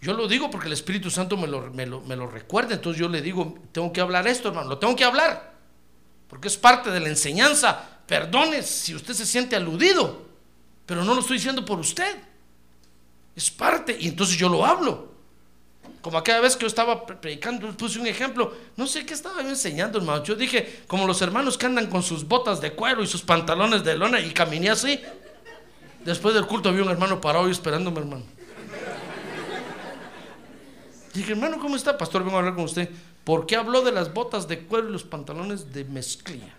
Yo 0.00 0.12
lo 0.12 0.28
digo 0.28 0.50
porque 0.50 0.66
el 0.66 0.72
Espíritu 0.72 1.10
Santo 1.10 1.36
me 1.36 1.46
lo, 1.46 1.70
me, 1.70 1.86
lo, 1.86 2.00
me 2.02 2.16
lo, 2.16 2.26
recuerda, 2.26 2.74
entonces 2.74 3.00
yo 3.00 3.08
le 3.08 3.22
digo, 3.22 3.58
tengo 3.72 3.92
que 3.92 4.00
hablar 4.00 4.28
esto, 4.28 4.48
hermano, 4.48 4.68
lo 4.68 4.78
tengo 4.78 4.94
que 4.94 5.04
hablar, 5.04 5.54
porque 6.28 6.48
es 6.48 6.56
parte 6.56 6.90
de 6.90 7.00
la 7.00 7.08
enseñanza. 7.08 8.00
Perdone 8.06 8.62
si 8.62 8.94
usted 8.94 9.14
se 9.14 9.26
siente 9.26 9.56
aludido, 9.56 10.26
pero 10.84 11.02
no 11.04 11.14
lo 11.14 11.20
estoy 11.20 11.38
diciendo 11.38 11.64
por 11.64 11.78
usted, 11.78 12.16
es 13.34 13.50
parte, 13.50 13.96
y 13.98 14.08
entonces 14.08 14.36
yo 14.36 14.48
lo 14.48 14.64
hablo. 14.64 15.16
Como 16.02 16.18
aquella 16.18 16.38
vez 16.40 16.54
que 16.54 16.62
yo 16.62 16.68
estaba 16.68 17.04
predicando, 17.04 17.68
puse 17.76 17.98
un 17.98 18.06
ejemplo, 18.06 18.54
no 18.76 18.86
sé 18.86 19.04
qué 19.04 19.12
estaba 19.12 19.42
yo 19.42 19.48
enseñando, 19.48 19.98
hermano. 19.98 20.22
Yo 20.22 20.36
dije, 20.36 20.84
como 20.86 21.04
los 21.04 21.20
hermanos 21.20 21.58
que 21.58 21.66
andan 21.66 21.88
con 21.88 22.04
sus 22.04 22.28
botas 22.28 22.60
de 22.60 22.72
cuero 22.74 23.02
y 23.02 23.08
sus 23.08 23.22
pantalones 23.22 23.82
de 23.82 23.96
lona, 23.96 24.20
y 24.20 24.30
caminé 24.30 24.70
así. 24.70 25.00
Después 26.04 26.32
del 26.32 26.46
culto 26.46 26.68
había 26.68 26.84
un 26.84 26.90
hermano 26.90 27.20
parado 27.20 27.48
y 27.48 27.50
esperándome, 27.50 27.98
hermano. 27.98 28.35
Dije, 31.16 31.32
hermano, 31.32 31.58
¿cómo 31.58 31.76
está? 31.76 31.96
Pastor, 31.96 32.22
vengo 32.22 32.36
a 32.36 32.40
hablar 32.40 32.54
con 32.54 32.64
usted. 32.64 32.90
¿Por 33.24 33.46
qué 33.46 33.56
habló 33.56 33.80
de 33.80 33.90
las 33.90 34.12
botas 34.12 34.46
de 34.48 34.60
cuero 34.60 34.90
y 34.90 34.92
los 34.92 35.02
pantalones 35.02 35.72
de 35.72 35.84
mezclilla? 35.86 36.54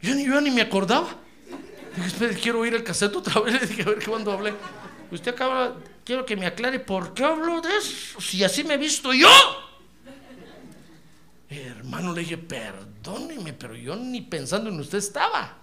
Yo 0.00 0.14
ni, 0.16 0.26
yo 0.26 0.40
ni 0.40 0.50
me 0.50 0.62
acordaba. 0.62 1.08
Dije, 1.94 2.08
espere, 2.08 2.34
quiero 2.34 2.58
oír 2.58 2.74
el 2.74 2.82
cassette 2.82 3.14
otra 3.14 3.40
vez. 3.40 3.54
Le 3.60 3.66
dije, 3.68 3.82
a 3.82 3.84
ver 3.84 4.04
cuándo 4.04 4.32
hablé. 4.32 4.54
Usted 5.12 5.32
acaba, 5.32 5.76
quiero 6.04 6.26
que 6.26 6.36
me 6.36 6.46
aclare 6.46 6.80
por 6.80 7.14
qué 7.14 7.22
habló 7.22 7.60
de 7.60 7.76
eso, 7.76 8.20
si 8.20 8.42
así 8.42 8.64
me 8.64 8.74
he 8.74 8.78
visto 8.78 9.12
yo. 9.12 9.28
Hermano, 11.48 12.12
le 12.12 12.22
dije, 12.22 12.38
perdóneme, 12.38 13.52
pero 13.52 13.76
yo 13.76 13.94
ni 13.94 14.22
pensando 14.22 14.68
en 14.68 14.80
usted 14.80 14.98
estaba. 14.98 15.61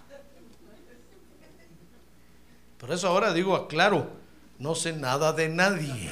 Por 2.80 2.92
eso 2.92 3.08
ahora 3.08 3.34
digo, 3.34 3.56
aclaro, 3.56 4.10
no 4.58 4.74
sé 4.74 4.94
nada 4.94 5.34
de 5.34 5.50
nadie. 5.50 6.10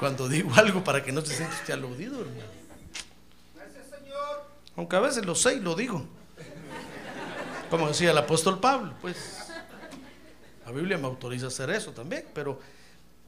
Cuando 0.00 0.28
digo 0.28 0.50
algo 0.56 0.82
para 0.82 1.02
que 1.04 1.12
no 1.12 1.20
se 1.20 1.36
sienta 1.36 1.54
usted 1.54 1.74
aludido, 1.74 2.20
hermano. 2.20 2.60
Aunque 4.76 4.96
a 4.96 5.00
veces 5.00 5.24
lo 5.24 5.34
sé 5.34 5.54
y 5.54 5.60
lo 5.60 5.74
digo. 5.74 6.04
Como 7.70 7.86
decía 7.86 8.10
el 8.10 8.18
apóstol 8.18 8.58
Pablo, 8.58 8.94
pues 9.00 9.38
la 10.66 10.72
Biblia 10.72 10.98
me 10.98 11.06
autoriza 11.06 11.44
a 11.44 11.48
hacer 11.48 11.70
eso 11.70 11.92
también, 11.92 12.24
pero, 12.34 12.58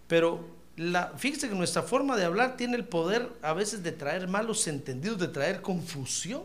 pero 0.09 0.44
la, 0.76 1.12
fíjese 1.16 1.48
que 1.48 1.55
nuestra 1.55 1.82
forma 1.82 2.16
de 2.16 2.24
hablar 2.24 2.57
tiene 2.57 2.76
el 2.76 2.84
poder 2.84 3.28
a 3.42 3.53
veces 3.53 3.82
de 3.84 3.92
traer 3.92 4.26
malos 4.26 4.66
entendidos, 4.66 5.18
de 5.18 5.28
traer 5.28 5.62
confusión. 5.62 6.42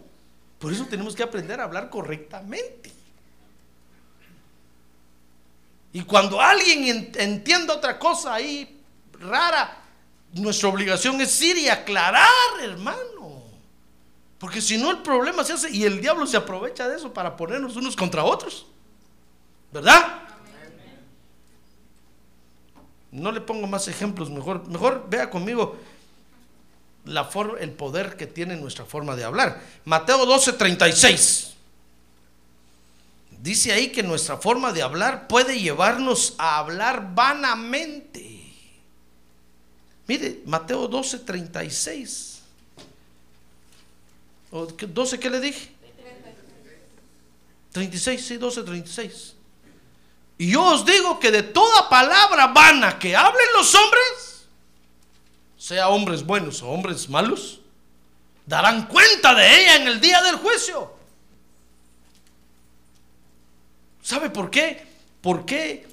Por 0.60 0.74
eso 0.74 0.86
tenemos 0.86 1.16
que 1.16 1.24
aprender 1.24 1.60
a 1.60 1.64
hablar 1.64 1.90
correctamente. 1.90 2.92
Y 5.98 6.04
cuando 6.04 6.40
alguien 6.40 7.12
entienda 7.16 7.74
otra 7.74 7.98
cosa 7.98 8.36
ahí 8.36 8.84
rara, 9.20 9.82
nuestra 10.32 10.70
obligación 10.70 11.20
es 11.22 11.42
ir 11.42 11.58
y 11.58 11.70
aclarar, 11.70 12.30
hermano. 12.62 13.42
Porque 14.38 14.62
si 14.62 14.78
no 14.78 14.92
el 14.92 15.00
problema 15.00 15.44
se 15.44 15.54
hace 15.54 15.72
y 15.72 15.86
el 15.86 16.00
diablo 16.00 16.28
se 16.28 16.38
aprovecha 16.38 16.88
de 16.88 16.98
eso 16.98 17.12
para 17.12 17.36
ponernos 17.36 17.76
unos 17.78 17.96
contra 17.96 18.24
otros. 18.24 18.68
¿Verdad? 19.72 20.22
No 23.10 23.32
le 23.32 23.42
pongo 23.42 23.66
más 23.66 23.88
ejemplos, 23.88 24.30
mejor, 24.30 24.68
mejor 24.68 25.10
vea 25.10 25.32
conmigo 25.32 25.78
la 27.06 27.28
el 27.60 27.72
poder 27.72 28.16
que 28.18 28.28
tiene 28.28 28.56
nuestra 28.56 28.86
forma 28.86 29.16
de 29.16 29.24
hablar. 29.24 29.60
Mateo 29.84 30.28
12, 30.28 30.54
36. 30.54 31.57
Dice 33.42 33.72
ahí 33.72 33.92
que 33.92 34.04
nuestra 34.04 34.38
forma 34.38 34.74
de 34.74 34.82
hablar 34.82 35.28
puede 35.28 35.60
llevarnos 35.60 36.34
a 36.38 36.58
hablar 36.58 37.14
vanamente. 37.14 38.54
Mire, 40.08 40.42
Mateo 40.46 40.88
12, 40.88 41.20
36. 41.20 42.40
¿O 44.52 44.68
qué- 44.76 44.88
12 44.88 45.20
qué 45.20 45.30
le 45.30 45.40
dije? 45.40 45.72
36, 47.74 48.26
sí, 48.26 48.38
12, 48.38 48.64
36. 48.64 49.34
Y 50.40 50.52
yo 50.52 50.64
os 50.64 50.86
digo 50.86 51.20
que 51.20 51.32
de 51.32 51.44
toda 51.44 51.90
palabra 51.90 52.48
vana 52.48 52.98
que 52.98 53.16
hablen 53.16 53.48
los 53.56 53.74
hombres, 53.76 54.46
sea 55.58 55.90
hombres 55.90 56.24
buenos 56.26 56.62
o 56.64 56.70
hombres 56.70 57.10
malos, 57.10 57.60
darán 58.46 58.88
cuenta 58.88 59.36
de 59.36 59.62
ella 59.62 59.76
en 59.78 59.88
el 59.88 60.00
día 60.02 60.22
del 60.24 60.38
juicio. 60.38 60.97
¿Sabe 64.08 64.30
por 64.30 64.50
qué? 64.50 64.88
¿Por 65.20 65.46
qué 65.46 65.86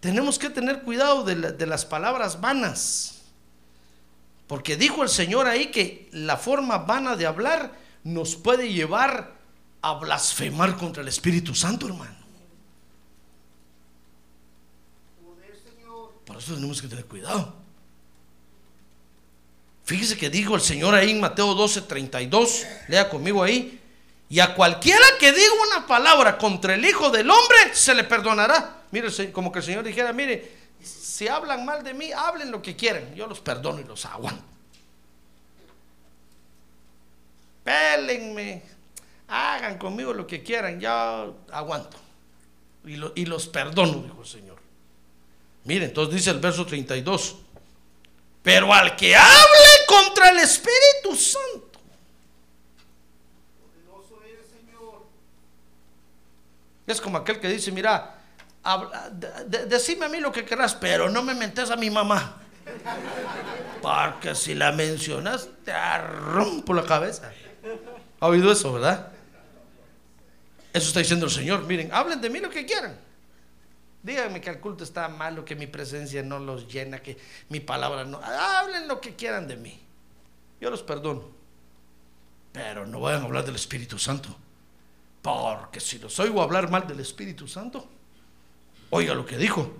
tenemos 0.00 0.38
que 0.38 0.50
tener 0.50 0.82
cuidado 0.82 1.24
de 1.24 1.66
las 1.66 1.86
palabras 1.86 2.42
vanas? 2.42 3.22
Porque 4.46 4.76
dijo 4.76 5.02
el 5.02 5.08
Señor 5.08 5.46
ahí 5.46 5.70
que 5.70 6.10
la 6.12 6.36
forma 6.36 6.76
vana 6.76 7.16
de 7.16 7.24
hablar 7.24 7.72
nos 8.04 8.36
puede 8.36 8.70
llevar 8.70 9.32
a 9.80 9.94
blasfemar 9.94 10.76
contra 10.76 11.00
el 11.00 11.08
Espíritu 11.08 11.54
Santo, 11.54 11.86
hermano. 11.86 12.18
Por 16.26 16.36
eso 16.36 16.52
tenemos 16.52 16.82
que 16.82 16.88
tener 16.88 17.06
cuidado. 17.06 17.54
Fíjese 19.84 20.18
que 20.18 20.28
dijo 20.28 20.54
el 20.54 20.60
Señor 20.60 20.94
ahí 20.94 21.12
en 21.12 21.20
Mateo 21.20 21.54
12, 21.54 21.80
32, 21.80 22.66
lea 22.88 23.08
conmigo 23.08 23.42
ahí, 23.42 23.81
y 24.32 24.40
a 24.40 24.54
cualquiera 24.54 25.04
que 25.20 25.30
diga 25.30 25.52
una 25.68 25.86
palabra 25.86 26.38
contra 26.38 26.74
el 26.74 26.82
Hijo 26.82 27.10
del 27.10 27.28
Hombre, 27.28 27.74
se 27.74 27.94
le 27.94 28.02
perdonará. 28.02 28.84
Mire, 28.90 29.30
como 29.30 29.52
que 29.52 29.58
el 29.58 29.64
Señor 29.66 29.84
dijera, 29.84 30.10
mire, 30.14 30.56
si 30.80 31.28
hablan 31.28 31.66
mal 31.66 31.84
de 31.84 31.92
mí, 31.92 32.12
hablen 32.12 32.50
lo 32.50 32.62
que 32.62 32.74
quieran, 32.74 33.14
yo 33.14 33.26
los 33.26 33.40
perdono 33.40 33.80
y 33.80 33.84
los 33.84 34.06
aguanto. 34.06 34.42
Pélenme, 37.62 38.62
hagan 39.28 39.76
conmigo 39.76 40.14
lo 40.14 40.26
que 40.26 40.42
quieran, 40.42 40.80
yo 40.80 41.36
aguanto. 41.52 41.98
Y, 42.86 42.94
y 43.14 43.26
los 43.26 43.48
perdono, 43.48 44.02
dijo 44.02 44.22
el 44.22 44.26
Señor. 44.26 44.56
Mire, 45.64 45.84
entonces 45.84 46.14
dice 46.14 46.30
el 46.30 46.38
verso 46.38 46.64
32. 46.64 47.36
Pero 48.42 48.72
al 48.72 48.96
que 48.96 49.14
hable 49.14 49.68
contra 49.86 50.30
el 50.30 50.38
Espíritu 50.38 51.14
Santo. 51.14 51.71
Es 56.92 57.00
como 57.00 57.18
aquel 57.18 57.40
que 57.40 57.48
dice, 57.48 57.72
mira, 57.72 58.18
habla- 58.62 59.10
de- 59.10 59.44
de- 59.46 59.66
decime 59.66 60.06
a 60.06 60.08
mí 60.08 60.18
lo 60.20 60.30
que 60.30 60.44
querrás, 60.44 60.74
pero 60.74 61.08
no 61.10 61.22
me 61.22 61.34
mentes 61.34 61.70
a 61.70 61.76
mi 61.76 61.90
mamá. 61.90 62.38
Porque 63.80 64.34
si 64.34 64.54
la 64.54 64.70
mencionas, 64.72 65.48
te 65.64 65.72
rompo 65.98 66.72
la 66.74 66.84
cabeza. 66.84 67.32
¿Ha 68.20 68.26
oído 68.26 68.52
eso, 68.52 68.72
verdad? 68.72 69.08
Eso 70.72 70.88
está 70.88 71.00
diciendo 71.00 71.26
el 71.26 71.32
Señor. 71.32 71.64
Miren, 71.64 71.92
hablen 71.92 72.20
de 72.20 72.30
mí 72.30 72.38
lo 72.40 72.48
que 72.50 72.64
quieran. 72.64 72.96
Díganme 74.02 74.40
que 74.40 74.50
el 74.50 74.58
culto 74.60 74.84
está 74.84 75.08
malo, 75.08 75.44
que 75.44 75.54
mi 75.54 75.66
presencia 75.66 76.22
no 76.22 76.38
los 76.38 76.66
llena, 76.72 77.00
que 77.00 77.18
mi 77.48 77.60
palabra 77.60 78.04
no. 78.04 78.18
Hablen 78.22 78.88
lo 78.88 79.00
que 79.00 79.14
quieran 79.14 79.46
de 79.46 79.56
mí. 79.56 79.80
Yo 80.60 80.70
los 80.70 80.82
perdono. 80.82 81.24
Pero 82.52 82.86
no 82.86 83.00
vayan 83.00 83.22
a 83.22 83.24
hablar 83.24 83.44
del 83.44 83.56
Espíritu 83.56 83.98
Santo. 83.98 84.34
Porque 85.22 85.78
si 85.78 85.98
los 85.98 86.18
oigo 86.18 86.42
hablar 86.42 86.68
mal 86.68 86.86
del 86.86 86.98
Espíritu 86.98 87.46
Santo, 87.46 87.88
oiga 88.90 89.14
lo 89.14 89.24
que 89.24 89.38
dijo. 89.38 89.72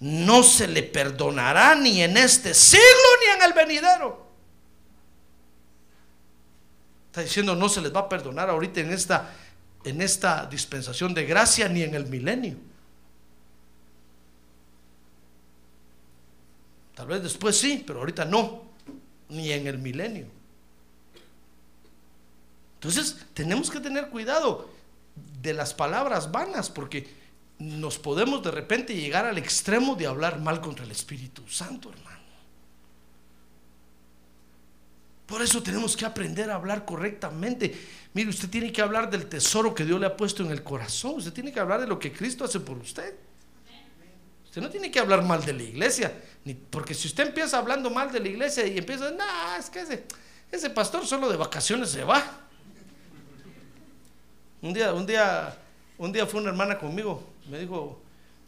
No 0.00 0.42
se 0.42 0.68
le 0.68 0.82
perdonará 0.82 1.74
ni 1.74 2.02
en 2.02 2.16
este 2.16 2.54
siglo 2.54 3.08
ni 3.20 3.36
en 3.36 3.42
el 3.42 3.52
venidero. 3.52 4.26
Está 7.06 7.22
diciendo 7.22 7.54
no 7.54 7.68
se 7.68 7.80
les 7.80 7.94
va 7.94 8.00
a 8.00 8.08
perdonar 8.08 8.50
ahorita 8.50 8.80
en 8.80 8.92
esta, 8.92 9.32
en 9.84 10.00
esta 10.00 10.46
dispensación 10.46 11.14
de 11.14 11.24
gracia 11.26 11.68
ni 11.68 11.82
en 11.82 11.94
el 11.94 12.06
milenio. 12.06 12.56
Tal 16.94 17.06
vez 17.08 17.22
después 17.22 17.56
sí, 17.56 17.82
pero 17.84 18.00
ahorita 18.00 18.24
no, 18.24 18.62
ni 19.28 19.50
en 19.50 19.66
el 19.66 19.78
milenio. 19.78 20.26
Entonces, 22.84 23.16
tenemos 23.32 23.70
que 23.70 23.80
tener 23.80 24.10
cuidado 24.10 24.68
de 25.40 25.54
las 25.54 25.72
palabras 25.72 26.30
vanas, 26.30 26.68
porque 26.68 27.08
nos 27.58 27.98
podemos 27.98 28.42
de 28.42 28.50
repente 28.50 28.94
llegar 28.94 29.24
al 29.24 29.38
extremo 29.38 29.94
de 29.94 30.06
hablar 30.06 30.38
mal 30.38 30.60
contra 30.60 30.84
el 30.84 30.90
Espíritu 30.90 31.48
Santo, 31.48 31.90
hermano. 31.90 32.18
Por 35.24 35.40
eso 35.40 35.62
tenemos 35.62 35.96
que 35.96 36.04
aprender 36.04 36.50
a 36.50 36.56
hablar 36.56 36.84
correctamente. 36.84 37.74
Mire, 38.12 38.28
usted 38.28 38.50
tiene 38.50 38.70
que 38.70 38.82
hablar 38.82 39.08
del 39.08 39.30
tesoro 39.30 39.74
que 39.74 39.86
Dios 39.86 39.98
le 39.98 40.06
ha 40.06 40.14
puesto 40.14 40.42
en 40.42 40.50
el 40.50 40.62
corazón. 40.62 41.14
Usted 41.16 41.32
tiene 41.32 41.52
que 41.52 41.60
hablar 41.60 41.80
de 41.80 41.86
lo 41.86 41.98
que 41.98 42.12
Cristo 42.12 42.44
hace 42.44 42.60
por 42.60 42.76
usted. 42.76 43.14
Usted 44.44 44.60
no 44.60 44.68
tiene 44.68 44.90
que 44.90 45.00
hablar 45.00 45.24
mal 45.24 45.42
de 45.42 45.54
la 45.54 45.62
iglesia, 45.62 46.22
ni, 46.44 46.52
porque 46.52 46.92
si 46.92 47.08
usted 47.08 47.28
empieza 47.28 47.56
hablando 47.56 47.88
mal 47.88 48.12
de 48.12 48.20
la 48.20 48.28
iglesia 48.28 48.66
y 48.66 48.76
empieza, 48.76 49.10
no, 49.10 49.24
es 49.58 49.70
que 49.70 49.80
ese, 49.80 50.04
ese 50.52 50.68
pastor 50.68 51.06
solo 51.06 51.30
de 51.30 51.38
vacaciones 51.38 51.88
se 51.88 52.04
va. 52.04 52.42
Un 54.64 54.72
día, 54.72 54.94
un 54.94 55.04
día, 55.04 55.54
un 55.98 56.10
día 56.10 56.24
fue 56.24 56.40
una 56.40 56.48
hermana 56.48 56.78
conmigo, 56.78 57.22
me 57.50 57.58
dijo, 57.58 58.00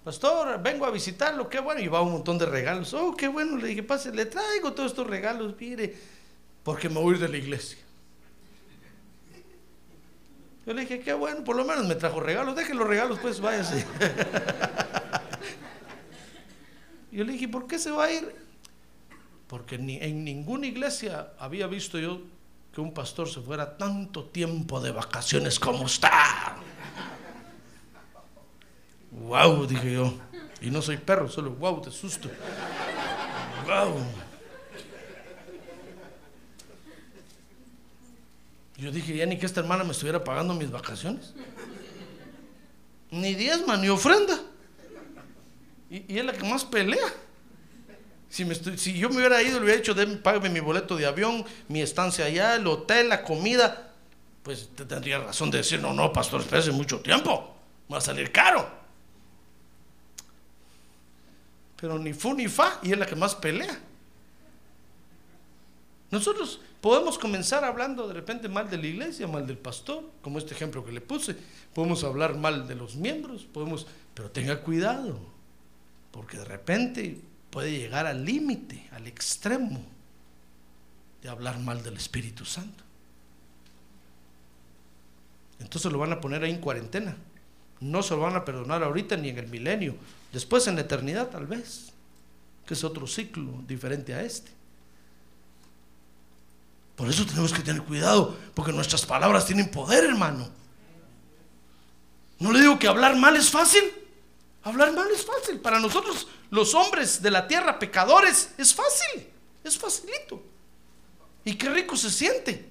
pastor, 0.02 0.62
vengo 0.62 0.86
a 0.86 0.90
visitarlo, 0.90 1.46
qué 1.46 1.60
bueno, 1.60 1.78
llevaba 1.78 2.06
un 2.06 2.12
montón 2.12 2.38
de 2.38 2.46
regalos. 2.46 2.94
Oh, 2.94 3.14
qué 3.14 3.28
bueno, 3.28 3.58
le 3.58 3.68
dije, 3.68 3.82
pase, 3.82 4.14
le 4.14 4.24
traigo 4.24 4.72
todos 4.72 4.92
estos 4.92 5.06
regalos, 5.06 5.54
mire, 5.60 5.94
porque 6.62 6.88
me 6.88 7.00
voy 7.00 7.12
a 7.12 7.16
ir 7.16 7.22
de 7.22 7.28
la 7.28 7.36
iglesia. 7.36 7.76
Yo 10.64 10.72
le 10.72 10.80
dije, 10.80 11.00
qué 11.00 11.12
bueno, 11.12 11.44
por 11.44 11.54
lo 11.54 11.66
menos 11.66 11.86
me 11.86 11.96
trajo 11.96 12.18
regalos, 12.18 12.56
deje 12.56 12.72
los 12.72 12.88
regalos, 12.88 13.18
pues 13.20 13.38
váyase. 13.38 13.84
Yo 17.12 17.24
le 17.24 17.32
dije, 17.32 17.46
¿por 17.46 17.66
qué 17.66 17.78
se 17.78 17.90
va 17.90 18.04
a 18.04 18.10
ir? 18.10 18.34
Porque 19.48 19.76
ni, 19.76 19.98
en 19.98 20.24
ninguna 20.24 20.66
iglesia 20.66 21.34
había 21.38 21.66
visto 21.66 21.98
yo 21.98 22.22
que 22.76 22.82
un 22.82 22.92
pastor 22.92 23.26
se 23.26 23.40
fuera 23.40 23.78
tanto 23.78 24.26
tiempo 24.26 24.82
de 24.82 24.90
vacaciones 24.90 25.58
como 25.58 25.86
está. 25.86 26.56
Wow, 29.12 29.66
dije 29.66 29.94
yo. 29.94 30.12
Y 30.60 30.68
no 30.68 30.82
soy 30.82 30.98
perro, 30.98 31.26
solo 31.26 31.52
wow, 31.52 31.82
de 31.82 31.90
susto. 31.90 32.28
Wow. 33.64 33.96
Yo 38.76 38.90
dije, 38.90 39.16
ya 39.16 39.24
ni 39.24 39.38
que 39.38 39.46
esta 39.46 39.60
hermana 39.60 39.82
me 39.82 39.92
estuviera 39.92 40.22
pagando 40.22 40.52
mis 40.52 40.70
vacaciones. 40.70 41.32
Ni 43.10 43.34
diezma, 43.34 43.78
ni 43.78 43.88
ofrenda. 43.88 44.38
Y, 45.88 46.12
y 46.12 46.18
es 46.18 46.24
la 46.26 46.34
que 46.34 46.46
más 46.46 46.62
pelea. 46.62 47.10
Si, 48.28 48.44
yo 48.98 49.08
me 49.08 49.16
hubiera 49.18 49.40
ido, 49.42 49.58
le 49.58 49.64
hubiera 49.64 49.80
dicho, 49.80 49.94
"Deme- 49.94 50.16
págame 50.20 50.48
mi 50.50 50.60
boleto 50.60 50.96
de 50.96 51.06
avión, 51.06 51.44
mi 51.68 51.80
estancia 51.80 52.24
allá, 52.26 52.56
el 52.56 52.66
hotel, 52.66 53.08
la 53.08 53.22
comida, 53.22 53.92
pues 54.42 54.68
te 54.74 54.84
tendría 54.84 55.18
razón 55.18 55.50
de 55.50 55.58
decir, 55.58 55.80
no, 55.80 55.92
no, 55.94 56.12
pastor, 56.12 56.40
espérese 56.40 56.72
mucho 56.72 57.00
tiempo, 57.00 57.56
va 57.92 57.98
a 57.98 58.00
salir 58.00 58.30
caro. 58.32 58.68
Pero 61.76 61.98
ni 61.98 62.12
fu 62.12 62.34
ni 62.34 62.48
fa, 62.48 62.80
y 62.82 62.92
es 62.92 62.98
la 62.98 63.06
que 63.06 63.16
más 63.16 63.34
pelea. 63.34 63.78
Nosotros 66.10 66.60
podemos 66.80 67.18
comenzar 67.18 67.64
hablando 67.64 68.06
de 68.08 68.14
repente 68.14 68.48
mal 68.48 68.70
de 68.70 68.78
la 68.78 68.86
iglesia, 68.86 69.26
mal 69.26 69.46
del 69.46 69.58
pastor, 69.58 70.04
como 70.22 70.38
este 70.38 70.54
ejemplo 70.54 70.84
que 70.84 70.92
le 70.92 71.00
puse. 71.00 71.36
Podemos 71.74 72.02
hablar 72.04 72.36
mal 72.36 72.66
de 72.66 72.74
los 72.76 72.96
miembros, 72.96 73.44
podemos, 73.44 73.86
pero 74.14 74.30
tenga 74.30 74.60
cuidado, 74.62 75.18
porque 76.12 76.38
de 76.38 76.44
repente 76.44 77.20
puede 77.50 77.70
llegar 77.70 78.06
al 78.06 78.24
límite, 78.24 78.88
al 78.92 79.06
extremo 79.06 79.82
de 81.22 81.28
hablar 81.28 81.58
mal 81.58 81.82
del 81.82 81.96
Espíritu 81.96 82.44
Santo. 82.44 82.84
Entonces 85.58 85.90
lo 85.90 85.98
van 85.98 86.12
a 86.12 86.20
poner 86.20 86.42
ahí 86.42 86.50
en 86.50 86.60
cuarentena. 86.60 87.16
No 87.80 88.02
se 88.02 88.14
lo 88.14 88.20
van 88.20 88.36
a 88.36 88.44
perdonar 88.44 88.82
ahorita 88.82 89.16
ni 89.16 89.30
en 89.30 89.38
el 89.38 89.48
milenio. 89.48 89.96
Después 90.32 90.66
en 90.66 90.76
la 90.76 90.82
eternidad 90.82 91.28
tal 91.28 91.46
vez, 91.46 91.92
que 92.66 92.74
es 92.74 92.84
otro 92.84 93.06
ciclo 93.06 93.62
diferente 93.66 94.14
a 94.14 94.22
este. 94.22 94.50
Por 96.96 97.08
eso 97.08 97.26
tenemos 97.26 97.52
que 97.52 97.62
tener 97.62 97.82
cuidado, 97.82 98.36
porque 98.54 98.72
nuestras 98.72 99.04
palabras 99.04 99.46
tienen 99.46 99.70
poder, 99.70 100.04
hermano. 100.04 100.48
No 102.38 102.52
le 102.52 102.60
digo 102.60 102.78
que 102.78 102.88
hablar 102.88 103.16
mal 103.16 103.36
es 103.36 103.50
fácil. 103.50 103.82
Hablar 104.66 104.92
mal 104.92 105.08
es 105.12 105.24
fácil. 105.24 105.60
Para 105.60 105.78
nosotros, 105.78 106.26
los 106.50 106.74
hombres 106.74 107.22
de 107.22 107.30
la 107.30 107.46
tierra, 107.46 107.78
pecadores, 107.78 108.50
es 108.58 108.74
fácil. 108.74 109.28
Es 109.62 109.78
facilito. 109.78 110.42
Y 111.44 111.54
qué 111.54 111.70
rico 111.70 111.96
se 111.96 112.10
siente. 112.10 112.68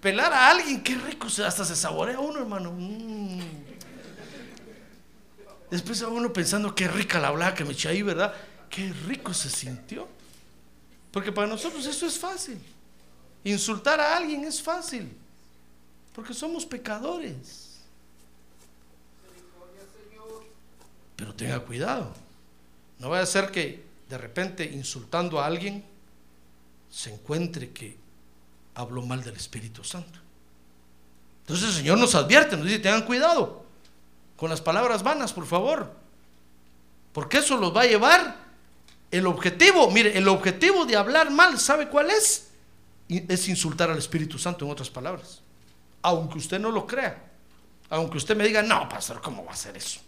Pelar 0.00 0.32
a 0.32 0.48
alguien, 0.48 0.82
qué 0.82 0.94
rico 0.94 1.28
se, 1.28 1.44
hasta 1.44 1.62
se 1.62 1.76
saborea 1.76 2.18
uno, 2.18 2.38
hermano. 2.38 2.72
Mm. 2.72 3.40
Después 5.70 6.00
a 6.00 6.08
uno 6.08 6.32
pensando 6.32 6.74
qué 6.74 6.88
rica 6.88 7.18
la 7.18 7.54
que 7.54 7.66
me 7.66 7.74
eché 7.74 7.90
ahí, 7.90 8.00
¿verdad? 8.00 8.34
Qué 8.70 8.90
rico 9.06 9.34
se 9.34 9.50
sintió. 9.50 10.08
Porque 11.12 11.30
para 11.30 11.46
nosotros 11.46 11.84
eso 11.84 12.06
es 12.06 12.18
fácil. 12.18 12.58
Insultar 13.44 14.00
a 14.00 14.16
alguien 14.16 14.44
es 14.44 14.62
fácil, 14.62 15.14
porque 16.14 16.32
somos 16.32 16.64
pecadores. 16.64 17.63
Pero 21.24 21.34
tenga 21.34 21.60
cuidado, 21.60 22.12
no 22.98 23.08
vaya 23.08 23.22
a 23.22 23.26
ser 23.26 23.50
que 23.50 23.82
de 24.10 24.18
repente 24.18 24.62
insultando 24.62 25.40
a 25.40 25.46
alguien 25.46 25.82
se 26.90 27.14
encuentre 27.14 27.70
que 27.70 27.96
habló 28.74 29.00
mal 29.00 29.24
del 29.24 29.34
Espíritu 29.34 29.82
Santo. 29.82 30.18
Entonces 31.40 31.70
el 31.70 31.74
Señor 31.76 31.96
nos 31.96 32.14
advierte, 32.14 32.58
nos 32.58 32.66
dice, 32.66 32.80
tengan 32.80 33.06
cuidado 33.06 33.64
con 34.36 34.50
las 34.50 34.60
palabras 34.60 35.02
vanas, 35.02 35.32
por 35.32 35.46
favor. 35.46 35.94
Porque 37.14 37.38
eso 37.38 37.56
los 37.56 37.74
va 37.74 37.80
a 37.80 37.86
llevar. 37.86 38.36
El 39.10 39.26
objetivo, 39.26 39.90
mire, 39.90 40.18
el 40.18 40.28
objetivo 40.28 40.84
de 40.84 40.96
hablar 40.96 41.30
mal, 41.30 41.58
¿sabe 41.58 41.88
cuál 41.88 42.10
es? 42.10 42.48
Es 43.08 43.48
insultar 43.48 43.90
al 43.90 43.96
Espíritu 43.96 44.38
Santo, 44.38 44.66
en 44.66 44.72
otras 44.72 44.90
palabras. 44.90 45.40
Aunque 46.02 46.36
usted 46.36 46.60
no 46.60 46.70
lo 46.70 46.86
crea. 46.86 47.32
Aunque 47.88 48.18
usted 48.18 48.36
me 48.36 48.44
diga, 48.44 48.60
no, 48.60 48.86
pastor, 48.90 49.22
¿cómo 49.22 49.42
va 49.42 49.52
a 49.52 49.56
ser 49.56 49.74
eso? 49.74 50.00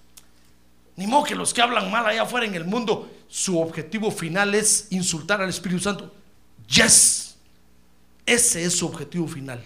Ni 0.96 1.06
modo 1.06 1.24
que 1.24 1.34
los 1.34 1.52
que 1.52 1.60
hablan 1.60 1.90
mal 1.90 2.06
allá 2.06 2.22
afuera 2.22 2.46
en 2.46 2.54
el 2.54 2.64
mundo, 2.64 3.12
su 3.28 3.60
objetivo 3.60 4.10
final 4.10 4.54
es 4.54 4.88
insultar 4.90 5.42
al 5.42 5.50
Espíritu 5.50 5.82
Santo. 5.82 6.14
Yes. 6.68 7.36
Ese 8.24 8.64
es 8.64 8.76
su 8.76 8.86
objetivo 8.86 9.28
final. 9.28 9.62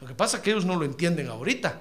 Lo 0.00 0.06
que 0.06 0.14
pasa 0.14 0.36
es 0.36 0.42
que 0.42 0.50
ellos 0.50 0.66
no 0.66 0.76
lo 0.76 0.84
entienden 0.84 1.28
ahorita. 1.28 1.80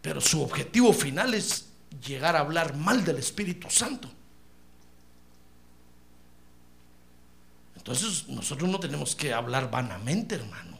Pero 0.00 0.20
su 0.20 0.40
objetivo 0.40 0.92
final 0.92 1.34
es 1.34 1.66
llegar 2.06 2.36
a 2.36 2.40
hablar 2.40 2.76
mal 2.76 3.04
del 3.04 3.16
Espíritu 3.16 3.68
Santo. 3.68 4.08
Entonces 7.74 8.28
nosotros 8.28 8.70
no 8.70 8.78
tenemos 8.78 9.16
que 9.16 9.32
hablar 9.32 9.70
vanamente, 9.70 10.36
hermano. 10.36 10.78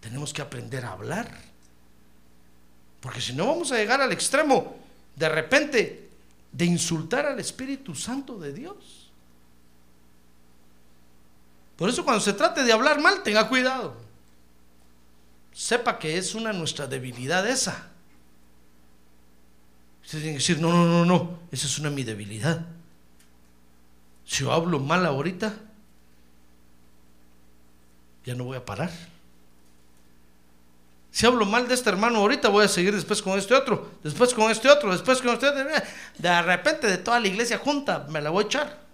Tenemos 0.00 0.32
que 0.32 0.42
aprender 0.42 0.84
a 0.84 0.92
hablar. 0.92 1.30
Porque 3.00 3.20
si 3.20 3.32
no 3.32 3.46
vamos 3.46 3.70
a 3.70 3.76
llegar 3.76 4.00
al 4.00 4.12
extremo 4.12 4.83
de 5.16 5.28
repente 5.28 6.10
de 6.52 6.64
insultar 6.64 7.26
al 7.26 7.40
Espíritu 7.40 7.94
Santo 7.94 8.38
de 8.38 8.52
Dios. 8.52 9.10
Por 11.76 11.88
eso 11.88 12.04
cuando 12.04 12.20
se 12.20 12.32
trate 12.32 12.62
de 12.62 12.72
hablar 12.72 13.00
mal, 13.00 13.22
tenga 13.22 13.48
cuidado. 13.48 13.96
Sepa 15.52 15.98
que 15.98 16.16
es 16.16 16.34
una 16.34 16.52
nuestra 16.52 16.86
debilidad 16.86 17.48
esa. 17.48 17.90
Usted 20.04 20.18
tiene 20.18 20.32
que 20.32 20.38
decir, 20.38 20.60
no, 20.60 20.70
no, 20.72 20.84
no, 20.86 21.04
no, 21.04 21.38
esa 21.50 21.66
es 21.66 21.78
una 21.78 21.90
mi 21.90 22.04
debilidad. 22.04 22.66
Si 24.24 24.44
yo 24.44 24.52
hablo 24.52 24.78
mal 24.78 25.04
ahorita, 25.06 25.54
ya 28.24 28.34
no 28.34 28.44
voy 28.44 28.56
a 28.56 28.64
parar. 28.64 28.90
Si 31.14 31.26
hablo 31.26 31.46
mal 31.46 31.68
de 31.68 31.74
este 31.74 31.88
hermano 31.90 32.18
ahorita, 32.18 32.48
voy 32.48 32.64
a 32.64 32.68
seguir 32.68 32.92
después 32.92 33.22
con 33.22 33.38
este 33.38 33.54
otro, 33.54 33.88
después 34.02 34.34
con 34.34 34.50
este 34.50 34.68
otro, 34.68 34.90
después 34.90 35.22
con 35.22 35.34
este 35.34 35.46
otro. 35.46 35.64
De 36.18 36.42
repente 36.42 36.88
de 36.88 36.98
toda 36.98 37.20
la 37.20 37.28
iglesia 37.28 37.56
junta 37.56 38.04
me 38.10 38.20
la 38.20 38.30
voy 38.30 38.42
a 38.42 38.46
echar. 38.48 38.84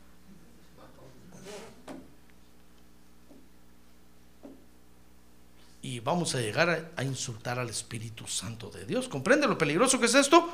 Y 5.80 6.00
vamos 6.00 6.34
a 6.34 6.40
llegar 6.40 6.92
a, 6.94 7.02
insultar 7.02 7.58
al 7.58 7.70
Espíritu 7.70 8.26
Santo 8.26 8.68
de 8.68 8.84
Dios. 8.84 9.08
¿Comprende 9.08 9.46
lo 9.46 9.56
peligroso 9.56 9.98
que 9.98 10.04
es 10.04 10.14
esto? 10.14 10.46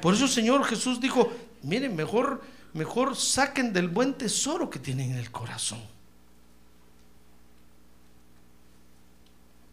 Por 0.00 0.14
eso 0.14 0.24
el 0.24 0.30
Señor 0.30 0.64
Jesús 0.64 0.98
dijo, 0.98 1.30
miren, 1.60 1.94
mejor, 1.94 2.40
mejor 2.72 3.16
saquen 3.16 3.74
del 3.74 3.88
buen 3.88 4.14
tesoro 4.14 4.70
que 4.70 4.78
tienen 4.78 5.10
en 5.10 5.18
el 5.18 5.30
corazón. 5.30 5.82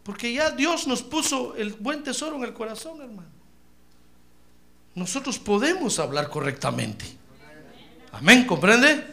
Porque 0.02 0.32
ya 0.32 0.50
Dios 0.50 0.86
nos 0.86 1.02
puso 1.02 1.54
el 1.56 1.72
buen 1.74 2.02
tesoro 2.02 2.36
en 2.36 2.44
el 2.44 2.54
corazón, 2.54 3.00
hermano. 3.00 3.28
Nosotros 4.94 5.38
podemos 5.38 5.98
hablar 5.98 6.30
correctamente. 6.30 7.04
Amén, 8.12 8.46
¿comprende? 8.46 9.06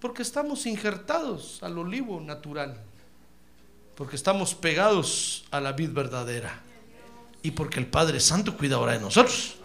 Porque 0.00 0.22
estamos 0.22 0.66
injertados 0.66 1.62
al 1.62 1.78
olivo 1.78 2.20
natural. 2.20 2.80
Porque 3.94 4.16
estamos 4.16 4.54
pegados 4.54 5.44
a 5.50 5.60
la 5.60 5.72
vid 5.72 5.90
verdadera. 5.92 6.62
Y 7.42 7.52
porque 7.52 7.78
el 7.78 7.86
Padre 7.86 8.20
Santo 8.20 8.56
cuida 8.56 8.76
ahora 8.76 8.92
de 8.92 9.00
nosotros. 9.00 9.56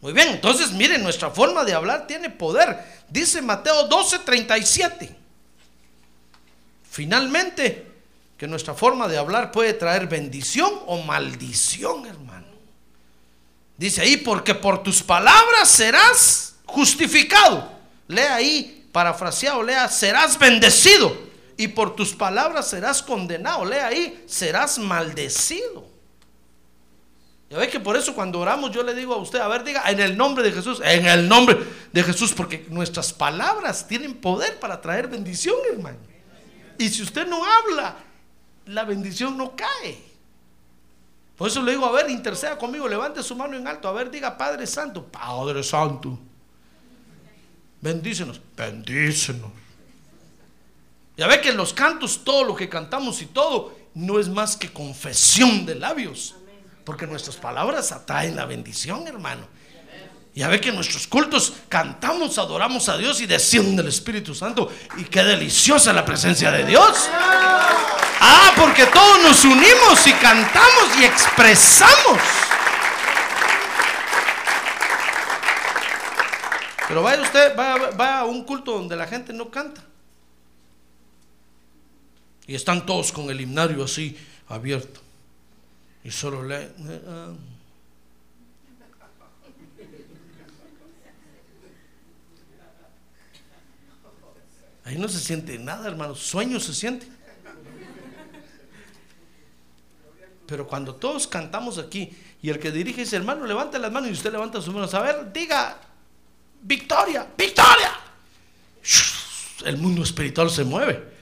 Muy 0.00 0.12
bien, 0.12 0.28
entonces 0.30 0.72
miren, 0.72 1.02
nuestra 1.02 1.30
forma 1.30 1.64
de 1.64 1.74
hablar 1.74 2.08
tiene 2.08 2.28
poder. 2.30 3.04
Dice 3.08 3.40
Mateo 3.40 3.86
12, 3.86 4.20
37. 4.20 5.21
Finalmente, 6.92 7.86
que 8.36 8.46
nuestra 8.46 8.74
forma 8.74 9.08
de 9.08 9.16
hablar 9.16 9.50
puede 9.50 9.72
traer 9.72 10.06
bendición 10.06 10.70
o 10.84 10.98
maldición, 10.98 12.04
hermano. 12.04 12.48
Dice 13.78 14.02
ahí, 14.02 14.18
porque 14.18 14.54
por 14.54 14.82
tus 14.82 15.02
palabras 15.02 15.70
serás 15.70 16.56
justificado. 16.66 17.72
Lea 18.08 18.34
ahí, 18.34 18.86
parafraseado, 18.92 19.62
lea, 19.62 19.88
serás 19.88 20.38
bendecido. 20.38 21.16
Y 21.56 21.68
por 21.68 21.96
tus 21.96 22.12
palabras 22.12 22.68
serás 22.68 23.02
condenado. 23.02 23.64
Lea 23.64 23.86
ahí, 23.86 24.22
serás 24.26 24.78
maldecido. 24.78 25.86
Ya 27.48 27.56
ve 27.56 27.70
que 27.70 27.80
por 27.80 27.96
eso 27.96 28.14
cuando 28.14 28.38
oramos 28.38 28.70
yo 28.70 28.82
le 28.82 28.94
digo 28.94 29.14
a 29.14 29.16
usted, 29.16 29.38
a 29.38 29.48
ver, 29.48 29.64
diga, 29.64 29.90
en 29.90 29.98
el 29.98 30.14
nombre 30.14 30.44
de 30.44 30.52
Jesús, 30.52 30.82
en 30.84 31.06
el 31.06 31.26
nombre 31.26 31.56
de 31.90 32.02
Jesús, 32.02 32.34
porque 32.34 32.66
nuestras 32.68 33.14
palabras 33.14 33.88
tienen 33.88 34.12
poder 34.12 34.60
para 34.60 34.78
traer 34.82 35.08
bendición, 35.08 35.56
hermano. 35.72 36.11
Y 36.82 36.88
si 36.88 37.02
usted 37.02 37.28
no 37.28 37.44
habla, 37.44 37.94
la 38.66 38.82
bendición 38.82 39.38
no 39.38 39.54
cae. 39.54 40.02
Por 41.36 41.46
eso 41.46 41.62
le 41.62 41.70
digo, 41.70 41.86
a 41.86 41.92
ver, 41.92 42.10
interceda 42.10 42.58
conmigo, 42.58 42.88
levante 42.88 43.22
su 43.22 43.36
mano 43.36 43.56
en 43.56 43.68
alto, 43.68 43.86
a 43.86 43.92
ver, 43.92 44.10
diga 44.10 44.36
Padre 44.36 44.66
Santo, 44.66 45.04
Padre 45.06 45.62
Santo, 45.62 46.18
bendícenos, 47.80 48.40
bendícenos. 48.56 49.52
Ya 51.16 51.28
ve 51.28 51.40
que 51.40 51.50
en 51.50 51.56
los 51.56 51.72
cantos, 51.72 52.24
todo 52.24 52.42
lo 52.42 52.56
que 52.56 52.68
cantamos 52.68 53.22
y 53.22 53.26
todo, 53.26 53.76
no 53.94 54.18
es 54.18 54.28
más 54.28 54.56
que 54.56 54.72
confesión 54.72 55.64
de 55.64 55.76
labios. 55.76 56.34
Porque 56.84 57.06
nuestras 57.06 57.36
palabras 57.36 57.92
atraen 57.92 58.34
la 58.34 58.44
bendición, 58.44 59.06
hermano. 59.06 59.46
Ya 60.34 60.48
ve 60.48 60.60
que 60.60 60.70
en 60.70 60.76
nuestros 60.76 61.06
cultos 61.06 61.52
cantamos, 61.68 62.38
adoramos 62.38 62.88
a 62.88 62.96
Dios 62.96 63.20
y 63.20 63.26
desciende 63.26 63.82
el 63.82 63.88
Espíritu 63.88 64.34
Santo. 64.34 64.72
Y 64.96 65.04
qué 65.04 65.22
deliciosa 65.22 65.92
la 65.92 66.04
presencia 66.04 66.50
de 66.50 66.64
Dios. 66.64 67.08
Ah, 67.12 68.52
porque 68.56 68.86
todos 68.86 69.22
nos 69.22 69.44
unimos 69.44 70.06
y 70.06 70.12
cantamos 70.14 70.98
y 70.98 71.04
expresamos. 71.04 72.18
Pero 76.88 77.02
vaya 77.02 77.22
usted, 77.22 77.54
va, 77.56 78.18
a 78.20 78.24
un 78.24 78.44
culto 78.44 78.72
donde 78.72 78.96
la 78.96 79.06
gente 79.06 79.34
no 79.34 79.50
canta. 79.50 79.82
Y 82.46 82.54
están 82.54 82.86
todos 82.86 83.12
con 83.12 83.28
el 83.30 83.40
himnario 83.40 83.84
así 83.84 84.16
abierto. 84.48 85.00
Y 86.04 86.10
solo 86.10 86.42
le... 86.42 86.70
No 94.98 95.08
se 95.08 95.18
siente 95.18 95.58
nada, 95.58 95.88
hermano. 95.88 96.14
Sueño 96.14 96.60
se 96.60 96.74
siente. 96.74 97.06
Pero 100.46 100.66
cuando 100.66 100.94
todos 100.94 101.26
cantamos 101.26 101.78
aquí 101.78 102.14
y 102.42 102.50
el 102.50 102.58
que 102.58 102.70
dirige 102.70 103.02
dice, 103.02 103.16
hermano, 103.16 103.46
levanta 103.46 103.78
las 103.78 103.90
manos 103.90 104.10
y 104.10 104.12
usted 104.12 104.32
levanta 104.32 104.60
sus 104.60 104.74
manos. 104.74 104.92
A 104.92 105.00
ver, 105.00 105.32
diga, 105.32 105.78
victoria, 106.60 107.26
victoria. 107.36 107.92
El 109.64 109.78
mundo 109.78 110.02
espiritual 110.02 110.50
se 110.50 110.64
mueve. 110.64 111.12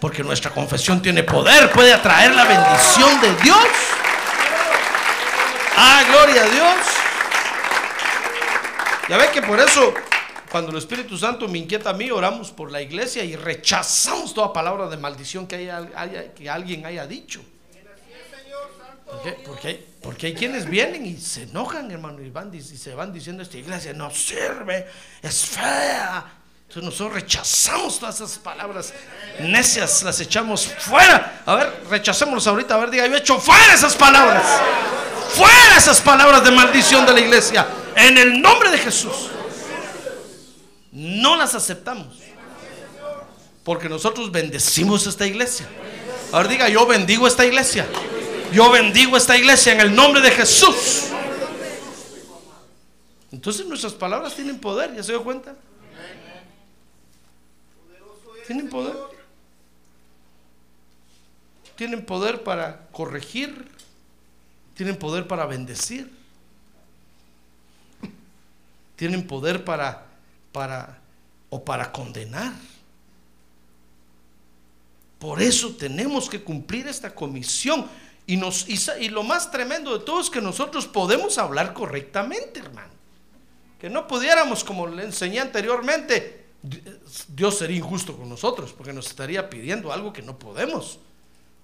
Porque 0.00 0.22
nuestra 0.22 0.50
confesión 0.50 1.02
tiene 1.02 1.22
poder, 1.22 1.70
puede 1.72 1.92
atraer 1.92 2.34
la 2.34 2.44
bendición 2.44 3.20
de 3.20 3.34
Dios. 3.42 3.66
Ah, 5.76 6.04
gloria 6.08 6.42
a 6.42 6.48
Dios. 6.48 6.76
Ya 9.08 9.18
ve 9.18 9.30
que 9.30 9.42
por 9.42 9.60
eso 9.60 9.92
cuando 10.54 10.70
el 10.70 10.78
Espíritu 10.78 11.18
Santo 11.18 11.48
me 11.48 11.58
inquieta 11.58 11.90
a 11.90 11.94
mí, 11.94 12.12
oramos 12.12 12.52
por 12.52 12.70
la 12.70 12.80
iglesia 12.80 13.24
y 13.24 13.34
rechazamos 13.34 14.32
toda 14.32 14.52
palabra 14.52 14.86
de 14.86 14.96
maldición 14.96 15.48
que, 15.48 15.56
haya, 15.68 16.32
que 16.32 16.48
alguien 16.48 16.86
haya 16.86 17.08
dicho. 17.08 17.42
Porque, 19.44 19.84
porque, 20.00 20.26
hay 20.28 20.34
quienes 20.34 20.70
vienen 20.70 21.06
y 21.06 21.16
se 21.16 21.42
enojan, 21.42 21.90
hermano, 21.90 22.22
y, 22.22 22.30
van, 22.30 22.54
y 22.54 22.60
se 22.60 22.94
van 22.94 23.12
diciendo: 23.12 23.42
Esta 23.42 23.58
iglesia 23.58 23.94
no 23.94 24.12
sirve, 24.12 24.86
es 25.20 25.44
fea. 25.44 26.24
Entonces 26.68 26.84
nosotros 26.84 27.14
rechazamos 27.14 27.98
todas 27.98 28.14
esas 28.14 28.38
palabras 28.38 28.94
necias, 29.40 30.04
las 30.04 30.20
echamos 30.20 30.66
fuera. 30.66 31.42
A 31.46 31.56
ver, 31.56 31.82
rechacémoslas 31.90 32.46
ahorita. 32.46 32.76
A 32.76 32.78
ver, 32.78 32.90
diga: 32.90 33.08
Yo 33.08 33.16
echo 33.16 33.40
fuera 33.40 33.74
esas 33.74 33.96
palabras. 33.96 34.44
Fuera 35.30 35.78
esas 35.78 36.00
palabras 36.00 36.44
de 36.44 36.52
maldición 36.52 37.04
de 37.04 37.12
la 37.12 37.18
iglesia. 37.18 37.66
En 37.96 38.16
el 38.16 38.40
nombre 38.40 38.70
de 38.70 38.78
Jesús. 38.78 39.30
No 40.94 41.36
las 41.36 41.54
aceptamos. 41.54 42.16
Porque 43.64 43.88
nosotros 43.88 44.30
bendecimos 44.30 45.06
esta 45.06 45.26
iglesia. 45.26 45.68
Ahora 46.32 46.48
diga, 46.48 46.68
yo 46.68 46.86
bendigo 46.86 47.26
esta 47.26 47.44
iglesia. 47.44 47.86
Yo 48.52 48.70
bendigo 48.70 49.16
esta 49.16 49.36
iglesia 49.36 49.72
en 49.72 49.80
el 49.80 49.94
nombre 49.94 50.20
de 50.20 50.30
Jesús. 50.30 51.08
Entonces 53.32 53.66
nuestras 53.66 53.92
palabras 53.92 54.34
tienen 54.34 54.58
poder, 54.58 54.94
¿ya 54.94 55.02
se 55.02 55.12
dio 55.12 55.24
cuenta? 55.24 55.56
Tienen 58.46 58.68
poder. 58.68 58.94
Tienen 61.74 62.04
poder 62.04 62.44
para 62.44 62.86
corregir. 62.92 63.68
Tienen 64.74 64.96
poder 64.96 65.26
para 65.26 65.46
bendecir. 65.46 66.12
Tienen 68.96 69.26
poder 69.26 69.64
para, 69.64 70.03
para, 70.54 71.00
o 71.50 71.64
para 71.64 71.90
condenar. 71.90 72.52
Por 75.18 75.42
eso 75.42 75.74
tenemos 75.74 76.30
que 76.30 76.44
cumplir 76.44 76.86
esta 76.86 77.12
comisión. 77.12 77.86
Y, 78.24 78.36
nos, 78.36 78.66
y, 78.68 79.08
lo 79.08 79.24
más 79.24 79.50
tremendo 79.50 79.98
de 79.98 80.04
todo 80.04 80.20
es 80.20 80.30
que 80.30 80.40
nosotros 80.40 80.86
podemos 80.86 81.36
hablar 81.38 81.74
correctamente, 81.74 82.60
hermano. 82.60 82.94
Que 83.80 83.90
no 83.90 84.06
pudiéramos, 84.06 84.62
como 84.62 84.86
le 84.86 85.02
enseñé 85.02 85.40
anteriormente, 85.40 86.46
Dios 87.28 87.58
sería 87.58 87.78
injusto 87.78 88.16
con 88.16 88.28
nosotros, 88.28 88.72
porque 88.72 88.92
nos 88.92 89.08
estaría 89.08 89.50
pidiendo 89.50 89.92
algo 89.92 90.12
que 90.12 90.22
no 90.22 90.38
podemos. 90.38 91.00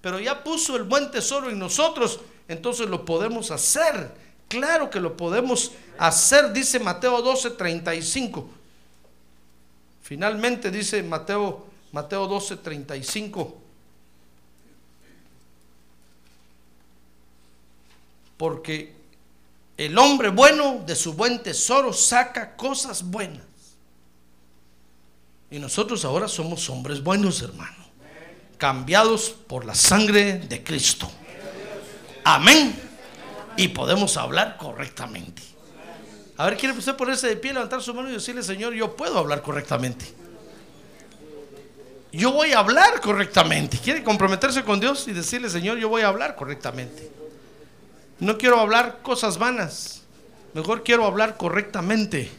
Pero 0.01 0.19
ya 0.19 0.43
puso 0.43 0.75
el 0.75 0.83
buen 0.83 1.11
tesoro 1.11 1.49
en 1.49 1.57
nosotros, 1.57 2.19
entonces 2.49 2.89
lo 2.89 3.05
podemos 3.05 3.51
hacer. 3.51 4.11
Claro 4.49 4.89
que 4.89 4.99
lo 4.99 5.15
podemos 5.15 5.71
hacer, 5.97 6.51
dice 6.51 6.77
Mateo 6.77 7.21
12, 7.21 7.51
35. 7.51 8.60
Finalmente 10.01 10.71
dice 10.71 11.03
Mateo 11.03 11.71
Mateo 11.91 12.27
12, 12.27 12.57
35. 12.57 13.57
Porque 18.37 18.95
el 19.77 19.97
hombre 19.97 20.29
bueno 20.29 20.83
de 20.85 20.95
su 20.95 21.13
buen 21.13 21.43
tesoro 21.43 21.93
saca 21.93 22.55
cosas 22.55 23.03
buenas. 23.03 23.45
Y 25.49 25.59
nosotros 25.59 26.05
ahora 26.05 26.27
somos 26.27 26.69
hombres 26.69 27.03
buenos, 27.03 27.41
hermano. 27.41 27.75
Cambiados 28.57 29.29
por 29.47 29.65
la 29.65 29.75
sangre 29.75 30.39
de 30.39 30.63
Cristo. 30.63 31.11
Amén. 32.23 32.73
Y 33.57 33.67
podemos 33.67 34.15
hablar 34.15 34.55
correctamente. 34.57 35.41
A 36.41 36.45
ver, 36.45 36.57
¿quiere 36.57 36.75
usted 36.75 36.95
ponerse 36.95 37.27
de 37.27 37.35
pie, 37.35 37.53
levantar 37.53 37.83
su 37.83 37.93
mano 37.93 38.09
y 38.09 38.13
decirle, 38.13 38.41
Señor, 38.41 38.73
yo 38.73 38.95
puedo 38.95 39.19
hablar 39.19 39.43
correctamente? 39.43 40.11
yo 42.11 42.31
voy 42.31 42.51
a 42.53 42.57
hablar 42.57 42.99
correctamente. 42.99 43.77
¿Quiere 43.77 44.03
comprometerse 44.03 44.63
con 44.63 44.79
Dios 44.79 45.07
y 45.07 45.11
decirle, 45.11 45.51
Señor, 45.51 45.77
yo 45.77 45.87
voy 45.87 46.01
a 46.01 46.07
hablar 46.07 46.35
correctamente? 46.35 47.11
No 48.19 48.39
quiero 48.39 48.59
hablar 48.59 49.01
cosas 49.03 49.37
vanas. 49.37 50.01
Mejor 50.55 50.81
quiero 50.81 51.05
hablar 51.05 51.37
correctamente. 51.37 52.31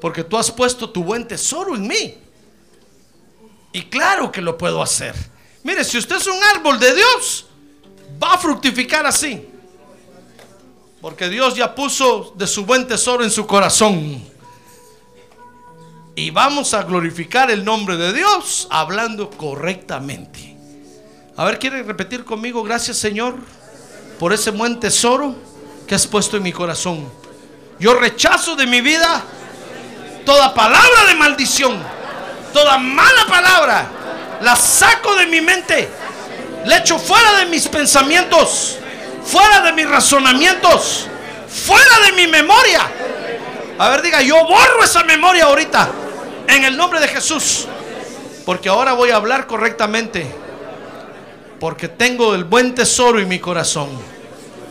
Porque 0.00 0.22
tú 0.22 0.38
has 0.38 0.52
puesto 0.52 0.90
tu 0.90 1.02
buen 1.02 1.26
tesoro 1.26 1.74
en 1.74 1.88
mí. 1.88 2.18
Y 3.72 3.82
claro 3.86 4.30
que 4.30 4.40
lo 4.40 4.56
puedo 4.56 4.80
hacer. 4.80 5.16
Mire, 5.64 5.82
si 5.82 5.98
usted 5.98 6.14
es 6.14 6.28
un 6.28 6.40
árbol 6.54 6.78
de 6.78 6.94
Dios, 6.94 7.46
va 8.22 8.34
a 8.34 8.38
fructificar 8.38 9.04
así. 9.04 9.48
Porque 11.02 11.28
Dios 11.28 11.56
ya 11.56 11.74
puso 11.74 12.32
de 12.36 12.46
su 12.46 12.64
buen 12.64 12.86
tesoro 12.86 13.24
en 13.24 13.30
su 13.30 13.44
corazón 13.44 14.22
y 16.14 16.30
vamos 16.30 16.74
a 16.74 16.84
glorificar 16.84 17.50
el 17.50 17.64
nombre 17.64 17.96
de 17.96 18.12
Dios 18.12 18.68
hablando 18.70 19.28
correctamente. 19.30 20.56
A 21.36 21.44
ver, 21.44 21.58
¿quiere 21.58 21.82
repetir 21.82 22.24
conmigo? 22.24 22.62
Gracias 22.62 22.98
Señor 22.98 23.34
por 24.20 24.32
ese 24.32 24.52
buen 24.52 24.78
tesoro 24.78 25.34
que 25.88 25.96
has 25.96 26.06
puesto 26.06 26.36
en 26.36 26.44
mi 26.44 26.52
corazón. 26.52 27.04
Yo 27.80 27.94
rechazo 27.94 28.54
de 28.54 28.68
mi 28.68 28.80
vida 28.80 29.24
toda 30.24 30.54
palabra 30.54 31.06
de 31.08 31.16
maldición, 31.16 31.82
toda 32.52 32.78
mala 32.78 33.26
palabra, 33.26 33.90
la 34.40 34.54
saco 34.54 35.16
de 35.16 35.26
mi 35.26 35.40
mente, 35.40 35.88
le 36.64 36.76
echo 36.76 36.96
fuera 36.96 37.38
de 37.38 37.46
mis 37.46 37.66
pensamientos, 37.66 38.78
fuera 39.24 39.60
de 39.62 39.72
mis 39.72 39.88
razonamientos, 39.88 41.06
fuera 41.48 42.00
de 42.06 42.12
mi 42.12 42.26
memoria. 42.26 42.80
A 43.78 43.88
ver, 43.88 44.02
diga, 44.02 44.22
yo 44.22 44.36
borro 44.46 44.84
esa 44.84 45.02
memoria 45.04 45.44
ahorita 45.44 45.88
en 46.46 46.64
el 46.64 46.76
nombre 46.76 47.00
de 47.00 47.08
Jesús. 47.08 47.66
Porque 48.44 48.68
ahora 48.68 48.92
voy 48.92 49.10
a 49.10 49.16
hablar 49.16 49.46
correctamente. 49.46 50.26
Porque 51.60 51.88
tengo 51.88 52.34
el 52.34 52.44
buen 52.44 52.74
tesoro 52.74 53.20
en 53.20 53.28
mi 53.28 53.38
corazón. 53.38 53.88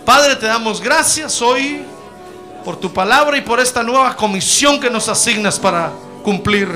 Padre, 0.06 0.36
te 0.36 0.46
damos 0.46 0.82
gracias 0.82 1.42
hoy 1.42 1.84
por 2.66 2.80
tu 2.80 2.94
palabra 2.94 3.38
y 3.38 3.42
por 3.42 3.60
esta 3.60 3.82
nueva 3.82 4.16
comisión 4.16 4.80
que 4.80 4.90
nos 4.90 5.08
asignas 5.08 5.58
para 5.58 5.92
cumplir. 6.24 6.70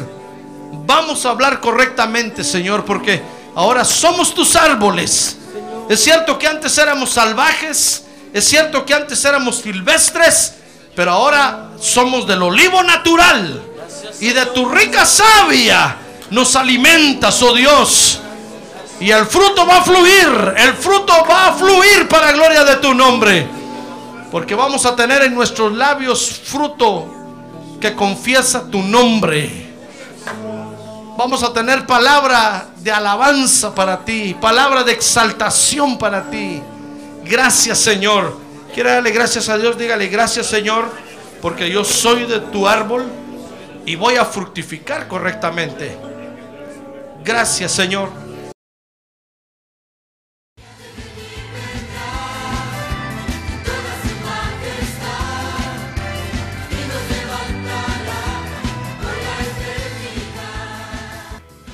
Vamos 0.86 1.26
a 1.26 1.32
hablar 1.32 1.60
correctamente, 1.60 2.44
Señor, 2.44 2.86
porque 2.86 3.22
ahora 3.56 3.84
somos 3.84 4.34
tus 4.34 4.56
árboles. 4.56 5.38
Es 5.90 6.04
cierto 6.04 6.40
que 6.40 6.48
antes 6.48 6.78
éramos 6.78 7.12
salvajes, 7.12 8.06
es 8.34 8.46
cierto 8.46 8.86
que 8.86 8.94
antes 8.94 9.24
éramos 9.24 9.58
silvestres, 9.58 10.56
pero 10.96 11.12
ahora 11.12 11.70
somos 11.80 12.26
del 12.26 12.42
olivo 12.42 12.82
natural 12.84 13.62
y 14.20 14.30
de 14.30 14.46
tu 14.48 14.68
rica 14.70 15.06
savia 15.06 15.98
nos 16.32 16.56
alimentas, 16.56 17.42
oh 17.44 17.54
Dios. 17.54 18.20
Y 19.00 19.12
el 19.12 19.26
fruto 19.26 19.68
va 19.68 19.78
a 19.78 19.84
fluir, 19.84 20.54
el 20.58 20.74
fruto 20.74 21.14
va 21.30 21.48
a 21.48 21.54
fluir 21.54 22.08
para 22.08 22.32
gloria 22.32 22.64
de 22.64 22.78
tu 22.78 22.94
nombre. 22.94 23.48
Porque 24.32 24.56
vamos 24.56 24.86
a 24.86 24.96
tener 24.96 25.24
en 25.24 25.36
nuestros 25.36 25.74
labios 25.74 26.42
fruto 26.44 27.14
que 27.80 27.94
confiesa 27.94 28.70
tu 28.70 28.82
nombre. 28.82 29.65
Vamos 31.18 31.44
a 31.44 31.54
tener 31.54 31.86
palabra 31.86 32.68
de 32.78 32.92
alabanza 32.92 33.74
para 33.74 34.04
ti, 34.04 34.36
palabra 34.40 34.84
de 34.84 34.92
exaltación 34.92 35.98
para 35.98 36.30
ti. 36.30 36.62
Gracias 37.24 37.80
Señor. 37.80 38.38
Quiere 38.74 38.92
darle 38.92 39.12
gracias 39.12 39.48
a 39.48 39.58
Dios, 39.58 39.78
dígale 39.78 40.08
gracias 40.08 40.48
Señor, 40.48 40.92
porque 41.42 41.70
yo 41.70 41.86
soy 41.86 42.26
de 42.26 42.42
tu 42.42 42.68
árbol 42.68 43.06
y 43.86 43.96
voy 43.96 44.16
a 44.18 44.26
fructificar 44.26 45.08
correctamente. 45.08 45.98
Gracias 47.24 47.72
Señor. 47.72 48.25